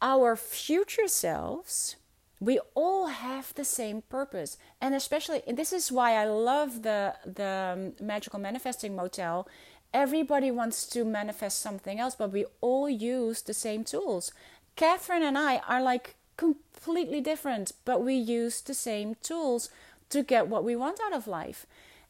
our 0.01 0.35
future 0.35 1.07
selves 1.07 1.97
we 2.41 2.59
all 2.73 3.05
have 3.05 3.53
the 3.53 3.63
same 3.63 4.01
purpose. 4.01 4.57
And 4.81 4.95
especially 4.95 5.43
and 5.47 5.55
this 5.57 5.71
is 5.71 5.91
why 5.91 6.13
i 6.15 6.25
love 6.25 6.81
the 6.81 7.13
the 7.23 7.53
um, 7.73 8.05
magical 8.05 8.39
manifesting 8.39 8.95
motel. 8.95 9.47
Everybody 9.93 10.49
wants 10.49 10.87
to 10.87 11.05
manifest 11.05 11.61
something 11.61 11.99
else 11.99 12.15
but 12.15 12.31
we 12.31 12.45
all 12.59 12.89
use 12.89 13.43
the 13.43 13.53
same 13.53 13.83
tools. 13.83 14.33
Kathrin 14.75 15.21
and 15.21 15.37
i 15.37 15.57
are 15.67 15.81
like 15.81 16.15
completely 16.41 17.21
different 17.21 17.71
but 17.85 18.03
we 18.03 18.15
use 18.15 18.61
the 18.61 18.73
same 18.73 19.15
tools 19.21 19.69
to 20.11 20.23
get 20.23 20.47
what 20.47 20.63
we 20.63 20.75
want 20.75 20.99
out 21.03 21.13
of 21.13 21.27
life. 21.27 21.65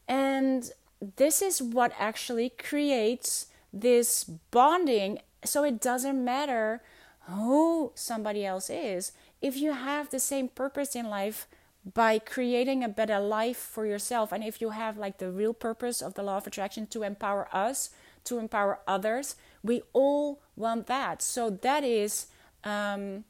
And 0.08 0.72
this 1.16 1.42
is 1.42 1.62
what 1.62 1.94
actually 1.98 2.50
creates 2.50 3.48
this 3.72 4.24
bonding. 4.24 5.20
So 5.46 5.64
it 5.64 5.80
doesn't 5.80 6.24
matter 6.24 6.82
who 7.30 7.92
somebody 7.96 8.46
else 8.46 8.70
is 8.70 9.14
if 9.42 9.56
you 9.56 9.74
have 9.74 10.10
the 10.10 10.20
same 10.20 10.48
purpose 10.48 10.96
in 10.96 11.08
life 11.10 11.48
by 11.94 12.20
creating 12.20 12.84
a 12.84 12.90
better 12.90 13.20
life 13.20 13.58
for 13.58 13.86
yourself 13.86 14.32
and 14.32 14.44
if 14.44 14.62
you 14.62 14.72
have 14.72 14.98
like 14.98 15.18
the 15.18 15.32
real 15.32 15.54
purpose 15.54 16.02
of 16.02 16.14
the 16.16 16.24
law 16.24 16.38
of 16.38 16.48
attraction 16.48 16.86
to 16.88 17.04
empower 17.04 17.48
us 17.52 17.90
to 18.24 18.38
empower 18.38 18.80
others 18.88 19.36
we 19.64 19.82
all 19.94 20.42
want 20.56 20.88
that. 20.88 21.22
So 21.22 21.50
that 21.50 21.84
is 21.84 22.28
um, 22.64 23.24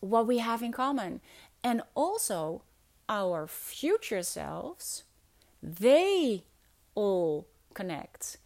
what 0.00 0.26
we 0.26 0.38
have 0.38 0.62
in 0.62 0.72
common. 0.72 1.20
And 1.62 1.82
also 1.94 2.62
our 3.08 3.46
future 3.46 4.22
selves 4.22 5.04
they 5.62 6.44
all 6.94 7.46
connect. 7.74 8.38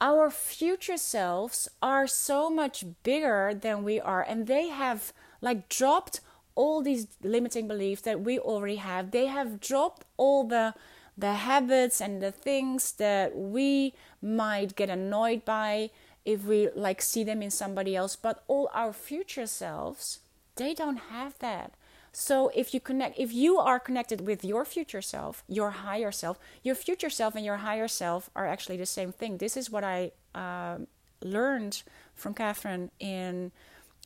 Our 0.00 0.30
future 0.30 0.96
selves 0.96 1.68
are 1.80 2.06
so 2.06 2.50
much 2.50 2.84
bigger 3.02 3.54
than 3.54 3.84
we 3.84 4.00
are 4.00 4.22
and 4.22 4.46
they 4.46 4.68
have 4.68 5.12
like 5.40 5.68
dropped 5.68 6.20
all 6.54 6.82
these 6.82 7.06
limiting 7.22 7.68
beliefs 7.68 8.02
that 8.02 8.20
we 8.20 8.38
already 8.38 8.76
have. 8.76 9.10
They 9.10 9.26
have 9.26 9.60
dropped 9.60 10.04
all 10.16 10.44
the 10.44 10.74
the 11.18 11.32
habits 11.32 12.00
and 12.00 12.20
the 12.20 12.32
things 12.32 12.92
that 12.92 13.34
we 13.34 13.94
might 14.20 14.76
get 14.76 14.90
annoyed 14.90 15.46
by 15.46 15.90
if 16.26 16.44
we 16.44 16.68
like 16.74 17.00
see 17.00 17.24
them 17.24 17.40
in 17.40 17.50
somebody 17.50 17.96
else. 17.96 18.16
But 18.16 18.42
all 18.48 18.68
our 18.74 18.92
future 18.92 19.46
selves 19.46 20.20
they 20.56 20.74
don't 20.74 20.98
have 21.10 21.38
that 21.38 21.72
so 22.18 22.50
if 22.54 22.72
you 22.72 22.80
connect, 22.80 23.18
if 23.18 23.30
you 23.30 23.58
are 23.58 23.78
connected 23.78 24.26
with 24.26 24.42
your 24.42 24.64
future 24.64 25.02
self, 25.02 25.44
your 25.48 25.70
higher 25.70 26.10
self, 26.10 26.38
your 26.62 26.74
future 26.74 27.10
self 27.10 27.34
and 27.34 27.44
your 27.44 27.58
higher 27.58 27.88
self 27.88 28.30
are 28.34 28.46
actually 28.46 28.78
the 28.78 28.86
same 28.86 29.12
thing. 29.12 29.36
This 29.36 29.54
is 29.54 29.70
what 29.70 29.84
I 29.84 30.12
um, 30.34 30.86
learned 31.20 31.82
from 32.14 32.32
Kathrin 32.32 32.88
in 32.98 33.52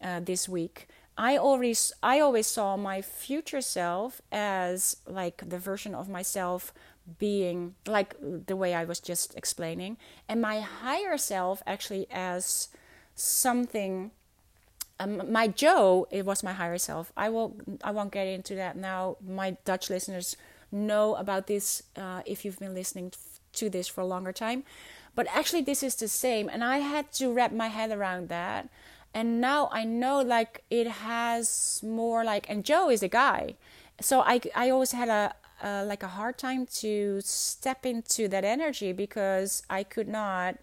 uh, 0.03 0.19
this 0.19 0.49
week. 0.49 0.89
I 1.17 1.37
always 1.37 1.93
I 2.03 2.19
always 2.19 2.49
saw 2.49 2.77
my 2.77 3.01
future 3.01 3.61
self 3.61 4.21
as 4.33 4.97
like 5.07 5.49
the 5.49 5.59
version 5.59 5.95
of 5.95 6.09
myself 6.09 6.75
being 7.21 7.77
like 7.87 8.17
the 8.21 8.57
way 8.57 8.75
I 8.75 8.87
was 8.87 8.99
just 8.99 9.37
explaining, 9.37 9.99
and 10.29 10.43
my 10.43 10.59
higher 10.59 11.17
self 11.17 11.63
actually 11.65 12.09
as 12.11 12.71
something. 13.15 14.11
Um, 15.01 15.33
my 15.33 15.49
Joe, 15.49 16.07
it 16.11 16.27
was 16.27 16.43
my 16.43 16.53
higher 16.53 16.77
self. 16.79 17.11
I 17.17 17.31
will. 17.31 17.57
I 17.83 17.91
won't 17.91 18.13
get 18.13 18.27
into 18.27 18.55
that 18.57 18.77
now. 18.77 19.17
My 19.27 19.57
Dutch 19.65 19.89
listeners 19.89 20.37
know 20.71 21.15
about 21.15 21.47
this 21.47 21.83
uh, 21.97 22.21
if 22.27 22.45
you've 22.45 22.59
been 22.59 22.75
listening 22.75 23.13
to 23.55 23.71
this 23.71 23.89
for 23.89 24.03
a 24.03 24.07
longer 24.07 24.33
time. 24.33 24.63
But 25.15 25.27
actually, 25.31 25.63
this 25.63 25.83
is 25.83 25.95
the 25.97 26.07
same, 26.07 26.51
and 26.51 26.63
I 26.63 26.79
had 26.79 27.11
to 27.13 27.33
wrap 27.33 27.51
my 27.51 27.69
head 27.69 27.91
around 27.91 28.29
that. 28.29 28.69
And 29.15 29.41
now 29.41 29.71
I 29.73 29.85
know, 29.85 30.21
like 30.21 30.63
it 30.71 30.87
has 30.87 31.81
more 31.83 32.23
like. 32.23 32.49
And 32.51 32.63
Joe 32.63 32.91
is 32.91 33.03
a 33.03 33.09
guy, 33.09 33.55
so 34.03 34.21
I 34.21 34.41
I 34.55 34.69
always 34.69 34.93
had 34.93 35.09
a, 35.09 35.35
a 35.67 35.83
like 35.85 36.03
a 36.03 36.09
hard 36.09 36.37
time 36.37 36.67
to 36.83 37.21
step 37.23 37.87
into 37.87 38.29
that 38.29 38.45
energy 38.45 38.93
because 38.93 39.63
I 39.71 39.83
could 39.83 40.09
not. 40.09 40.59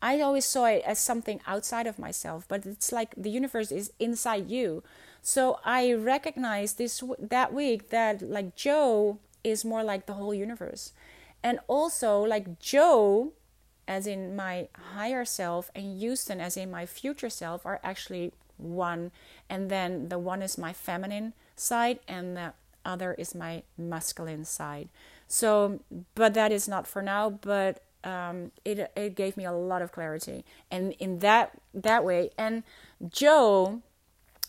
I 0.00 0.20
always 0.20 0.44
saw 0.44 0.66
it 0.66 0.82
as 0.86 0.98
something 0.98 1.40
outside 1.46 1.86
of 1.86 1.98
myself, 1.98 2.44
but 2.48 2.64
it's 2.64 2.92
like 2.92 3.14
the 3.16 3.30
universe 3.30 3.72
is 3.72 3.92
inside 3.98 4.48
you. 4.48 4.82
So 5.22 5.58
I 5.64 5.92
recognized 5.92 6.78
this 6.78 7.02
that 7.18 7.52
week 7.52 7.90
that 7.90 8.22
like 8.22 8.54
Joe 8.54 9.18
is 9.42 9.64
more 9.64 9.82
like 9.82 10.06
the 10.06 10.14
whole 10.14 10.34
universe. 10.34 10.92
And 11.42 11.58
also 11.66 12.20
like 12.20 12.60
Joe 12.60 13.32
as 13.86 14.06
in 14.06 14.36
my 14.36 14.68
higher 14.94 15.24
self 15.24 15.70
and 15.74 15.98
Houston 15.98 16.40
as 16.40 16.56
in 16.56 16.70
my 16.70 16.86
future 16.86 17.30
self 17.30 17.64
are 17.64 17.80
actually 17.82 18.32
one 18.58 19.10
and 19.48 19.70
then 19.70 20.08
the 20.08 20.18
one 20.18 20.42
is 20.42 20.58
my 20.58 20.72
feminine 20.72 21.32
side 21.56 21.98
and 22.06 22.36
the 22.36 22.52
other 22.84 23.14
is 23.14 23.34
my 23.34 23.62
masculine 23.76 24.44
side. 24.44 24.88
So 25.26 25.80
but 26.14 26.34
that 26.34 26.52
is 26.52 26.68
not 26.68 26.86
for 26.86 27.02
now, 27.02 27.30
but 27.30 27.82
um, 28.04 28.52
it 28.64 28.90
it 28.96 29.14
gave 29.14 29.36
me 29.36 29.44
a 29.44 29.52
lot 29.52 29.82
of 29.82 29.92
clarity 29.92 30.44
and 30.70 30.92
in 30.98 31.18
that 31.18 31.52
that 31.74 32.04
way 32.04 32.30
and 32.38 32.62
Joe 33.08 33.82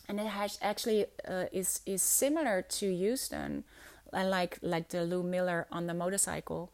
and 0.08 0.20
it 0.20 0.26
has 0.26 0.58
actually 0.62 1.06
uh, 1.28 1.44
is 1.52 1.80
is 1.86 2.02
similar 2.02 2.62
to 2.62 2.94
Houston 2.94 3.64
and 4.12 4.30
like 4.30 4.58
like 4.62 4.88
the 4.88 5.04
Lou 5.04 5.22
Miller 5.22 5.66
on 5.70 5.86
the 5.86 5.94
motorcycle, 5.94 6.72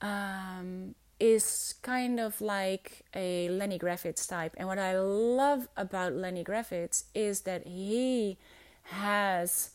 um, 0.00 0.94
is 1.20 1.74
kind 1.82 2.20
of 2.20 2.40
like 2.40 3.02
a 3.14 3.48
Lenny 3.48 3.78
Kravitz 3.78 4.28
type. 4.28 4.54
And 4.56 4.68
what 4.68 4.78
I 4.78 4.98
love 4.98 5.68
about 5.76 6.12
Lenny 6.12 6.44
Kravitz 6.44 7.04
is 7.14 7.42
that 7.42 7.66
he 7.66 8.38
has 8.84 9.70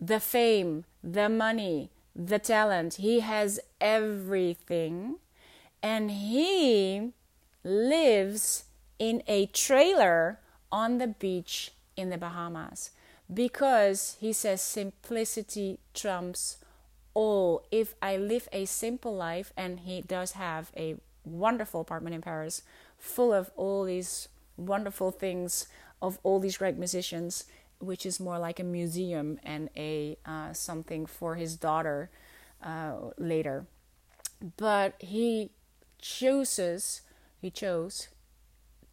the 0.00 0.20
fame, 0.20 0.84
the 1.02 1.28
money, 1.28 1.90
the 2.14 2.38
talent. 2.38 2.94
He 2.94 3.20
has 3.20 3.58
everything, 3.80 5.16
and 5.82 6.10
he 6.10 7.12
lives 7.64 8.64
in 8.98 9.22
a 9.26 9.46
trailer 9.46 10.40
on 10.70 10.98
the 10.98 11.06
beach 11.06 11.72
in 11.96 12.10
the 12.10 12.18
Bahamas 12.18 12.90
because 13.32 14.16
he 14.20 14.32
says 14.32 14.62
simplicity 14.62 15.78
trumps 15.94 16.58
all. 17.14 17.66
If 17.70 17.94
I 18.00 18.16
live 18.16 18.48
a 18.52 18.64
simple 18.64 19.14
life, 19.14 19.52
and 19.56 19.80
he 19.80 20.02
does 20.02 20.32
have 20.32 20.72
a 20.76 20.96
wonderful 21.24 21.80
apartment 21.80 22.14
in 22.14 22.22
Paris 22.22 22.62
full 22.96 23.32
of 23.32 23.50
all 23.56 23.84
these 23.84 24.28
wonderful 24.56 25.10
things 25.10 25.68
of 26.00 26.18
all 26.22 26.40
these 26.40 26.56
great 26.56 26.76
musicians, 26.76 27.44
which 27.80 28.06
is 28.06 28.18
more 28.20 28.38
like 28.38 28.58
a 28.58 28.64
museum 28.64 29.38
and 29.42 29.68
a 29.76 30.16
uh, 30.24 30.52
something 30.52 31.06
for 31.06 31.34
his 31.34 31.56
daughter 31.56 32.10
uh, 32.62 32.94
later. 33.18 33.66
But 34.56 34.94
he 34.98 35.50
chooses, 36.00 37.02
he 37.40 37.50
chose 37.50 38.08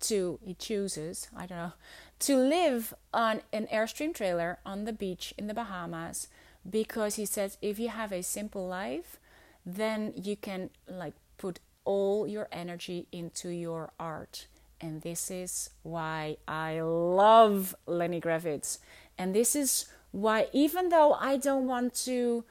to, 0.01 0.39
he 0.43 0.53
chooses, 0.53 1.29
I 1.35 1.45
don't 1.45 1.57
know, 1.57 1.73
to 2.19 2.37
live 2.37 2.93
on 3.13 3.41
an 3.51 3.67
Airstream 3.71 4.13
trailer 4.13 4.59
on 4.65 4.85
the 4.85 4.93
beach 4.93 5.33
in 5.37 5.47
the 5.47 5.53
Bahamas 5.53 6.27
because 6.67 7.15
he 7.15 7.25
says 7.25 7.57
if 7.61 7.79
you 7.79 7.89
have 7.89 8.11
a 8.11 8.23
simple 8.23 8.67
life, 8.67 9.19
then 9.65 10.13
you 10.15 10.35
can 10.35 10.69
like 10.87 11.13
put 11.37 11.59
all 11.83 12.27
your 12.27 12.47
energy 12.51 13.07
into 13.11 13.49
your 13.49 13.91
art. 13.99 14.47
And 14.81 15.01
this 15.01 15.31
is 15.31 15.69
why 15.83 16.37
I 16.47 16.81
love 16.81 17.75
Lenny 17.85 18.19
Kravitz. 18.19 18.79
And 19.17 19.33
this 19.33 19.55
is 19.55 19.85
why, 20.11 20.47
even 20.51 20.89
though 20.89 21.13
I 21.13 21.37
don't 21.37 21.67
want 21.67 21.93
to 22.05 22.43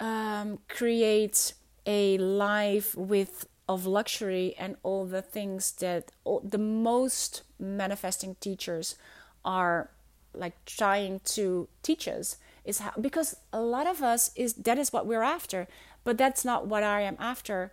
um, 0.00 0.58
create 0.68 1.54
a 1.86 2.18
life 2.18 2.94
with 2.96 3.46
of 3.68 3.86
luxury 3.86 4.54
and 4.58 4.76
all 4.82 5.04
the 5.04 5.22
things 5.22 5.72
that 5.72 6.10
all, 6.24 6.40
the 6.40 6.58
most 6.58 7.42
manifesting 7.58 8.36
teachers 8.40 8.96
are 9.44 9.90
like 10.34 10.64
trying 10.64 11.20
to 11.24 11.68
teach 11.82 12.08
us 12.08 12.36
is 12.64 12.78
how 12.80 12.92
because 13.00 13.36
a 13.52 13.60
lot 13.60 13.86
of 13.86 14.02
us 14.02 14.30
is 14.36 14.54
that 14.54 14.78
is 14.78 14.92
what 14.92 15.06
we're 15.06 15.22
after 15.22 15.66
but 16.04 16.16
that's 16.16 16.44
not 16.44 16.66
what 16.66 16.82
i 16.82 17.00
am 17.00 17.16
after 17.18 17.72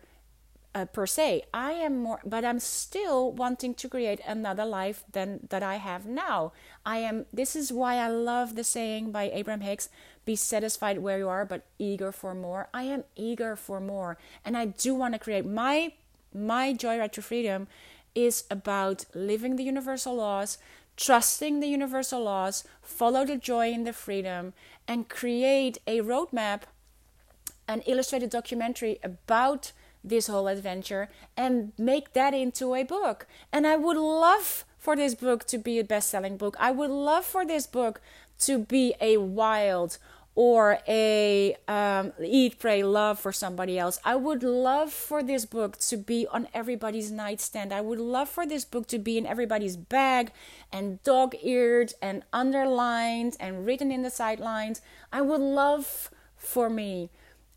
uh, 0.76 0.84
per 0.84 1.08
se. 1.08 1.44
I 1.54 1.72
am 1.72 2.04
more 2.04 2.20
but 2.26 2.44
i'm 2.44 2.60
still 2.60 3.32
wanting 3.32 3.74
to 3.76 3.88
create 3.88 4.20
another 4.28 4.66
life 4.66 5.06
than 5.10 5.48
that 5.50 5.64
i 5.64 5.78
have 5.78 6.06
now. 6.06 6.52
I 6.86 6.98
am 6.98 7.26
this 7.32 7.56
is 7.56 7.72
why 7.72 7.96
i 7.96 8.10
love 8.10 8.56
the 8.56 8.64
saying 8.64 9.12
by 9.12 9.32
abraham 9.34 9.62
hicks 9.62 9.90
be 10.26 10.36
satisfied 10.36 11.00
where 11.00 11.18
you 11.18 11.30
are 11.30 11.46
but 11.46 11.64
eager 11.80 12.12
for 12.12 12.34
more. 12.34 12.68
I 12.74 12.84
am 12.84 13.04
eager 13.16 13.56
for 13.56 13.80
more 13.80 14.18
and 14.44 14.58
i 14.58 14.66
do 14.66 14.94
want 14.94 15.14
to 15.14 15.20
create. 15.20 15.46
My 15.46 15.94
my 16.34 16.74
joy 16.74 17.00
right 17.00 17.14
to 17.14 17.22
freedom 17.22 17.68
is 18.14 18.44
about 18.50 19.06
living 19.14 19.56
the 19.56 19.64
universal 19.64 20.16
laws 20.16 20.58
trusting 20.98 21.60
the 21.60 21.68
universal 21.68 22.24
laws 22.24 22.64
follow 22.82 23.26
the 23.26 23.36
joy 23.36 23.72
and 23.72 23.86
the 23.86 23.94
freedom 23.94 24.54
and 24.88 25.10
create 25.10 25.78
a 25.86 26.00
roadmap 26.00 26.62
an 27.68 27.82
illustrated 27.82 28.30
documentary 28.30 29.00
about 29.04 29.72
this 30.04 30.28
whole 30.28 30.48
adventure 30.48 31.10
and 31.36 31.74
make 31.78 32.14
that 32.14 32.34
into 32.34 32.76
a 32.76 32.84
book. 32.84 33.26
And 33.52 33.66
i 33.66 33.76
would 33.76 33.98
love 33.98 34.66
for 34.78 34.96
this 34.96 35.16
book 35.16 35.46
to 35.48 35.58
be 35.58 35.80
a 35.80 35.84
best-selling 35.84 36.38
book. 36.38 36.56
I 36.60 36.72
would 36.72 36.92
love 36.92 37.26
for 37.26 37.44
this 37.44 37.66
book 37.66 38.02
to 38.40 38.60
be 38.60 38.94
a 39.02 39.18
wild 39.18 39.98
or 40.36 40.80
a 40.86 41.56
um, 41.68 42.12
eat 42.22 42.60
pray 42.60 42.84
love 42.84 43.18
for 43.20 43.32
somebody 43.32 43.80
else. 43.80 44.00
I 44.04 44.16
would 44.16 44.44
love 44.44 44.92
for 44.92 45.24
this 45.24 45.46
book 45.46 45.78
to 45.80 45.96
be 45.96 46.28
on 46.28 46.50
everybody's 46.54 47.10
nightstand. 47.10 47.72
I 47.72 47.80
would 47.80 48.00
love 48.00 48.28
for 48.28 48.46
this 48.46 48.66
book 48.66 48.88
to 48.88 49.00
be 49.00 49.18
in 49.18 49.26
everybody's 49.26 49.78
bag 49.78 50.32
and 50.74 51.02
dog-eared 51.04 51.94
and 52.02 52.24
underlined 52.34 53.38
and 53.40 53.66
written 53.66 53.92
in 53.92 54.02
the 54.02 54.12
sidelines. 54.12 54.82
I 55.12 55.22
would 55.22 55.42
love 55.42 56.12
for 56.36 56.70
me 56.70 57.10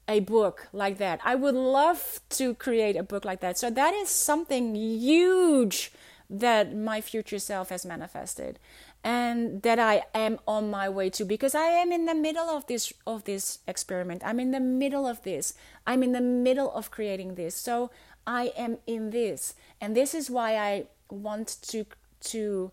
a 0.06 0.20
book 0.20 0.68
like 0.72 0.98
that. 0.98 1.20
I 1.24 1.34
would 1.34 1.56
love 1.56 2.20
to 2.30 2.54
create 2.54 2.96
a 2.96 3.02
book 3.02 3.24
like 3.24 3.40
that. 3.40 3.58
So 3.58 3.70
that 3.70 3.92
is 3.92 4.08
something 4.08 4.74
huge 4.74 5.92
that 6.30 6.74
my 6.74 7.00
future 7.00 7.38
self 7.38 7.70
has 7.70 7.84
manifested 7.84 8.58
and 9.04 9.62
that 9.62 9.78
I 9.78 10.02
am 10.14 10.38
on 10.46 10.70
my 10.70 10.88
way 10.88 11.08
to 11.10 11.24
because 11.24 11.54
I 11.54 11.66
am 11.66 11.92
in 11.92 12.06
the 12.06 12.14
middle 12.14 12.50
of 12.50 12.66
this 12.66 12.92
of 13.06 13.24
this 13.24 13.60
experiment. 13.66 14.22
I'm 14.24 14.40
in 14.40 14.50
the 14.50 14.60
middle 14.60 15.06
of 15.06 15.22
this. 15.22 15.54
I'm 15.86 16.02
in 16.02 16.12
the 16.12 16.20
middle 16.20 16.70
of 16.72 16.90
creating 16.90 17.34
this. 17.36 17.54
So 17.54 17.90
I 18.26 18.52
am 18.56 18.78
in 18.86 19.10
this, 19.10 19.54
and 19.80 19.96
this 19.96 20.14
is 20.14 20.30
why 20.30 20.56
I 20.56 20.86
want 21.10 21.56
to 21.68 21.86
to 22.20 22.72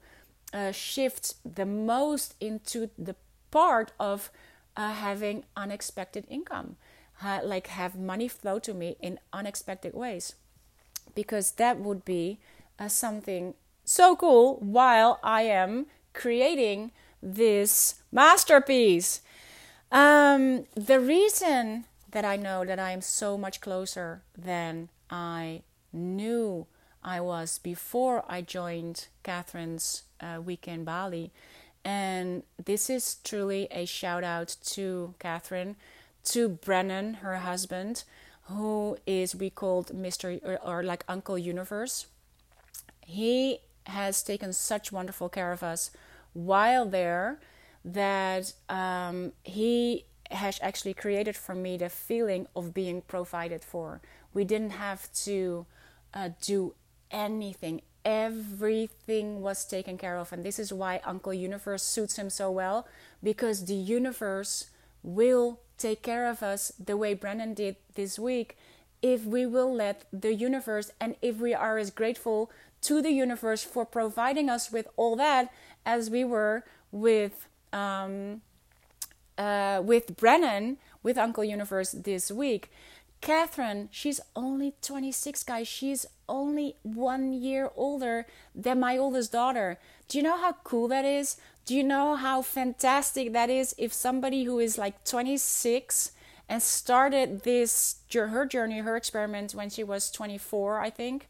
uh, 0.54 0.72
shift 0.72 1.36
the 1.46 1.66
most 1.66 2.36
into 2.42 2.90
the 2.98 3.16
part 3.52 3.92
of 4.00 4.32
uh, 4.76 4.92
having 4.94 5.46
unexpected 5.56 6.26
income, 6.30 6.76
uh, 7.24 7.40
like 7.44 7.68
have 7.68 7.96
money 7.96 8.28
flow 8.28 8.60
to 8.60 8.74
me 8.74 8.98
in 9.00 9.20
unexpected 9.32 9.94
ways, 9.94 10.36
because 11.14 11.52
that 11.52 11.80
would 11.80 12.04
be 12.04 12.40
uh, 12.80 12.90
something 12.90 13.54
so 13.86 14.16
cool 14.16 14.56
while 14.56 15.20
I 15.24 15.44
am 15.44 15.86
creating 16.16 16.92
this 17.22 17.96
masterpiece. 18.12 19.22
Um, 19.92 20.66
the 20.76 21.00
reason 21.00 21.86
that 22.12 22.26
I 22.26 22.38
know 22.38 22.66
that 22.66 22.80
I 22.80 22.92
am 22.92 23.02
so 23.02 23.38
much 23.38 23.62
closer 23.62 24.22
than 24.38 24.90
I 25.10 25.62
knew 25.94 26.66
I 27.04 27.20
was 27.22 27.60
before 27.60 28.24
I 28.28 28.42
joined 28.42 29.08
Kathrin's 29.24 30.04
uh, 30.20 30.42
weekend 30.42 30.86
Bali. 30.86 31.32
And 31.84 32.44
this 32.64 32.90
is 32.90 33.18
truly 33.24 33.68
a 33.70 33.86
shout 33.86 34.24
out 34.24 34.56
to 34.74 35.14
Kathrin, 35.20 35.76
to 36.26 36.50
Brennan, 36.50 37.16
her 37.16 37.38
husband, 37.38 38.04
who 38.46 38.98
is 39.06 39.36
we 39.36 39.50
called 39.52 39.92
Mr. 39.94 40.42
or, 40.44 40.58
or 40.64 40.84
like 40.84 41.04
Uncle 41.08 41.38
Universe. 41.38 42.08
He 43.06 43.60
has 43.88 44.24
taken 44.24 44.54
such 44.54 44.92
wonderful 44.92 45.30
care 45.30 45.52
of 45.52 45.64
us 45.64 45.92
while 46.34 46.86
there 46.86 47.40
that 47.84 48.54
um, 48.68 49.32
he 49.44 50.06
has 50.32 50.60
actually 50.62 50.94
created 50.94 51.36
for 51.36 51.54
me 51.54 51.78
the 51.78 51.90
feeling 51.90 52.48
of 52.56 52.74
being 52.74 53.02
provided 53.02 53.64
for. 53.64 54.02
We 54.34 54.44
didn't 54.44 54.72
have 54.72 55.12
to 55.26 55.66
uh, 56.14 56.30
do 56.42 56.74
anything. 57.12 57.82
Everything 58.04 59.42
was 59.42 59.66
taken 59.66 59.98
care 59.98 60.18
of. 60.18 60.34
And 60.34 60.44
this 60.44 60.60
is 60.60 60.74
why 60.74 61.00
Uncle 61.06 61.34
Universe 61.34 61.84
suits 61.84 62.18
him 62.18 62.30
so 62.30 62.50
well 62.52 62.88
because 63.24 63.66
the 63.66 63.76
universe 63.76 64.70
will 65.04 65.60
take 65.78 66.02
care 66.02 66.28
of 66.28 66.42
us 66.42 66.72
the 66.84 66.98
way 66.98 67.14
Brennan 67.14 67.54
did 67.54 67.76
this 67.94 68.18
week 68.18 68.58
if 69.02 69.24
we 69.24 69.46
will 69.46 69.72
let 69.72 70.06
the 70.12 70.34
universe 70.34 70.90
and 71.00 71.16
if 71.22 71.38
we 71.38 71.54
are 71.54 71.78
as 71.78 71.92
grateful 71.92 72.50
to 72.88 73.02
the 73.02 73.12
universe 73.12 73.64
for 73.64 73.86
providing 73.86 74.50
us 74.50 74.72
with 74.72 74.88
all 74.96 75.16
that 75.16 75.52
as 75.86 76.10
we 76.10 76.24
were 76.24 76.64
with 76.92 77.48
um, 77.74 78.42
uh, 79.38 79.82
with 79.84 80.16
Brennan 80.16 80.78
with 81.04 81.18
Uncle 81.18 81.44
Universe 81.44 81.92
this 81.92 82.32
week. 82.32 82.72
Kathrin, 83.22 83.88
she's 83.92 84.20
only 84.36 84.74
26, 84.82 85.44
guys. 85.44 85.68
She's 85.68 86.06
only 86.30 86.76
one 86.84 87.34
year 87.34 87.72
older 87.76 88.28
than 88.54 88.80
my 88.80 88.98
oldest 88.98 89.32
daughter. 89.32 89.80
Do 90.08 90.18
you 90.18 90.24
know 90.24 90.38
how 90.38 90.54
cool 90.64 90.88
that 90.90 91.06
is? 91.06 91.38
Do 91.66 91.76
you 91.76 91.84
know 91.84 92.16
how 92.16 92.42
fantastic 92.44 93.34
that 93.34 93.50
is 93.50 93.74
if 93.78 93.92
somebody 93.94 94.44
who 94.44 94.60
is 94.60 94.78
like 94.78 95.04
26 95.06 96.12
and 96.48 96.62
started 96.62 97.42
this 97.42 97.98
her 98.14 98.46
journey, 98.46 98.80
her 98.80 98.96
experiment 98.96 99.54
when 99.54 99.70
she 99.70 99.84
was 99.84 100.12
24, 100.12 100.80
I 100.80 100.90
think, 100.90 101.28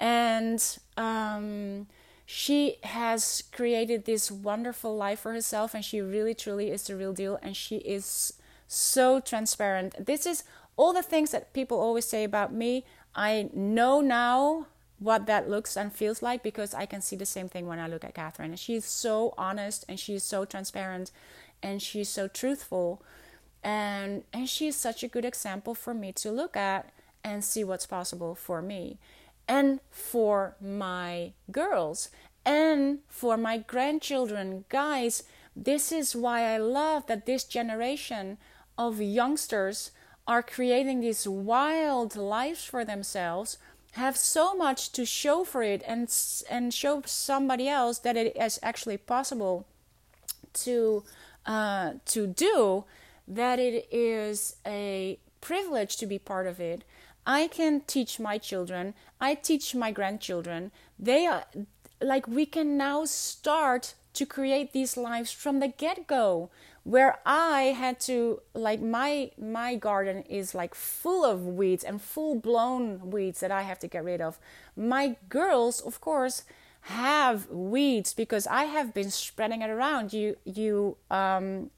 and 0.00 0.78
um, 0.96 1.86
she 2.24 2.76
has 2.82 3.44
created 3.52 4.06
this 4.06 4.30
wonderful 4.30 4.96
life 4.96 5.20
for 5.20 5.32
herself, 5.32 5.74
and 5.74 5.84
she 5.84 6.00
really 6.00 6.34
truly 6.34 6.70
is 6.70 6.84
the 6.84 6.96
real 6.96 7.12
deal, 7.12 7.38
and 7.42 7.56
she 7.56 7.76
is 7.76 8.32
so 8.66 9.20
transparent. 9.20 10.06
This 10.06 10.26
is 10.26 10.44
all 10.76 10.92
the 10.92 11.02
things 11.02 11.30
that 11.32 11.52
people 11.52 11.78
always 11.78 12.06
say 12.06 12.24
about 12.24 12.52
me. 12.52 12.84
I 13.14 13.50
know 13.52 14.00
now 14.00 14.66
what 14.98 15.26
that 15.26 15.48
looks 15.48 15.76
and 15.76 15.92
feels 15.92 16.22
like 16.22 16.42
because 16.42 16.74
I 16.74 16.86
can 16.86 17.00
see 17.00 17.16
the 17.16 17.26
same 17.26 17.48
thing 17.48 17.66
when 17.66 17.78
I 17.78 17.88
look 17.88 18.04
at 18.04 18.14
Kathrin. 18.14 18.46
And 18.46 18.58
she's 18.58 18.84
so 18.84 19.34
honest 19.36 19.84
and 19.88 19.98
she's 19.98 20.22
so 20.22 20.44
transparent 20.44 21.10
and 21.62 21.82
she's 21.82 22.08
so 22.08 22.28
truthful 22.28 23.02
and 23.62 24.24
and 24.32 24.48
she's 24.48 24.76
such 24.76 25.02
a 25.02 25.08
good 25.08 25.24
example 25.24 25.74
for 25.74 25.92
me 25.92 26.12
to 26.12 26.30
look 26.30 26.56
at 26.56 26.90
and 27.22 27.44
see 27.44 27.64
what's 27.64 27.86
possible 27.86 28.34
for 28.34 28.62
me 28.62 28.98
and 29.50 29.80
for 29.90 30.54
my 30.60 31.32
girls 31.50 32.08
and 32.46 33.00
for 33.08 33.36
my 33.36 33.58
grandchildren 33.58 34.64
guys 34.68 35.24
this 35.56 35.90
is 35.90 36.14
why 36.14 36.42
i 36.54 36.56
love 36.56 37.04
that 37.08 37.26
this 37.26 37.42
generation 37.42 38.38
of 38.78 39.00
youngsters 39.00 39.90
are 40.26 40.42
creating 40.42 41.00
these 41.00 41.26
wild 41.26 42.14
lives 42.14 42.64
for 42.64 42.84
themselves 42.84 43.58
have 43.94 44.16
so 44.16 44.54
much 44.54 44.92
to 44.92 45.04
show 45.04 45.42
for 45.42 45.64
it 45.64 45.82
and 45.84 46.08
and 46.48 46.72
show 46.72 47.02
somebody 47.04 47.68
else 47.68 47.98
that 47.98 48.16
it 48.16 48.36
is 48.36 48.60
actually 48.62 48.96
possible 48.96 49.66
to 50.52 51.02
uh, 51.44 51.94
to 52.04 52.28
do 52.28 52.84
that 53.26 53.58
it 53.58 53.88
is 53.90 54.56
a 54.64 55.18
privilege 55.40 55.96
to 55.96 56.06
be 56.06 56.18
part 56.18 56.46
of 56.46 56.60
it. 56.60 56.84
I 57.26 57.48
can 57.48 57.82
teach 57.86 58.18
my 58.18 58.38
children, 58.38 58.94
I 59.20 59.34
teach 59.34 59.74
my 59.74 59.92
grandchildren. 59.92 60.72
They 60.98 61.26
are 61.26 61.44
like 62.00 62.26
we 62.26 62.46
can 62.46 62.76
now 62.76 63.04
start 63.04 63.94
to 64.14 64.26
create 64.26 64.72
these 64.72 64.96
lives 64.96 65.30
from 65.30 65.60
the 65.60 65.68
get-go 65.68 66.50
where 66.82 67.18
I 67.26 67.74
had 67.76 68.00
to 68.00 68.40
like 68.54 68.80
my 68.80 69.30
my 69.38 69.76
garden 69.76 70.22
is 70.22 70.54
like 70.54 70.74
full 70.74 71.24
of 71.24 71.46
weeds 71.46 71.84
and 71.84 72.00
full 72.00 72.34
blown 72.34 73.10
weeds 73.10 73.40
that 73.40 73.50
I 73.50 73.62
have 73.62 73.78
to 73.80 73.88
get 73.88 74.04
rid 74.04 74.20
of. 74.20 74.38
My 74.76 75.16
girls, 75.28 75.80
of 75.80 76.00
course, 76.00 76.44
have 76.82 77.48
weeds 77.50 78.14
because 78.14 78.46
I 78.46 78.64
have 78.64 78.94
been 78.94 79.10
spreading 79.10 79.62
it 79.62 79.70
around. 79.70 80.12
You 80.12 80.36
you 80.44 80.96
um 81.10 81.70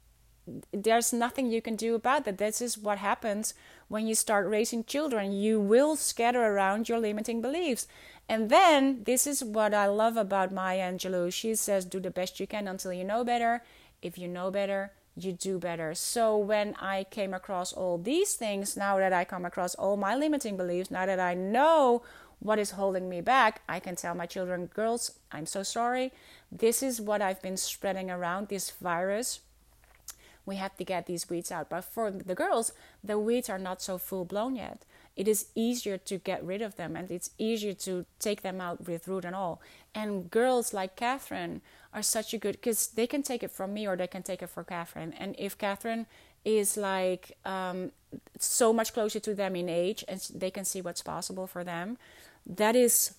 there's 0.72 1.12
nothing 1.12 1.50
you 1.50 1.62
can 1.62 1.76
do 1.76 1.94
about 1.94 2.24
that. 2.24 2.38
This 2.38 2.60
is 2.60 2.78
what 2.78 2.98
happens 2.98 3.54
when 3.92 4.06
you 4.06 4.14
start 4.14 4.48
raising 4.48 4.82
children. 4.82 5.32
You 5.32 5.60
will 5.60 5.96
scatter 5.96 6.42
around 6.42 6.88
your 6.88 6.98
limiting 6.98 7.42
beliefs. 7.42 7.86
And 8.26 8.48
then, 8.48 9.04
this 9.04 9.26
is 9.26 9.44
what 9.44 9.74
I 9.74 9.86
love 9.86 10.16
about 10.16 10.50
Maya 10.50 10.90
Angelou. 10.90 11.30
She 11.30 11.54
says, 11.54 11.84
Do 11.84 12.00
the 12.00 12.10
best 12.10 12.40
you 12.40 12.46
can 12.46 12.66
until 12.66 12.94
you 12.94 13.04
know 13.04 13.22
better. 13.22 13.62
If 14.00 14.16
you 14.16 14.28
know 14.28 14.50
better, 14.50 14.92
you 15.14 15.32
do 15.32 15.58
better. 15.58 15.94
So, 15.94 16.38
when 16.38 16.74
I 16.80 17.04
came 17.04 17.34
across 17.34 17.74
all 17.74 17.98
these 17.98 18.32
things, 18.32 18.78
now 18.78 18.96
that 18.96 19.12
I 19.12 19.26
come 19.26 19.44
across 19.44 19.74
all 19.74 19.98
my 19.98 20.16
limiting 20.16 20.56
beliefs, 20.56 20.90
now 20.90 21.04
that 21.04 21.20
I 21.20 21.34
know 21.34 22.02
what 22.38 22.58
is 22.58 22.70
holding 22.70 23.10
me 23.10 23.20
back, 23.20 23.60
I 23.68 23.78
can 23.78 23.94
tell 23.94 24.14
my 24.14 24.24
children, 24.24 24.70
Girls, 24.72 25.18
I'm 25.30 25.44
so 25.44 25.62
sorry. 25.62 26.12
This 26.50 26.82
is 26.82 26.98
what 26.98 27.20
I've 27.20 27.42
been 27.42 27.58
spreading 27.58 28.10
around 28.10 28.48
this 28.48 28.70
virus 28.70 29.40
we 30.44 30.56
have 30.56 30.76
to 30.76 30.84
get 30.84 31.06
these 31.06 31.28
weeds 31.28 31.52
out. 31.52 31.68
But 31.68 31.84
for 31.84 32.10
the 32.10 32.34
girls, 32.34 32.72
the 33.02 33.18
weeds 33.18 33.48
are 33.48 33.58
not 33.58 33.82
so 33.82 33.98
full 33.98 34.24
blown 34.24 34.56
yet. 34.56 34.84
It 35.14 35.28
is 35.28 35.46
easier 35.54 35.98
to 35.98 36.18
get 36.18 36.44
rid 36.44 36.62
of 36.62 36.76
them 36.76 36.96
and 36.96 37.10
it's 37.10 37.30
easier 37.38 37.74
to 37.74 38.06
take 38.18 38.42
them 38.42 38.60
out 38.60 38.86
with 38.86 39.06
root 39.06 39.24
and 39.24 39.36
all. 39.36 39.60
And 39.94 40.30
girls 40.30 40.72
like 40.72 40.96
Kathrin 40.96 41.60
are 41.92 42.02
such 42.02 42.32
a 42.32 42.38
good 42.38 42.52
because 42.52 42.88
they 42.88 43.06
can 43.06 43.22
take 43.22 43.42
it 43.42 43.50
from 43.50 43.74
me 43.74 43.86
or 43.86 43.96
they 43.96 44.06
can 44.06 44.22
take 44.22 44.42
it 44.42 44.48
for 44.48 44.64
Kathrin. 44.64 45.12
And 45.18 45.36
if 45.38 45.58
Kathrin 45.58 46.06
is 46.44 46.76
like 46.76 47.36
um, 47.44 47.92
so 48.38 48.72
much 48.72 48.94
closer 48.94 49.20
to 49.20 49.34
them 49.34 49.54
in 49.54 49.68
age 49.68 50.04
and 50.08 50.20
they 50.34 50.50
can 50.50 50.64
see 50.64 50.80
what's 50.80 51.02
possible 51.02 51.46
for 51.46 51.62
them, 51.62 51.98
that 52.46 52.74
is 52.74 53.14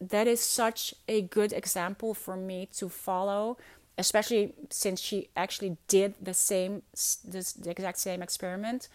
that 0.00 0.26
is 0.26 0.40
such 0.40 0.94
a 1.08 1.22
good 1.22 1.52
example 1.52 2.14
for 2.14 2.36
me 2.36 2.68
to 2.74 2.88
follow 2.88 3.56
especially 3.98 4.54
since 4.70 5.00
she 5.00 5.28
actually 5.36 5.76
did 5.88 6.14
the 6.20 6.34
same 6.34 6.82
this, 7.24 7.52
the 7.52 7.70
exact 7.70 7.98
same 7.98 8.22
experiment. 8.22 8.88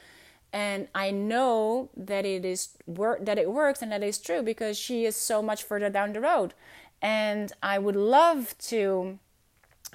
And 0.52 0.88
i 0.96 1.12
know 1.12 1.90
that 1.96 2.26
it 2.26 2.44
is 2.44 2.70
work 2.88 3.24
that 3.26 3.38
it 3.38 3.52
works 3.52 3.82
and 3.82 3.92
that 3.92 4.04
is 4.04 4.18
true 4.18 4.42
because 4.42 4.78
she 4.78 5.06
is 5.06 5.16
so 5.16 5.42
much 5.42 5.64
further 5.64 5.90
down 5.90 6.14
the 6.14 6.22
road. 6.22 6.54
And 7.02 7.54
i 7.62 7.78
would 7.80 7.96
love 7.96 8.56
to 8.70 9.20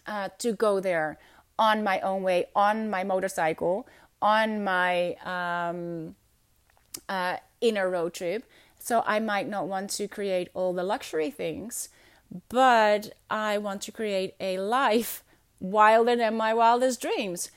uh, 0.07 0.29
to 0.39 0.53
go 0.53 0.81
there 0.81 1.19
on 1.59 1.83
my 1.85 2.01
own 2.01 2.23
way 2.23 2.47
on 2.55 2.89
my 2.91 3.05
motorcycle 3.05 3.87
on 4.23 4.65
my 4.65 5.15
um, 5.25 6.15
uh, 7.09 7.37
inner 7.61 7.91
road 7.91 8.15
trip. 8.15 8.45
So 8.79 9.03
i 9.07 9.19
might 9.19 9.49
not 9.49 9.67
want 9.67 9.91
to 9.91 10.09
create 10.09 10.49
all 10.55 10.73
the 10.73 10.85
luxury 10.85 11.31
things 11.31 11.89
but 12.49 13.15
I 13.31 13.59
want 13.59 13.83
to 13.83 13.93
create 13.93 14.35
a 14.41 14.59
life 14.59 15.23
wilder 15.61 16.17
than 16.17 16.37
my 16.37 16.53
wildest 16.55 17.01
dreams. 17.01 17.51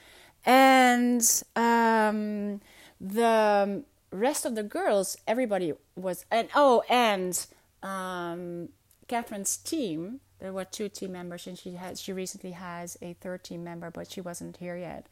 And 0.45 1.21
um, 1.55 2.61
the 3.01 3.83
rest 4.11 4.45
of 4.45 4.55
the 4.55 4.63
girls, 4.63 5.17
everybody 5.27 5.73
was, 5.95 6.25
and 6.31 6.47
oh, 6.55 6.83
and 6.89 7.45
um, 7.83 8.69
Kathrin's 9.07 9.57
team. 9.57 10.21
There 10.39 10.53
were 10.53 10.65
two 10.65 10.87
team 10.87 11.13
members, 11.13 11.47
and 11.47 11.57
she 11.57 11.71
had 11.71 11.97
she 11.97 12.13
recently 12.13 12.51
has 12.51 12.95
a 13.01 13.13
third 13.13 13.43
team 13.43 13.63
member, 13.63 13.89
but 13.89 14.11
she 14.11 14.21
wasn't 14.21 14.57
here 14.57 14.77
yet. 14.77 15.07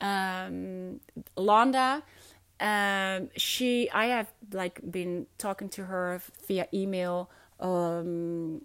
Um, 0.00 1.00
Londa, 1.36 2.02
um, 2.60 3.30
she 3.34 3.90
I 3.90 4.06
have 4.06 4.30
like 4.52 4.80
been 4.88 5.26
talking 5.38 5.70
to 5.70 5.86
her 5.86 6.20
via 6.46 6.68
email 6.72 7.30
um, 7.60 8.62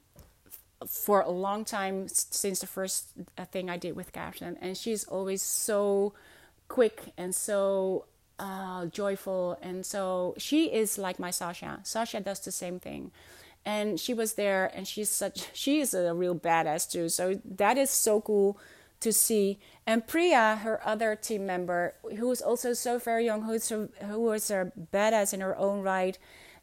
for 0.88 1.22
a 1.22 1.30
long 1.30 1.66
time 1.66 2.08
since 2.08 2.60
the 2.60 2.68
first 2.68 3.12
uh, 3.38 3.46
thing 3.46 3.70
I 3.70 3.78
did 3.78 3.96
with 3.96 4.12
Kathrin, 4.12 4.58
and 4.62 4.78
she's 4.78 5.04
always 5.06 5.42
so 5.42 6.14
quick 6.68 7.14
and 7.18 7.34
so 7.34 8.06
uh, 8.40 8.88
joyful, 8.88 9.58
and 9.62 9.86
so 9.86 10.36
she 10.38 10.66
is 10.66 10.98
like 10.98 11.20
my 11.20 11.32
Sasha. 11.32 11.80
Sasha 11.84 12.20
does 12.20 12.40
the 12.40 12.52
same 12.52 12.80
thing, 12.80 13.12
and 13.66 14.00
she 14.00 14.14
was 14.14 14.34
there, 14.34 14.72
and 14.74 14.88
she's 14.88 15.10
such 15.10 15.50
she 15.54 15.80
is 15.80 15.94
a 15.94 16.14
real 16.14 16.36
badass 16.36 16.90
too. 16.90 17.10
So 17.10 17.40
that 17.46 17.78
is 17.78 17.90
so 17.90 18.22
cool 18.22 18.58
to 19.00 19.12
see. 19.12 19.60
And 19.86 20.08
Priya, 20.08 20.60
her 20.64 20.80
other 20.86 21.16
team 21.16 21.46
member, 21.46 21.94
who 22.18 22.32
is 22.32 22.42
also 22.42 22.74
so 22.74 22.98
very 22.98 23.26
young, 23.26 23.44
who's 23.44 23.70
a, 23.72 23.90
who 24.06 24.22
was 24.22 24.50
a 24.50 24.72
badass 24.94 25.34
in 25.34 25.42
her 25.42 25.58
own 25.58 25.82
right, 25.82 26.18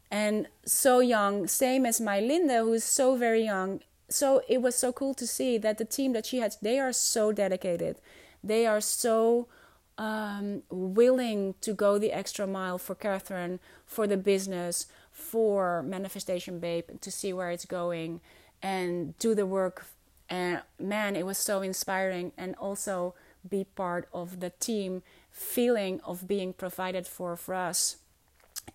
and 0.09 0.47
so 0.65 0.99
young, 0.99 1.47
same 1.47 1.85
as 1.85 2.01
my 2.01 2.19
Linda, 2.19 2.63
who's 2.63 2.83
so 2.83 3.15
very 3.15 3.45
young 3.45 3.81
so 4.11 4.41
it 4.47 4.61
was 4.61 4.75
so 4.75 4.91
cool 4.91 5.13
to 5.13 5.25
see 5.25 5.57
that 5.57 5.77
the 5.77 5.85
team 5.85 6.13
that 6.13 6.25
she 6.25 6.39
had 6.39 6.55
they 6.61 6.79
are 6.79 6.93
so 6.93 7.31
dedicated 7.31 7.97
they 8.43 8.65
are 8.65 8.81
so 8.81 9.47
um, 9.97 10.63
willing 10.69 11.53
to 11.61 11.73
go 11.73 11.97
the 11.97 12.11
extra 12.11 12.47
mile 12.47 12.77
for 12.77 12.95
kathrin 12.95 13.59
for 13.85 14.07
the 14.07 14.17
business 14.17 14.87
for 15.11 15.83
manifestation 15.83 16.59
babe 16.59 16.85
to 17.01 17.11
see 17.11 17.33
where 17.33 17.51
it's 17.51 17.65
going 17.65 18.21
and 18.61 19.17
do 19.19 19.35
the 19.35 19.45
work. 19.45 19.85
And 20.29 20.61
man, 20.79 21.15
it 21.15 21.25
was 21.25 21.37
so 21.37 21.61
inspiring, 21.61 22.31
and 22.37 22.55
also 22.55 23.13
be 23.47 23.65
part 23.65 24.07
of 24.13 24.39
the 24.39 24.51
team 24.51 25.03
feeling 25.29 25.99
of 26.05 26.27
being 26.27 26.53
provided 26.53 27.07
for 27.07 27.35
for 27.35 27.53
us 27.53 27.97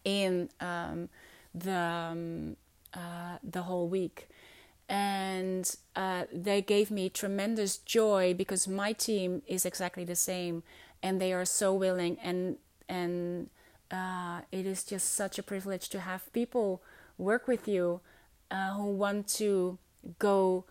in 0.04 0.50
um, 0.60 1.08
the 1.54 1.78
um, 1.78 2.56
uh, 2.92 3.38
the 3.42 3.62
whole 3.62 3.88
week 3.88 4.28
and 4.88 5.76
uh, 5.96 6.24
they 6.32 6.62
gave 6.62 6.90
me 6.90 7.08
tremendous 7.08 7.78
joy 7.78 8.34
because 8.34 8.68
my 8.68 8.92
team 8.92 9.42
is 9.46 9.66
exactly 9.66 10.04
the 10.04 10.14
same 10.14 10.62
and 11.02 11.20
they 11.20 11.32
are 11.32 11.44
so 11.44 11.74
willing 11.74 12.18
and 12.22 12.56
and 12.88 13.50
uh, 13.90 14.40
it 14.52 14.66
is 14.66 14.84
just 14.84 15.14
such 15.14 15.38
a 15.38 15.42
privilege 15.42 15.88
to 15.88 16.00
have 16.00 16.32
people 16.32 16.82
work 17.18 17.48
with 17.48 17.66
you 17.66 18.00
uh, 18.50 18.74
who 18.74 18.92
want 18.92 19.26
to 19.28 19.78
go 20.18 20.64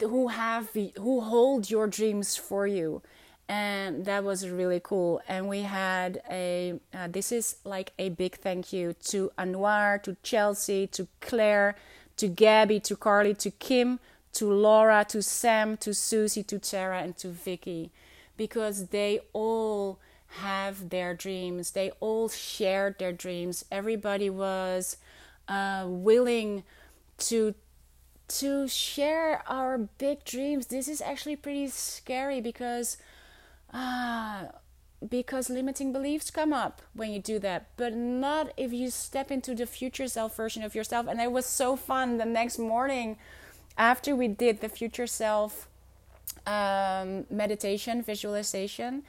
who 0.00 0.28
have 0.28 0.70
who 0.96 1.20
hold 1.20 1.70
your 1.70 1.86
dreams 1.86 2.36
for 2.36 2.66
you. 2.66 3.02
And 3.48 4.04
that 4.04 4.22
was 4.22 4.48
really 4.48 4.80
cool. 4.82 5.20
And 5.26 5.48
we 5.48 5.62
had 5.62 6.22
a 6.30 6.78
uh, 6.94 7.08
this 7.08 7.32
is 7.32 7.56
like 7.64 7.92
a 7.98 8.10
big 8.10 8.36
thank 8.36 8.72
you 8.72 8.94
to 9.06 9.30
anwar 9.38 10.02
to 10.04 10.16
chelsea 10.22 10.86
to 10.88 11.08
claire 11.20 11.76
to 12.20 12.28
Gabby, 12.28 12.80
to 12.80 12.96
Carly, 12.96 13.32
to 13.32 13.50
Kim, 13.50 13.98
to 14.34 14.52
Laura, 14.52 15.06
to 15.08 15.22
Sam, 15.22 15.78
to 15.78 15.94
Susie, 15.94 16.42
to 16.42 16.58
Tara, 16.58 17.00
and 17.00 17.16
to 17.16 17.28
Vicky, 17.28 17.90
because 18.36 18.88
they 18.88 19.20
all 19.32 19.98
have 20.44 20.90
their 20.90 21.14
dreams. 21.14 21.70
They 21.70 21.92
all 21.98 22.28
shared 22.28 22.98
their 22.98 23.12
dreams. 23.12 23.64
Everybody 23.72 24.28
was 24.28 24.98
uh, 25.48 25.86
willing 25.88 26.62
to 27.18 27.54
to 28.28 28.68
share 28.68 29.42
our 29.48 29.78
big 29.78 30.24
dreams. 30.24 30.66
This 30.66 30.88
is 30.88 31.00
actually 31.00 31.36
pretty 31.36 31.68
scary 31.68 32.42
because 32.42 32.98
uh, 33.72 34.44
because 35.08 35.48
limiting 35.48 35.92
beliefs 35.92 36.30
come 36.30 36.52
up 36.52 36.82
when 36.94 37.10
you 37.10 37.20
do 37.20 37.38
that, 37.38 37.68
but 37.76 37.94
not 37.94 38.52
if 38.56 38.72
you 38.72 38.90
step 38.90 39.30
into 39.30 39.54
the 39.54 39.66
future 39.66 40.06
self 40.06 40.36
version 40.36 40.62
of 40.62 40.74
yourself. 40.74 41.06
And 41.08 41.20
it 41.20 41.32
was 41.32 41.46
so 41.46 41.76
fun 41.76 42.18
the 42.18 42.24
next 42.24 42.58
morning 42.58 43.16
after 43.78 44.14
we 44.14 44.28
did 44.28 44.60
the 44.60 44.68
future 44.68 45.06
self 45.06 45.68
um, 46.46 47.24
meditation, 47.30 48.02
visualization. 48.02 49.02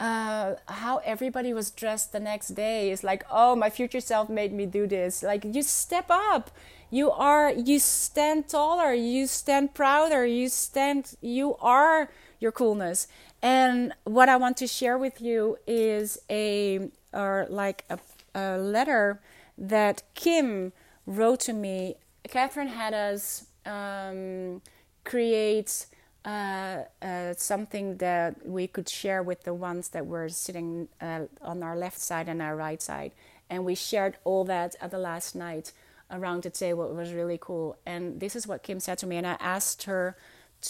Uh, 0.00 0.56
how 0.66 0.98
everybody 1.04 1.52
was 1.52 1.70
dressed 1.70 2.10
the 2.10 2.18
next 2.18 2.48
day 2.48 2.90
is 2.90 3.04
like, 3.04 3.24
oh, 3.30 3.54
my 3.54 3.70
future 3.70 4.00
self 4.00 4.28
made 4.28 4.52
me 4.52 4.66
do 4.66 4.86
this. 4.86 5.22
Like, 5.22 5.44
you 5.44 5.62
step 5.62 6.06
up, 6.08 6.50
you 6.90 7.12
are, 7.12 7.52
you 7.52 7.78
stand 7.78 8.48
taller, 8.48 8.92
you 8.92 9.28
stand 9.28 9.72
prouder, 9.72 10.26
you 10.26 10.48
stand, 10.48 11.14
you 11.20 11.54
are 11.60 12.10
your 12.40 12.50
coolness. 12.50 13.06
And 13.44 13.92
what 14.04 14.30
I 14.30 14.38
want 14.38 14.56
to 14.56 14.66
share 14.66 14.96
with 14.96 15.20
you 15.20 15.58
is 15.66 16.18
a 16.30 16.88
or 17.12 17.46
like 17.50 17.84
a, 17.90 17.98
a 18.34 18.56
letter 18.56 19.20
that 19.58 20.02
Kim 20.14 20.72
wrote 21.06 21.40
to 21.40 21.52
me. 21.52 21.96
Catherine 22.26 22.68
had 22.68 22.94
us 22.94 23.44
um, 23.66 24.62
create 25.04 25.84
uh, 26.24 26.84
uh, 27.02 27.34
something 27.36 27.98
that 27.98 28.46
we 28.46 28.66
could 28.66 28.88
share 28.88 29.22
with 29.22 29.42
the 29.42 29.52
ones 29.52 29.90
that 29.90 30.06
were 30.06 30.30
sitting 30.30 30.88
uh, 31.02 31.24
on 31.42 31.62
our 31.62 31.76
left 31.76 32.00
side 32.00 32.30
and 32.30 32.40
our 32.40 32.56
right 32.56 32.80
side. 32.80 33.12
And 33.50 33.66
we 33.66 33.74
shared 33.74 34.16
all 34.24 34.44
that 34.44 34.74
at 34.80 34.90
the 34.90 34.98
last 34.98 35.36
night 35.36 35.72
around 36.10 36.44
the 36.44 36.50
table. 36.50 36.88
It 36.88 36.94
was 36.94 37.12
really 37.12 37.38
cool. 37.38 37.76
And 37.84 38.20
this 38.20 38.34
is 38.34 38.46
what 38.46 38.62
Kim 38.62 38.80
said 38.80 38.96
to 38.98 39.06
me. 39.06 39.18
And 39.18 39.26
I 39.26 39.36
asked 39.38 39.82
her 39.82 40.16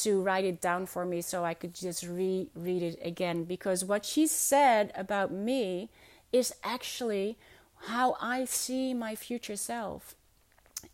to 0.03 0.20
write 0.20 0.45
it 0.45 0.61
down 0.61 0.86
for 0.86 1.05
me 1.05 1.22
so 1.22 1.45
I 1.45 1.55
could 1.55 1.74
just 1.74 2.05
reread 2.05 2.82
it 2.82 2.99
again 3.03 3.45
because 3.45 3.84
what 3.84 4.05
she 4.05 4.26
said 4.26 4.92
about 4.97 5.30
me 5.30 5.88
is 6.32 6.53
actually 6.64 7.38
how 7.86 8.16
I 8.20 8.45
see 8.45 8.92
my 8.92 9.14
future 9.14 9.57
self. 9.57 10.16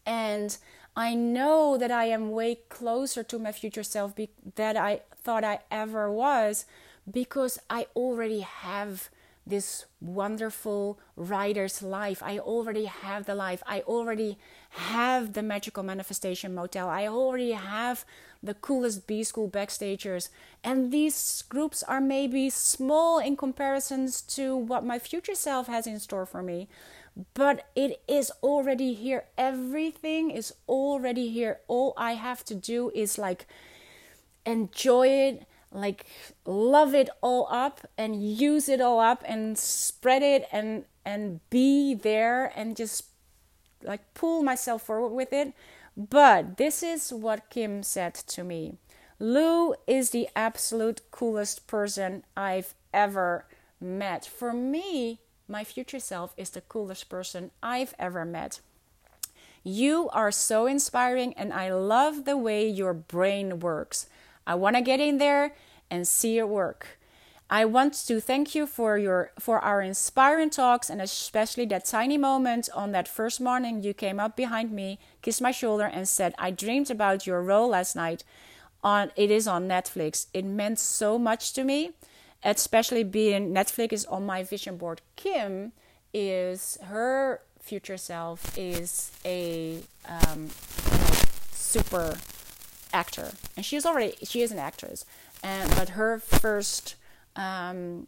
And 0.05 0.57
I 0.95 1.15
know 1.15 1.79
that 1.79 1.91
I 1.91 2.07
am 2.07 2.31
way 2.31 2.59
closer 2.69 3.23
to 3.23 3.39
my 3.39 3.53
future 3.53 3.83
self 3.83 4.15
be- 4.15 4.31
that 4.57 4.77
I 4.77 5.01
thought 5.17 5.45
I 5.45 5.61
ever 5.71 6.11
was 6.11 6.67
because 7.11 7.59
I 7.71 7.87
already 7.97 8.41
have 8.41 9.09
this 9.47 9.87
wonderful 10.01 10.99
writer's 11.17 11.83
life. 11.83 12.23
I 12.23 12.39
already 12.39 12.85
have 12.85 13.25
the 13.25 13.35
life. 13.35 13.63
I 13.67 13.81
already 13.81 14.39
have 14.71 15.33
the 15.33 15.43
magical 15.43 15.83
manifestation 15.83 16.55
motel. 16.55 16.89
I 16.89 17.07
already 17.09 17.53
have 17.53 18.05
the 18.43 18.55
coolest 18.55 19.07
B 19.07 19.25
school 19.25 19.49
backstagers. 19.49 20.29
And 20.63 20.93
these 20.93 21.43
groups 21.49 21.83
are 21.83 22.01
maybe 22.01 22.51
small 22.51 23.19
in 23.19 23.37
comparisons 23.37 24.23
to 24.23 24.57
what 24.57 24.85
my 24.85 24.99
future 24.99 25.35
self 25.35 25.67
has 25.67 25.87
in 25.87 25.99
store 25.99 26.27
for 26.27 26.43
me. 26.43 26.69
But 27.35 27.67
it 27.75 28.01
is 28.07 28.31
already 28.43 28.95
here. 28.95 29.25
Everything 29.37 30.31
is 30.31 30.55
already 30.69 31.29
here. 31.29 31.61
All 31.67 31.93
I 31.97 32.13
have 32.13 32.45
to 32.45 32.55
do 32.55 32.91
is 32.95 33.19
like 33.19 33.47
enjoy 34.47 35.09
it, 35.09 35.47
like 35.73 36.07
love 36.47 36.95
it 36.95 37.11
all 37.21 37.49
up 37.51 37.81
and 37.99 38.25
use 38.25 38.69
it 38.69 38.81
all 38.81 39.01
up 39.01 39.23
and 39.27 39.59
spread 39.59 40.23
it 40.23 40.49
and 40.53 40.85
and 41.05 41.41
be 41.51 41.95
there 41.95 42.53
and 42.55 42.77
just 42.77 43.10
like 43.83 44.15
pull 44.15 44.43
myself 44.43 44.83
forward 44.83 45.15
with 45.15 45.33
it 45.33 45.53
but 45.97 46.57
this 46.57 46.83
is 46.83 47.13
what 47.13 47.51
Kim 47.51 47.83
said 47.83 48.15
to 48.15 48.45
me 48.45 48.75
Lou 49.23 49.75
is 49.87 50.11
the 50.11 50.29
absolute 50.35 51.03
coolest 51.11 51.67
person 51.67 52.25
I've 52.35 52.75
ever 52.95 53.45
met. 53.79 54.25
For 54.25 54.55
me, 54.55 55.21
my 55.47 55.63
future 55.63 56.01
self 56.01 56.33
is 56.39 56.49
the 56.49 56.63
coolest 56.63 57.11
person 57.11 57.51
I've 57.63 57.95
ever 57.99 58.25
met. 58.25 58.61
You 59.63 60.09
are 60.15 60.33
so 60.33 60.67
inspiring, 60.67 61.35
and 61.35 61.53
I 61.53 61.71
love 61.71 62.25
the 62.25 62.39
way 62.39 62.67
your 62.67 62.95
brain 62.95 63.61
works. 63.61 64.07
I 64.47 64.55
want 64.55 64.77
to 64.77 64.83
get 64.83 65.01
in 65.01 65.19
there 65.19 65.55
and 65.91 66.09
see 66.09 66.39
it 66.39 66.49
work. 66.49 66.99
I 67.53 67.65
want 67.65 67.95
to 68.07 68.21
thank 68.21 68.55
you 68.55 68.65
for 68.65 68.97
your 68.97 69.33
for 69.41 69.59
our 69.59 69.83
inspiring 69.83 70.51
talks 70.51 70.89
and 70.89 71.03
especially 71.03 71.65
that 71.67 71.85
tiny 71.85 72.17
moment 72.17 72.69
on 72.73 72.93
that 72.93 73.09
first 73.09 73.41
morning 73.41 73.83
you 73.83 73.93
came 73.93 74.21
up 74.21 74.37
behind 74.37 74.71
me, 74.71 75.01
kissed 75.21 75.43
my 75.43 75.51
shoulder 75.51 75.87
and 75.87 76.09
said, 76.09 76.33
"I 76.39 76.53
dreamed 76.53 76.93
about 76.93 77.27
your 77.27 77.43
role 77.43 77.71
last 77.71 77.97
night." 77.97 78.23
On 78.85 79.11
it 79.17 79.33
is 79.33 79.49
on 79.49 79.69
Netflix. 79.69 80.27
It 80.33 80.45
meant 80.45 80.79
so 80.79 81.19
much 81.19 81.53
to 81.55 81.65
me, 81.65 81.91
especially 82.45 83.03
being 83.03 83.53
Netflix 83.53 83.93
is 83.93 84.05
on 84.07 84.25
my 84.25 84.45
vision 84.45 84.77
board. 84.77 85.01
Kim 85.17 85.73
is 86.15 86.79
her 86.85 87.43
future 87.61 87.97
self 87.97 88.57
is 88.57 89.11
a 89.25 89.81
um, 90.07 90.51
super 91.53 92.17
actor, 92.93 93.33
and 93.57 93.67
she's 93.67 93.85
already 93.85 94.15
she 94.23 94.41
is 94.41 94.53
an 94.53 94.61
actress, 94.61 95.05
and 95.43 95.69
but 95.75 95.91
her 95.91 96.21
first 96.21 96.95
um, 97.37 98.07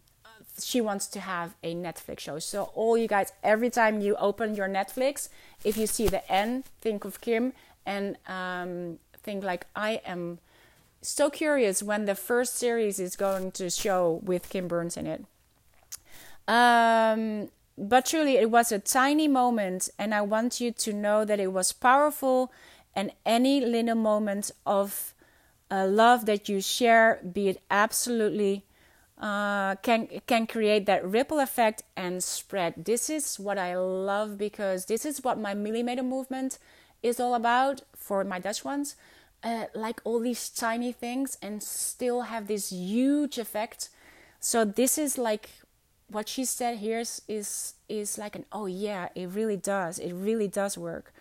she 0.60 0.80
wants 0.80 1.06
to 1.08 1.20
have 1.20 1.54
a 1.62 1.74
Netflix 1.74 2.20
show. 2.20 2.38
So 2.38 2.70
all 2.74 2.96
you 2.96 3.08
guys, 3.08 3.32
every 3.42 3.70
time 3.70 4.00
you 4.00 4.16
open 4.16 4.54
your 4.54 4.68
Netflix, 4.68 5.28
if 5.64 5.76
you 5.76 5.86
see 5.86 6.08
the 6.08 6.30
N, 6.30 6.64
think 6.80 7.04
of 7.04 7.20
Kim 7.20 7.52
and 7.86 8.16
um, 8.26 8.98
think 9.22 9.44
like 9.44 9.66
I 9.74 10.00
am 10.04 10.38
so 11.00 11.30
curious 11.30 11.82
when 11.82 12.04
the 12.04 12.14
first 12.14 12.56
series 12.56 12.98
is 12.98 13.16
going 13.16 13.50
to 13.52 13.70
show 13.70 14.20
with 14.22 14.48
Kim 14.48 14.68
Burns 14.68 14.96
in 14.96 15.06
it. 15.06 15.24
Um, 16.46 17.48
but 17.76 18.06
truly, 18.06 18.36
it 18.36 18.50
was 18.50 18.70
a 18.70 18.78
tiny 18.78 19.28
moment, 19.28 19.88
and 19.98 20.14
I 20.14 20.22
want 20.22 20.60
you 20.60 20.70
to 20.72 20.92
know 20.92 21.24
that 21.24 21.40
it 21.40 21.52
was 21.52 21.72
powerful. 21.72 22.52
And 22.94 23.10
any 23.24 23.64
little 23.64 23.94
moment 23.94 24.50
of 24.66 25.14
uh, 25.70 25.86
love 25.86 26.26
that 26.26 26.48
you 26.48 26.60
share, 26.60 27.20
be 27.32 27.48
it 27.48 27.62
absolutely 27.70 28.64
uh, 29.22 29.76
can 29.76 30.08
can 30.26 30.48
create 30.48 30.84
that 30.86 31.06
ripple 31.06 31.38
effect 31.38 31.84
and 31.96 32.22
spread. 32.22 32.84
This 32.84 33.08
is 33.08 33.38
what 33.38 33.56
I 33.56 33.76
love 33.76 34.36
because 34.36 34.86
this 34.86 35.06
is 35.06 35.22
what 35.22 35.38
my 35.38 35.54
millimeter 35.54 36.02
movement 36.02 36.58
is 37.04 37.20
all 37.20 37.34
about 37.34 37.82
for 37.94 38.24
my 38.24 38.40
Dutch 38.40 38.64
ones. 38.64 38.96
Uh, 39.44 39.66
like 39.74 40.00
all 40.04 40.20
these 40.20 40.48
tiny 40.50 40.92
things 40.92 41.36
and 41.42 41.62
still 41.62 42.22
have 42.22 42.46
this 42.48 42.70
huge 42.70 43.38
effect. 43.38 43.88
So 44.40 44.64
this 44.64 44.98
is 44.98 45.18
like 45.18 45.50
what 46.08 46.28
she 46.28 46.44
said 46.44 46.78
here 46.78 47.00
is 47.00 47.22
is, 47.28 47.74
is 47.88 48.18
like 48.18 48.34
an 48.34 48.44
oh 48.50 48.66
yeah, 48.66 49.08
it 49.14 49.28
really 49.30 49.56
does. 49.56 50.00
It 50.00 50.12
really 50.14 50.48
does 50.48 50.76
work. 50.76 51.14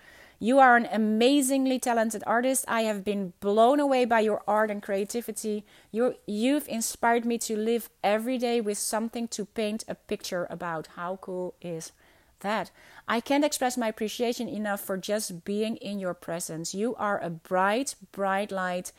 You 0.43 0.57
are 0.57 0.75
an 0.75 0.87
amazingly 0.91 1.77
talented 1.77 2.23
artist. 2.25 2.65
I 2.67 2.81
have 2.81 3.03
been 3.03 3.33
blown 3.41 3.79
away 3.79 4.05
by 4.05 4.21
your 4.21 4.41
art 4.47 4.71
and 4.71 4.81
creativity. 4.81 5.63
you 5.91 6.15
you've 6.25 6.67
inspired 6.67 7.25
me 7.25 7.37
to 7.37 7.55
live 7.55 7.91
every 8.03 8.39
day 8.39 8.59
with 8.59 8.79
something 8.79 9.27
to 9.27 9.45
paint 9.45 9.83
a 9.87 9.93
picture 9.93 10.47
about. 10.49 10.87
How 10.95 11.17
cool 11.17 11.53
is 11.61 11.91
that. 12.39 12.71
I 13.07 13.19
can't 13.19 13.45
express 13.45 13.77
my 13.77 13.89
appreciation 13.89 14.47
enough 14.47 14.81
for 14.81 14.97
just 14.97 15.45
being 15.45 15.75
in 15.75 15.99
your 15.99 16.15
presence. 16.15 16.73
You 16.73 16.95
are 16.95 17.19
a 17.19 17.29
bright, 17.29 17.93
bright 18.11 18.51
light, 18.51 18.93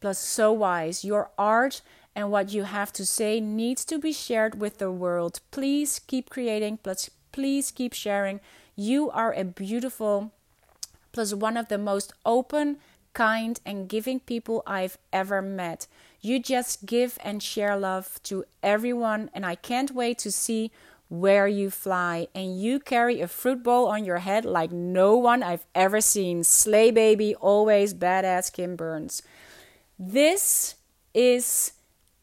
plus 0.00 0.18
so 0.18 0.52
wise. 0.52 1.04
Your 1.04 1.30
art 1.36 1.82
and 2.16 2.30
what 2.30 2.50
you 2.50 2.64
have 2.64 2.94
to 2.94 3.04
say 3.04 3.40
needs 3.40 3.84
to 3.84 3.98
be 3.98 4.14
shared 4.14 4.58
with 4.58 4.78
the 4.78 4.90
world. 4.90 5.40
Please 5.50 5.98
keep 5.98 6.30
creating, 6.30 6.78
plus 6.78 7.10
please 7.30 7.70
keep 7.70 7.92
sharing. 7.92 8.40
You 8.74 9.10
are 9.10 9.34
a 9.34 9.44
beautiful, 9.44 10.32
plus 11.12 11.34
one 11.34 11.56
of 11.56 11.68
the 11.68 11.78
most 11.78 12.12
open, 12.24 12.78
kind, 13.12 13.60
and 13.64 13.88
giving 13.88 14.20
people 14.20 14.62
I've 14.66 14.98
ever 15.12 15.42
met. 15.42 15.86
You 16.20 16.40
just 16.40 16.86
give 16.86 17.18
and 17.22 17.42
share 17.42 17.76
love 17.76 18.20
to 18.24 18.44
everyone, 18.62 19.30
and 19.32 19.46
I 19.46 19.54
can't 19.54 19.92
wait 19.92 20.18
to 20.18 20.32
see 20.32 20.70
where 21.08 21.48
you 21.48 21.70
fly. 21.70 22.28
And 22.34 22.60
you 22.60 22.78
carry 22.80 23.20
a 23.20 23.28
fruit 23.28 23.62
bowl 23.62 23.86
on 23.86 24.04
your 24.04 24.18
head 24.18 24.44
like 24.44 24.70
no 24.70 25.16
one 25.16 25.42
I've 25.42 25.66
ever 25.74 26.00
seen. 26.00 26.44
Slay 26.44 26.90
baby, 26.90 27.34
always 27.34 27.94
badass 27.94 28.52
Kim 28.52 28.76
Burns. 28.76 29.22
This 29.98 30.74
is 31.14 31.72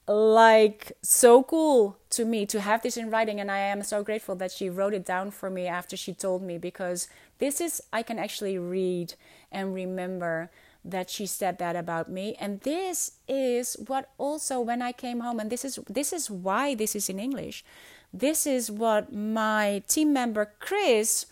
like 0.08 0.92
so 1.02 1.42
cool 1.44 1.98
to 2.12 2.26
me 2.26 2.46
to 2.46 2.62
have 2.62 2.84
this 2.84 2.96
in 2.96 3.10
writing 3.10 3.40
and 3.40 3.50
i 3.50 3.58
am 3.58 3.82
so 3.82 4.04
grateful 4.04 4.36
that 4.36 4.52
she 4.52 4.70
wrote 4.70 4.94
it 4.94 5.04
down 5.04 5.32
for 5.32 5.50
me 5.50 5.66
after 5.66 5.98
she 5.98 6.14
told 6.14 6.44
me 6.44 6.60
because 6.60 7.08
this 7.40 7.62
is 7.62 7.82
i 7.92 8.02
can 8.02 8.20
actually 8.20 8.58
read 8.58 9.14
and 9.52 9.74
remember 9.74 10.50
that 10.86 11.10
she 11.10 11.26
said 11.26 11.58
that 11.58 11.76
about 11.76 12.10
me. 12.10 12.36
And 12.40 12.62
this 12.62 13.14
is 13.28 13.76
what 13.88 14.10
also 14.18 14.62
when 14.62 14.82
i 14.82 14.92
came 14.92 15.22
home 15.22 15.40
and 15.40 15.50
this 15.50 15.66
is 15.66 15.80
this 15.90 16.14
is 16.14 16.30
why 16.30 16.76
this 16.76 16.96
is 16.96 17.10
in 17.10 17.20
english. 17.20 17.66
This 18.14 18.46
is 18.46 18.72
what 18.72 19.12
my 19.12 19.84
team 19.88 20.14
member 20.14 20.54
chris 20.60 21.26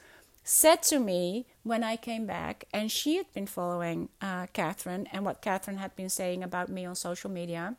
said 0.43 0.83
to 0.83 0.99
me 0.99 1.45
when 1.63 1.83
i 1.83 1.95
came 1.95 2.25
back 2.25 2.65
and 2.73 2.91
she 2.91 3.15
had 3.15 3.31
been 3.31 3.47
following 3.47 4.09
uh, 4.21 4.47
kathrin 4.47 5.07
and 5.13 5.23
what 5.23 5.41
kathrin 5.41 5.77
had 5.77 5.95
been 5.95 6.09
saying 6.09 6.43
about 6.43 6.67
me 6.67 6.85
on 6.85 6.95
social 6.95 7.29
media. 7.29 7.75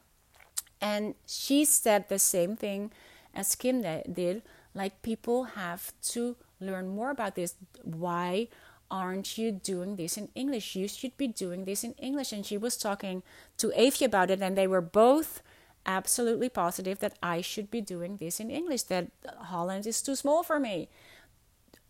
And 0.81 1.15
she 1.27 1.65
said 1.65 2.09
the 2.09 2.19
same 2.19 2.57
thing 2.57 2.93
as 3.35 3.55
Kim 3.55 3.83
did 3.83 4.43
like, 4.75 5.03
people 5.03 5.45
have 5.45 5.93
to 6.03 6.37
learn 6.67 6.89
more 6.89 7.11
about 7.11 7.35
this. 7.35 7.55
Why 7.83 8.49
aren't 8.91 9.39
you 9.39 9.51
doing 9.53 9.97
this 9.97 10.17
in 10.17 10.29
English? 10.35 10.77
You 10.77 10.89
should 10.89 11.17
be 11.17 11.29
doing 11.29 11.65
this 11.65 11.85
in 11.85 11.93
English. 11.95 12.33
And 12.33 12.45
she 12.45 12.57
was 12.57 12.77
talking 12.77 13.23
to 13.59 13.73
Avi 13.75 14.05
about 14.05 14.31
it, 14.31 14.41
and 14.41 14.57
they 14.57 14.67
were 14.67 14.81
both 14.81 15.43
absolutely 15.87 16.49
positive 16.49 16.99
that 17.01 17.17
I 17.23 17.41
should 17.41 17.71
be 17.71 17.81
doing 17.81 18.17
this 18.17 18.41
in 18.41 18.51
English, 18.51 18.85
that 18.85 19.11
Holland 19.53 19.87
is 19.87 20.01
too 20.01 20.17
small 20.17 20.43
for 20.43 20.59
me. 20.59 20.89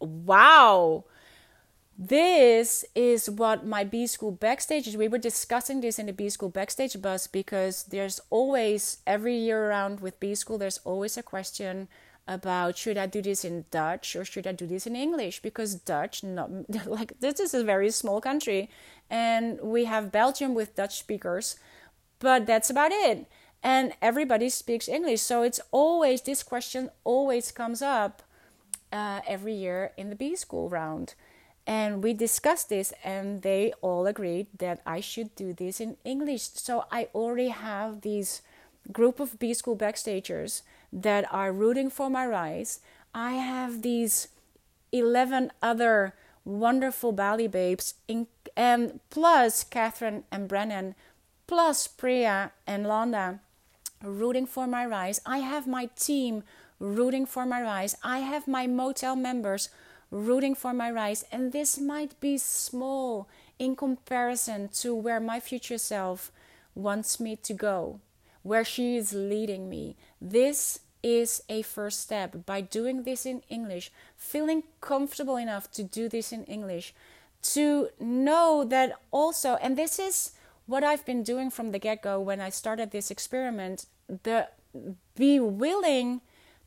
Wow 0.01 1.05
this 1.97 2.85
is 2.95 3.31
what 3.31 3.65
my 3.65 3.85
B 3.85 4.07
school 4.07 4.33
backstage 4.33 4.89
is. 4.89 4.97
We 4.97 5.09
were 5.09 5.19
discussing 5.19 5.81
this 5.81 5.99
in 5.99 6.07
the 6.07 6.13
B 6.13 6.29
school 6.29 6.49
backstage 6.49 7.01
bus 7.01 7.27
because 7.27 7.85
there's 7.85 8.21
always, 8.31 8.99
every 9.07 9.37
year 9.37 9.67
around 9.67 10.01
with 10.01 10.19
B 10.19 10.35
school, 10.35 10.59
there's 10.59 10.81
always 10.85 11.17
a 11.17 11.23
question 11.23 11.89
about 12.27 12.79
should 12.79 12.97
I 12.97 13.07
do 13.07 13.21
this 13.21 13.45
in 13.45 13.67
Dutch 13.71 14.17
or 14.17 14.25
should 14.25 14.47
I 14.47 14.53
do 14.53 14.67
this 14.67 14.87
in 14.87 14.97
English? 14.97 15.43
Because 15.43 15.75
Dutch, 15.75 16.23
not 16.23 16.51
like 16.87 17.19
this 17.21 17.41
is 17.41 17.55
a 17.55 17.65
very 17.65 17.91
small 17.91 18.21
country, 18.21 18.71
and 19.11 19.61
we 19.61 19.85
have 19.85 20.13
Belgium 20.13 20.55
with 20.55 20.75
Dutch 20.75 20.99
speakers, 20.99 21.57
but 22.19 22.47
that's 22.47 22.71
about 22.71 22.93
it. 22.93 23.27
And 23.63 23.95
everybody 24.03 24.49
speaks 24.51 24.89
English, 24.89 25.23
so 25.23 25.43
it's 25.43 25.61
always 25.71 26.23
this 26.23 26.43
question 26.43 26.91
always 27.03 27.51
comes 27.51 27.81
up 27.81 28.23
uh, 28.93 29.21
every 29.27 29.55
year 29.55 29.93
in 29.97 30.11
the 30.11 30.17
B 30.17 30.37
school 30.37 30.69
round. 30.69 31.15
And 31.67 32.05
we 32.05 32.13
discussed 32.13 32.69
this, 32.69 32.93
and 33.03 33.41
they 33.41 33.73
all 33.81 34.07
agreed 34.07 34.49
that 34.59 34.83
I 34.85 35.01
should 35.01 35.35
do 35.35 35.55
this 35.55 35.81
in 35.81 35.97
English. 36.05 36.43
So 36.43 36.85
I 36.93 37.09
already 37.15 37.49
have 37.49 38.03
these 38.03 38.43
group 38.93 39.19
of 39.19 39.39
B 39.39 39.55
school 39.55 39.77
backstagers 39.77 40.61
that 40.95 41.27
are 41.33 41.53
rooting 41.53 41.91
for 41.91 42.09
my 42.09 42.25
rise. 42.25 42.81
I 43.13 43.33
have 43.33 43.83
these 43.83 44.29
11 44.93 45.51
other 45.61 46.15
wonderful 46.45 47.11
Bali 47.13 47.49
babes, 47.49 47.95
in, 48.07 48.29
and 48.57 49.01
plus 49.11 49.65
Kathrin 49.65 50.23
and 50.31 50.49
Brennan, 50.49 50.95
plus 51.47 51.89
Priya 51.89 52.53
and 52.67 52.87
Londa 52.87 53.41
rooting 54.03 54.47
for 54.47 54.67
my 54.67 54.87
rise. 54.87 55.21
I 55.27 55.39
have 55.39 55.67
my 55.67 55.87
team 55.97 56.45
rooting 56.79 57.27
for 57.27 57.47
my 57.47 57.63
rise. 57.63 57.97
I 58.03 58.21
have 58.21 58.47
my 58.47 58.67
motel 58.67 59.17
members 59.17 59.69
rooting 60.11 60.55
for 60.55 60.73
my 60.73 60.91
rise. 60.91 61.25
And 61.33 61.53
this 61.53 61.79
might 61.79 62.19
be 62.21 62.39
small 62.39 63.29
in 63.59 63.77
comparison 63.77 64.69
to 64.81 64.95
where 64.95 65.21
my 65.21 65.41
future 65.41 65.79
self 65.79 66.31
wants 66.75 67.19
me 67.19 67.37
to 67.37 67.55
go, 67.55 68.01
where 68.43 68.65
she 68.65 68.97
is 68.97 69.13
leading 69.13 69.69
me. 69.69 69.97
This 70.21 70.81
is 71.05 71.43
a 71.51 71.61
first 71.63 72.01
step. 72.01 72.47
By 72.47 72.63
doing 72.63 73.03
this 73.03 73.27
in 73.27 73.43
English, 73.51 73.93
feeling 74.17 74.65
comfortable 74.81 75.37
enough 75.37 75.71
to 75.73 75.85
do 75.85 76.09
this 76.09 76.33
in 76.33 76.45
English, 76.45 76.95
to 77.55 77.91
know 78.01 78.65
that 78.65 78.99
also, 79.13 79.57
and 79.61 79.77
this 79.77 79.99
is 79.99 80.33
what 80.67 80.83
I've 80.83 81.05
been 81.05 81.23
doing 81.23 81.51
from 81.51 81.73
the 81.73 81.79
get 81.79 82.03
go 82.03 82.19
when 82.19 82.41
I 82.41 82.49
started 82.49 82.91
this 82.91 83.11
experiment, 83.11 83.85
the 84.23 84.49
be 85.15 85.39
willing 85.39 86.23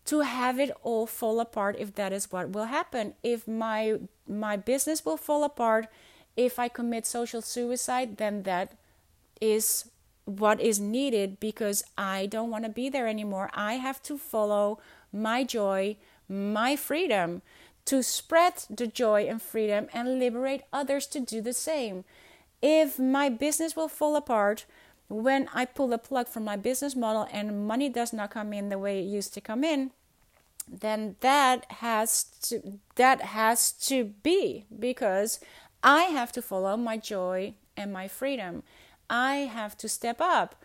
to 0.06 0.22
have 0.22 0.60
it 0.60 0.72
all 0.84 1.06
fall 1.06 1.40
apart 1.40 1.76
if 1.78 1.96
that 1.96 2.14
is 2.14 2.32
what 2.32 2.52
will 2.52 2.66
happen 2.66 3.14
if 3.24 3.48
my 3.48 4.00
my 4.26 4.56
business 4.56 5.04
will 5.04 5.18
fall 5.18 5.44
apart 5.44 5.88
if 6.38 6.58
i 6.58 6.70
commit 6.70 7.06
social 7.06 7.42
suicide 7.42 8.16
then 8.16 8.44
that 8.44 8.72
is 9.42 9.92
what 10.28 10.60
is 10.60 10.80
needed 10.80 11.40
because 11.40 11.84
i 11.98 12.26
don't 12.26 12.52
want 12.52 12.64
to 12.64 12.70
be 12.70 12.90
there 12.90 13.08
anymore 13.08 13.50
i 13.54 13.74
have 13.74 14.02
to 14.04 14.18
follow 14.18 14.78
my 15.12 15.44
joy 15.44 15.96
my 16.28 16.76
freedom 16.76 17.42
to 17.86 18.04
spread 18.04 18.54
the 18.70 18.88
joy 18.88 19.26
and 19.26 19.42
freedom 19.42 19.88
and 19.94 20.20
liberate 20.20 20.62
others 20.74 21.08
to 21.08 21.20
do 21.20 21.42
the 21.42 21.54
same 21.54 22.04
if 22.62 23.00
my 23.00 23.30
business 23.30 23.76
will 23.76 23.88
fall 23.88 24.16
apart 24.16 24.66
when 25.10 25.48
I 25.54 25.66
pull 25.66 25.88
the 25.88 25.98
plug 25.98 26.28
from 26.28 26.44
my 26.44 26.58
business 26.58 26.96
model 26.96 27.28
and 27.32 27.68
money 27.68 27.90
does 27.90 28.12
not 28.12 28.32
come 28.32 28.54
in 28.54 28.70
the 28.70 28.78
way 28.78 29.00
it 29.00 29.04
used 29.06 29.34
to 29.36 29.42
come 29.42 29.64
in, 29.64 29.92
then 30.68 31.16
that 31.22 31.66
has 31.72 32.24
to 32.24 32.80
that 32.96 33.22
has 33.22 33.72
to 33.72 34.06
be 34.24 34.66
because 34.78 35.40
I 35.82 36.04
have 36.04 36.32
to 36.34 36.42
follow 36.42 36.76
my 36.76 36.98
joy 36.98 37.54
and 37.78 37.94
my 37.94 38.08
freedom. 38.08 38.64
I 39.10 39.50
have 39.52 39.78
to 39.80 39.90
step 39.90 40.22
up. 40.22 40.56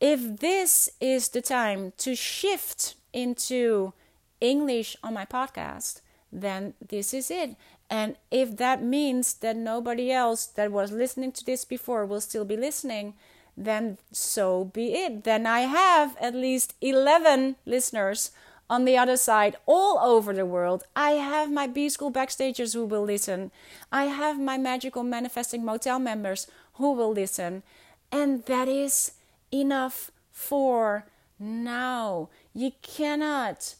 If 0.00 0.40
this 0.40 0.88
is 1.00 1.28
the 1.28 1.42
time 1.42 1.92
to 1.98 2.14
shift 2.14 2.94
into 3.12 3.92
English 4.40 4.96
on 5.02 5.14
my 5.14 5.24
podcast, 5.24 6.00
then 6.32 6.74
this 6.86 7.12
is 7.12 7.30
it. 7.30 7.56
And 7.90 8.16
if 8.30 8.56
that 8.56 8.82
means 8.82 9.34
that 9.34 9.56
nobody 9.56 10.12
else 10.12 10.46
that 10.46 10.70
was 10.70 10.92
listening 10.92 11.32
to 11.32 11.44
this 11.44 11.64
before 11.64 12.06
will 12.06 12.20
still 12.20 12.44
be 12.44 12.56
listening, 12.56 13.14
then 13.56 13.98
so 14.12 14.64
be 14.64 14.94
it. 14.94 15.24
Then 15.24 15.44
I 15.46 15.60
have 15.60 16.16
at 16.18 16.34
least 16.34 16.74
11 16.80 17.56
listeners 17.66 18.30
on 18.70 18.84
the 18.84 18.96
other 18.96 19.16
side, 19.16 19.56
all 19.66 19.98
over 19.98 20.32
the 20.32 20.46
world, 20.46 20.84
I 20.94 21.12
have 21.12 21.50
my 21.50 21.66
B 21.66 21.88
School 21.88 22.12
backstagers 22.12 22.72
who 22.72 22.86
will 22.86 23.02
listen. 23.02 23.50
I 23.90 24.04
have 24.04 24.38
my 24.38 24.56
Magical 24.58 25.02
Manifesting 25.02 25.64
Motel 25.64 25.98
members 25.98 26.46
who 26.80 26.92
will 26.92 27.12
listen. 27.12 27.62
And 28.10 28.44
that 28.46 28.66
is 28.66 29.12
enough 29.52 30.10
for 30.32 31.06
now. 31.38 32.28
You 32.52 32.72
cannot 32.82 33.76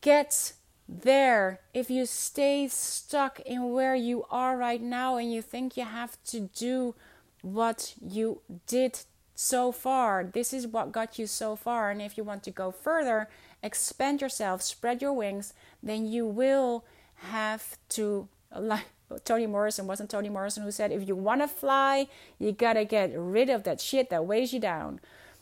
get 0.00 0.54
there 0.88 1.60
if 1.72 1.88
you 1.88 2.04
stay 2.04 2.66
stuck 2.66 3.38
in 3.40 3.70
where 3.70 3.94
you 3.94 4.24
are 4.30 4.56
right 4.56 4.82
now 4.82 5.16
and 5.16 5.32
you 5.32 5.40
think 5.40 5.76
you 5.76 5.84
have 5.84 6.16
to 6.24 6.40
do 6.40 6.94
what 7.42 7.94
you 8.00 8.40
did 8.66 9.00
so 9.34 9.70
far. 9.70 10.24
This 10.24 10.52
is 10.52 10.66
what 10.66 10.92
got 10.92 11.18
you 11.18 11.26
so 11.26 11.56
far. 11.56 11.90
And 11.90 12.02
if 12.02 12.18
you 12.18 12.24
want 12.24 12.42
to 12.44 12.50
go 12.50 12.70
further, 12.70 13.28
expand 13.62 14.20
yourself, 14.20 14.62
spread 14.62 15.00
your 15.00 15.12
wings, 15.12 15.54
then 15.82 16.06
you 16.06 16.26
will 16.26 16.84
have 17.14 17.78
to, 17.90 18.28
like 18.54 18.86
Toni 19.24 19.46
Morrison, 19.46 19.86
wasn't 19.86 20.10
Toni 20.10 20.28
Morrison 20.28 20.62
who 20.62 20.70
said, 20.70 20.92
if 20.92 21.06
you 21.06 21.16
want 21.16 21.40
to 21.40 21.48
fly, 21.48 22.06
you 22.38 22.52
got 22.52 22.74
to 22.74 22.84
get 22.84 23.12
rid 23.14 23.50
of 23.50 23.64
that 23.64 23.80
shit 23.80 24.10
that 24.10 24.24
weighs 24.24 24.52
you 24.52 24.60
down. 24.60 25.00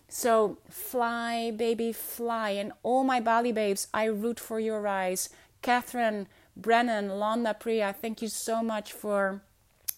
So 0.09 0.59
fly, 0.71 1.51
baby, 1.51 1.93
fly. 1.93 2.51
And 2.51 2.73
all 2.83 3.05
my 3.05 3.21
Bali 3.21 3.53
babes, 3.53 3.89
I 3.93 4.05
root 4.05 4.41
for 4.41 4.59
your 4.59 4.81
rise. 4.81 5.29
Kathrin, 5.62 6.27
Brennan, 6.57 7.09
Londa, 7.09 7.59
Priya, 7.59 7.95
thank 8.01 8.23
you 8.23 8.29
so 8.29 8.62
much 8.62 8.93
for 8.93 9.43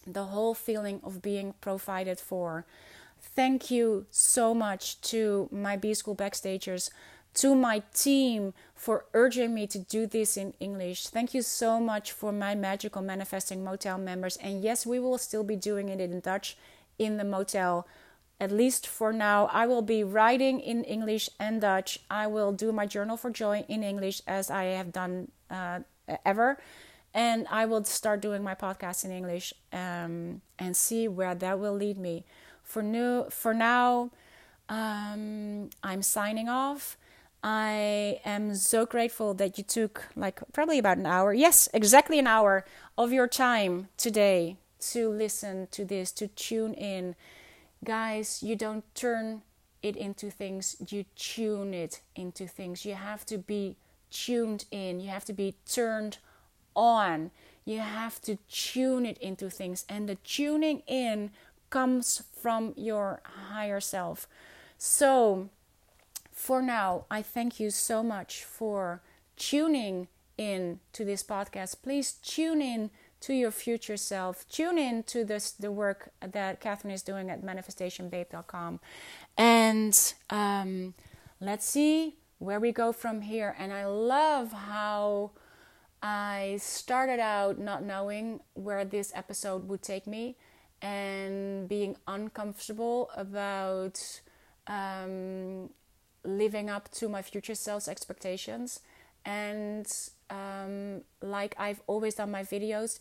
the 0.05 0.25
whole 0.25 0.53
feeling 0.53 0.99
of 1.03 1.21
being 1.21 1.53
provided 1.61 2.19
for. 2.19 2.65
Thank 3.21 3.71
you 3.71 4.05
so 4.09 4.53
much 4.53 4.99
to 5.01 5.47
my 5.51 5.77
B 5.77 5.93
School 5.93 6.15
backstagers 6.15 6.89
to 7.33 7.55
my 7.55 7.81
team 7.93 8.53
for 8.75 9.05
urging 9.13 9.53
me 9.53 9.67
to 9.67 9.79
do 9.79 10.05
this 10.05 10.37
in 10.37 10.53
English. 10.59 11.07
Thank 11.07 11.33
you 11.33 11.41
so 11.41 11.79
much 11.79 12.11
for 12.11 12.31
my 12.31 12.55
magical 12.55 13.01
manifesting 13.01 13.63
motel 13.63 13.97
members. 13.97 14.37
And 14.37 14.61
yes, 14.61 14.85
we 14.85 14.99
will 14.99 15.17
still 15.17 15.43
be 15.43 15.55
doing 15.55 15.89
it 15.89 15.99
in 15.99 16.19
Dutch 16.19 16.57
in 16.97 17.17
the 17.17 17.23
motel. 17.23 17.87
At 18.39 18.51
least 18.51 18.87
for 18.87 19.13
now, 19.13 19.45
I 19.53 19.67
will 19.67 19.83
be 19.83 20.03
writing 20.03 20.59
in 20.59 20.83
English 20.83 21.29
and 21.39 21.61
Dutch. 21.61 21.99
I 22.09 22.25
will 22.25 22.51
do 22.51 22.71
my 22.71 22.87
journal 22.87 23.15
for 23.15 23.29
joy 23.29 23.65
in 23.67 23.83
English 23.83 24.21
as 24.25 24.49
I 24.49 24.63
have 24.63 24.91
done 24.91 25.31
uh, 25.49 25.81
ever. 26.25 26.57
And 27.13 27.45
I 27.51 27.65
will 27.65 27.83
start 27.83 28.21
doing 28.21 28.41
my 28.41 28.55
podcast 28.55 29.05
in 29.05 29.11
English 29.11 29.53
um, 29.71 30.41
and 30.57 30.75
see 30.75 31.07
where 31.07 31.35
that 31.35 31.59
will 31.59 31.73
lead 31.75 31.97
me. 31.97 32.25
For 32.63 32.81
new, 32.81 33.29
for 33.29 33.53
now, 33.53 34.09
um, 34.69 35.69
I'm 35.83 36.01
signing 36.01 36.49
off. 36.49 36.97
I 37.43 38.19
am 38.23 38.53
so 38.55 38.85
grateful 38.85 39.33
that 39.35 39.57
you 39.57 39.63
took 39.63 40.09
like 40.15 40.41
probably 40.53 40.77
about 40.77 40.97
an 40.97 41.05
hour, 41.05 41.33
yes, 41.33 41.67
exactly 41.73 42.19
an 42.19 42.27
hour 42.27 42.65
of 42.97 43.11
your 43.11 43.27
time 43.27 43.89
today 43.97 44.57
to 44.91 45.09
listen 45.09 45.67
to 45.71 45.85
this, 45.85 46.11
to 46.13 46.27
tune 46.27 46.73
in. 46.73 47.15
Guys, 47.83 48.43
you 48.43 48.55
don't 48.55 48.83
turn 48.93 49.41
it 49.81 49.95
into 49.95 50.29
things, 50.29 50.75
you 50.89 51.05
tune 51.15 51.73
it 51.73 52.01
into 52.15 52.47
things. 52.47 52.85
You 52.85 52.93
have 52.93 53.25
to 53.25 53.39
be 53.39 53.75
tuned 54.11 54.65
in, 54.69 54.99
you 54.99 55.09
have 55.09 55.25
to 55.25 55.33
be 55.33 55.55
turned 55.67 56.19
on, 56.75 57.31
you 57.65 57.79
have 57.79 58.21
to 58.21 58.37
tune 58.49 59.05
it 59.05 59.17
into 59.17 59.49
things. 59.49 59.83
And 59.89 60.07
the 60.07 60.15
tuning 60.15 60.83
in 60.85 61.31
comes 61.71 62.21
from 62.39 62.73
your 62.75 63.21
higher 63.49 63.79
self. 63.79 64.27
So, 64.77 65.49
for 66.41 66.59
now, 66.59 67.05
I 67.11 67.21
thank 67.21 67.59
you 67.59 67.69
so 67.69 68.01
much 68.01 68.43
for 68.43 69.03
tuning 69.37 70.07
in 70.39 70.79
to 70.91 71.05
this 71.05 71.21
podcast. 71.21 71.83
Please 71.83 72.13
tune 72.13 72.63
in 72.63 72.89
to 73.19 73.35
your 73.35 73.51
future 73.51 73.95
self. 73.95 74.49
Tune 74.49 74.79
in 74.79 75.03
to 75.03 75.23
this 75.23 75.51
the 75.51 75.71
work 75.71 76.11
that 76.19 76.59
Kathrin 76.59 76.91
is 76.93 77.03
doing 77.03 77.29
at 77.29 77.43
manifestationbabe.com, 77.43 78.79
and 79.37 80.13
um, 80.31 80.95
let's 81.39 81.67
see 81.67 82.15
where 82.39 82.59
we 82.59 82.71
go 82.71 82.91
from 82.91 83.21
here. 83.21 83.55
And 83.59 83.71
I 83.71 83.85
love 83.85 84.51
how 84.51 85.33
I 86.01 86.57
started 86.59 87.19
out 87.19 87.59
not 87.59 87.83
knowing 87.83 88.39
where 88.55 88.83
this 88.83 89.11
episode 89.13 89.67
would 89.67 89.83
take 89.83 90.07
me, 90.07 90.37
and 90.81 91.69
being 91.69 91.97
uncomfortable 92.07 93.11
about. 93.15 94.21
Um, 94.65 95.69
living 96.23 96.69
up 96.69 96.89
to 96.91 97.09
my 97.09 97.21
future 97.21 97.55
self's 97.55 97.87
expectations. 97.87 98.79
And 99.25 99.87
um, 100.29 101.01
like 101.21 101.55
I've 101.57 101.81
always 101.87 102.15
done 102.15 102.31
my 102.31 102.43
videos 102.43 102.99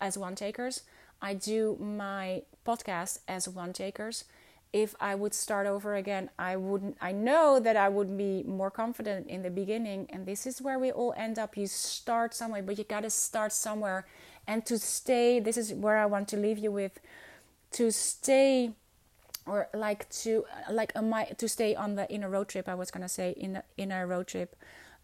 as 0.00 0.16
one 0.16 0.34
takers, 0.34 0.82
I 1.20 1.34
do 1.34 1.76
my 1.80 2.42
podcast 2.66 3.20
as 3.26 3.48
one 3.48 3.72
takers. 3.72 4.24
If 4.72 4.94
I 5.00 5.14
would 5.14 5.32
start 5.34 5.66
over 5.66 5.94
again, 5.94 6.28
I 6.38 6.56
wouldn't. 6.56 6.98
I 7.00 7.10
know 7.10 7.58
that 7.58 7.74
I 7.76 7.88
would 7.88 8.16
be 8.18 8.44
more 8.46 8.70
confident 8.70 9.26
in 9.26 9.42
the 9.42 9.50
beginning, 9.50 10.06
and 10.10 10.26
this 10.26 10.46
is 10.46 10.60
where 10.60 10.78
we 10.78 10.92
all 10.92 11.14
end 11.16 11.38
up. 11.38 11.56
You 11.56 11.66
start 11.66 12.34
somewhere, 12.34 12.62
but 12.62 12.76
you 12.76 12.84
gotta 12.84 13.08
start 13.08 13.52
somewhere, 13.52 14.06
and 14.46 14.66
to 14.66 14.78
stay. 14.78 15.40
This 15.40 15.56
is 15.56 15.72
where 15.72 15.96
I 15.96 16.04
want 16.04 16.28
to 16.28 16.36
leave 16.36 16.58
you 16.58 16.70
with. 16.70 17.00
To 17.72 17.90
stay 17.90 18.72
or 19.48 19.68
like 19.74 20.08
to 20.10 20.44
like 20.70 20.92
a 20.94 21.02
my 21.02 21.24
to 21.24 21.48
stay 21.48 21.74
on 21.74 21.94
the 21.94 22.08
inner 22.10 22.28
road 22.28 22.48
trip 22.48 22.68
i 22.68 22.74
was 22.74 22.90
gonna 22.90 23.08
say 23.08 23.30
in 23.36 23.54
the 23.54 23.64
inner 23.76 24.06
road 24.06 24.26
trip 24.26 24.56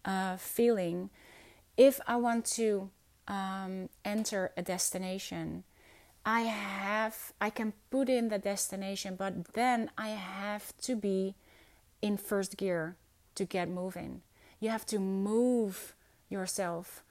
uh, 0.05 0.37
feeling. 0.37 1.09
If 1.77 1.99
i 2.07 2.15
want 2.15 2.45
to 2.57 2.89
um, 3.27 3.89
enter 4.05 4.51
a 4.55 4.61
destination 4.61 5.63
i 6.25 6.41
have 6.41 7.33
i 7.41 7.49
can 7.49 7.73
put 7.89 8.07
in 8.07 8.29
the 8.29 8.37
destination 8.37 9.15
but 9.15 9.53
then 9.53 9.89
i 9.97 10.09
have 10.09 10.77
to 10.77 10.95
be 10.95 11.35
in 12.01 12.17
first 12.17 12.55
gear 12.55 12.95
to 13.35 13.45
get 13.45 13.69
moving. 13.69 14.21
You 14.59 14.69
have 14.69 14.85
to 14.87 14.99
move 14.99 15.93
yourself 16.29 17.03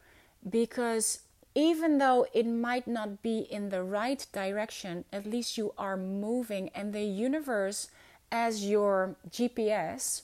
because 0.49 1.20
even 1.55 1.99
though 1.99 2.27
it 2.33 2.47
might 2.47 2.87
not 2.87 3.23
be 3.23 3.39
in 3.39 3.69
the 3.69 3.83
right 3.83 4.27
direction, 4.33 5.05
at 5.13 5.27
least 5.27 5.57
you 5.57 5.73
are 5.79 5.97
moving, 5.97 6.69
and 6.75 6.93
the 6.93 7.05
universe, 7.05 7.89
as 8.33 8.69
your 8.69 9.17
GPS, 9.31 10.23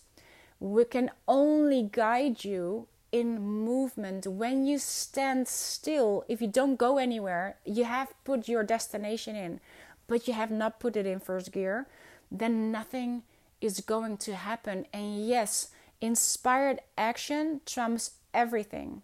we 0.59 0.85
can 0.85 1.11
only 1.29 1.89
guide 1.91 2.45
you 2.45 2.87
in 3.13 3.41
movement. 3.41 4.27
When 4.27 4.67
you 4.67 4.79
stand 4.79 5.49
still 5.49 6.25
if 6.29 6.41
you 6.41 6.49
don't 6.49 6.77
go 6.77 6.99
anywhere 6.99 7.57
you 7.65 7.85
have 7.85 8.13
put 8.25 8.49
your 8.49 8.63
destination 8.63 9.35
in 9.35 9.61
but 10.07 10.29
you 10.29 10.35
have 10.35 10.51
not 10.51 10.79
put 10.79 10.97
it 10.97 11.07
in 11.07 11.19
first 11.19 11.51
gear 11.51 11.87
then 12.31 12.71
nothing 12.71 13.23
is 13.61 13.81
going 13.81 14.17
to 14.19 14.35
happen. 14.37 14.87
And 14.93 15.27
yes 15.27 15.71
inspired 16.01 16.81
action 16.97 17.63
trumps 17.67 18.13
everything 18.33 19.03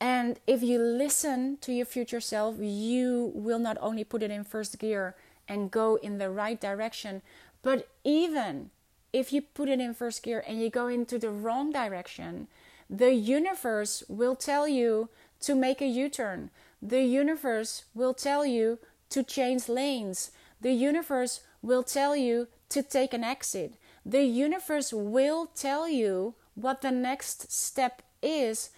and 0.00 0.38
if 0.46 0.62
you 0.62 0.78
listen 0.78 1.58
to 1.62 1.72
your 1.72 1.86
future 1.86 2.20
self, 2.20 2.56
you 2.58 3.32
will 3.34 3.58
not 3.58 3.78
only 3.80 4.04
put 4.04 4.22
it 4.22 4.30
in 4.30 4.44
first 4.44 4.78
gear 4.78 5.14
and 5.48 5.70
go 5.70 5.96
in 5.96 6.18
the 6.18 6.30
right 6.30 6.60
direction, 6.60 7.22
but 7.62 7.88
even 8.04 8.70
if 9.12 9.32
you 9.32 9.40
put 9.40 9.68
it 9.68 9.80
in 9.80 9.94
first 9.94 10.22
gear 10.22 10.44
and 10.46 10.60
you 10.60 10.70
go 10.70 10.88
into 10.88 11.18
the 11.18 11.30
wrong 11.30 11.70
direction, 11.70 12.48
the 12.90 13.12
universe 13.12 14.02
will 14.08 14.36
tell 14.36 14.66
you 14.66 15.08
to 15.40 15.54
make 15.54 15.80
a 15.80 15.86
U 15.86 16.08
turn. 16.08 16.50
The 16.82 17.02
universe 17.02 17.84
will 17.94 18.14
tell 18.14 18.44
you 18.44 18.78
to 19.10 19.22
change 19.22 19.68
lanes. 19.68 20.32
The 20.60 20.72
universe 20.72 21.40
will 21.62 21.82
tell 21.82 22.16
you 22.16 22.48
to 22.70 22.82
take 22.82 23.14
an 23.14 23.24
exit. 23.24 23.74
The 24.04 24.24
universe 24.24 24.92
will 24.92 25.46
tell 25.54 25.88
you 25.88 26.34
what 26.54 26.82
the 26.82 26.90
next 26.90 27.52
step 27.52 28.02
is 28.22 28.70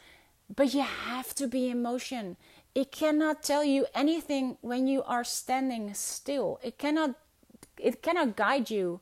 but 0.54 0.74
you 0.74 0.82
have 0.82 1.34
to 1.34 1.46
be 1.46 1.68
in 1.68 1.82
motion. 1.82 2.36
It 2.74 2.92
cannot 2.92 3.42
tell 3.42 3.64
you 3.64 3.86
anything 3.94 4.58
when 4.60 4.86
you 4.86 5.02
are 5.02 5.24
standing 5.24 5.92
still. 5.94 6.60
It 6.62 6.78
cannot 6.78 7.14
it 7.78 8.02
cannot 8.02 8.36
guide 8.36 8.70
you. 8.70 9.00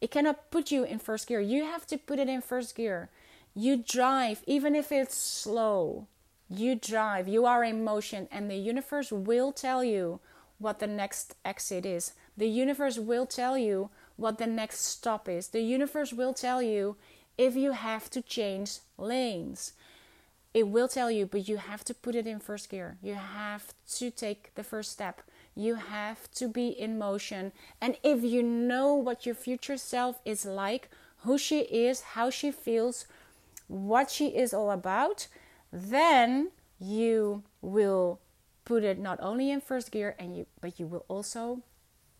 It 0.00 0.10
cannot 0.10 0.50
put 0.50 0.70
you 0.70 0.84
in 0.84 0.98
first 0.98 1.26
gear. 1.26 1.40
You 1.40 1.64
have 1.64 1.86
to 1.86 1.98
put 1.98 2.18
it 2.18 2.28
in 2.28 2.40
first 2.40 2.76
gear. 2.76 3.10
You 3.54 3.76
drive 3.76 4.42
even 4.46 4.74
if 4.74 4.92
it's 4.92 5.16
slow. 5.16 6.06
You 6.48 6.74
drive. 6.74 7.28
You 7.28 7.46
are 7.46 7.64
in 7.64 7.84
motion 7.84 8.28
and 8.30 8.50
the 8.50 8.56
universe 8.56 9.10
will 9.10 9.52
tell 9.52 9.82
you 9.82 10.20
what 10.58 10.78
the 10.78 10.86
next 10.86 11.34
exit 11.44 11.84
is. 11.86 12.12
The 12.36 12.48
universe 12.48 12.98
will 12.98 13.26
tell 13.26 13.56
you 13.56 13.90
what 14.16 14.38
the 14.38 14.46
next 14.46 14.84
stop 14.84 15.28
is. 15.28 15.48
The 15.48 15.62
universe 15.62 16.12
will 16.12 16.34
tell 16.34 16.62
you 16.62 16.96
if 17.36 17.56
you 17.56 17.72
have 17.72 18.10
to 18.10 18.22
change 18.22 18.78
lanes 18.96 19.72
it 20.54 20.68
will 20.68 20.86
tell 20.86 21.10
you, 21.10 21.26
but 21.26 21.48
you 21.48 21.56
have 21.56 21.84
to 21.84 21.92
put 21.92 22.14
it 22.14 22.28
in 22.28 22.38
first 22.38 22.70
gear. 22.70 22.96
You 23.02 23.16
have 23.16 23.74
to 23.96 24.10
take 24.10 24.54
the 24.54 24.62
first 24.62 24.92
step. 24.92 25.20
You 25.56 25.74
have 25.74 26.30
to 26.34 26.46
be 26.46 26.68
in 26.68 26.96
motion. 26.96 27.50
And 27.80 27.96
if 28.04 28.22
you 28.22 28.40
know 28.40 28.94
what 28.94 29.26
your 29.26 29.34
future 29.34 29.76
self 29.76 30.20
is 30.24 30.46
like, 30.46 30.88
who 31.18 31.38
she 31.38 31.60
is, 31.62 32.02
how 32.14 32.30
she 32.30 32.52
feels, 32.52 33.06
what 33.66 34.10
she 34.10 34.28
is 34.28 34.54
all 34.54 34.70
about, 34.70 35.26
then 35.72 36.52
you 36.78 37.42
will 37.60 38.20
put 38.64 38.84
it 38.84 38.98
not 38.98 39.18
only 39.20 39.50
in 39.50 39.60
first 39.60 39.90
gear 39.90 40.14
and 40.18 40.36
you 40.36 40.46
but 40.60 40.78
you 40.80 40.86
will 40.86 41.04
also 41.08 41.60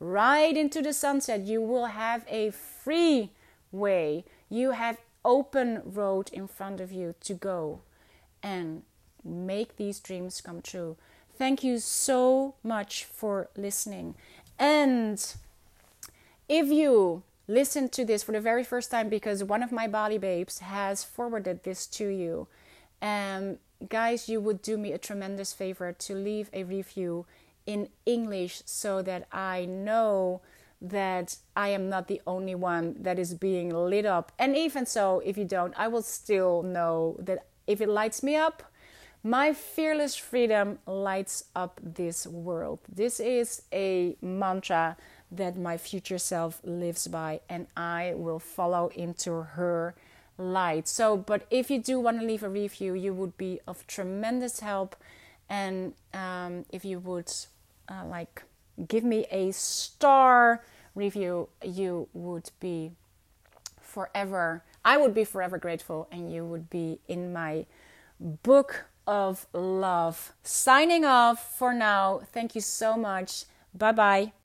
ride 0.01 0.57
into 0.57 0.82
the 0.82 0.93
sunset. 0.93 1.43
You 1.43 1.61
will 1.62 1.87
have 1.87 2.24
a 2.28 2.51
free 2.51 3.30
way. 3.70 4.24
You 4.49 4.72
have 4.72 4.99
open 5.24 5.82
road 5.85 6.30
in 6.32 6.49
front 6.49 6.80
of 6.80 6.91
you 6.91 7.14
to 7.20 7.35
go 7.35 7.80
and 8.45 8.83
make 9.25 9.77
these 9.77 9.99
dreams 9.99 10.41
come 10.43 10.61
true. 10.61 10.97
Thank 11.37 11.65
you 11.65 11.79
so 11.79 12.55
much 12.63 13.05
for 13.07 13.49
listening. 13.57 14.15
And 14.59 15.19
if 16.49 16.69
you 16.69 17.23
listen 17.49 17.89
to 17.89 18.05
this 18.05 18.23
for 18.23 18.33
the 18.33 18.41
very 18.41 18.63
first 18.63 18.91
time 18.91 19.09
because 19.09 19.43
one 19.43 19.63
of 19.63 19.73
my 19.73 19.89
Bali 19.89 20.19
babes 20.19 20.61
has 20.61 21.03
forwarded 21.03 21.65
this 21.65 21.87
to 21.87 22.07
you, 22.07 22.47
um, 23.03 23.57
guys, 23.89 24.29
you 24.29 24.41
would 24.41 24.63
do 24.63 24.77
me 24.77 24.93
a 24.93 24.99
tremendous 24.99 25.53
favor 25.53 25.93
to 25.93 26.15
leave 26.15 26.51
a 26.53 26.63
review 26.65 27.27
in 27.67 27.89
English 28.05 28.63
so 28.67 29.03
that 29.03 29.27
I 29.33 29.65
know 29.65 30.43
that 30.83 31.39
I 31.57 31.69
am 31.69 31.89
not 31.89 32.09
the 32.09 32.21
only 32.27 32.55
one 32.55 32.97
that 33.01 33.19
is 33.19 33.33
being 33.33 33.71
lit 33.71 34.05
up. 34.05 34.33
And 34.39 34.55
even 34.55 34.85
so, 34.85 35.23
if 35.25 35.39
you 35.39 35.47
don't, 35.47 35.73
I 35.79 35.89
will 35.89 36.03
still 36.03 36.63
know 36.63 37.17
that 37.19 37.47
if 37.67 37.81
it 37.81 37.89
lights 37.89 38.23
me 38.23 38.37
up, 38.37 38.62
my 39.23 39.55
fearless 39.55 40.15
freedom 40.17 40.79
lights 40.87 41.45
up 41.57 41.81
this 41.83 42.27
world. 42.27 42.81
This 42.89 43.21
is 43.21 43.62
a 43.73 44.17
mantra 44.21 44.97
that 45.33 45.57
my 45.57 45.79
future 45.79 46.19
self 46.19 46.61
lives 46.62 47.09
by, 47.09 47.41
and 47.49 47.67
I 47.77 48.12
will 48.17 48.39
follow 48.39 48.89
into 48.95 49.33
her 49.43 49.95
light. 50.37 50.89
So, 50.89 51.17
but 51.17 51.47
if 51.51 51.71
you 51.71 51.81
do 51.81 52.01
want 52.01 52.21
to 52.21 52.27
leave 52.27 52.43
a 52.43 52.49
review, 52.49 52.95
you 52.95 53.15
would 53.15 53.37
be 53.37 53.61
of 53.67 53.87
tremendous 53.87 54.61
help. 54.61 54.97
And 55.49 55.95
um, 56.12 56.65
if 56.71 56.85
you 56.85 56.99
would 56.99 57.33
uh, 57.89 58.05
like 58.07 58.43
give 58.89 59.05
me 59.05 59.27
a 59.31 59.53
star 59.53 60.62
review, 60.95 61.49
you 61.62 62.09
would 62.12 62.51
be 62.61 62.93
forever, 63.81 64.65
I 64.85 64.97
would 64.97 65.14
be 65.14 65.24
forever 65.24 65.59
grateful, 65.59 66.09
and 66.11 66.32
you 66.32 66.45
would 66.45 66.68
be 66.70 67.01
in 67.09 67.32
my 67.32 67.66
book 68.20 68.87
of 69.07 69.47
love. 69.53 70.32
Signing 70.43 71.05
off 71.05 71.57
for 71.59 71.72
now. 71.72 72.20
Thank 72.32 72.55
you 72.55 72.61
so 72.61 72.97
much. 72.97 73.45
Bye 73.74 73.93
bye. 73.93 74.32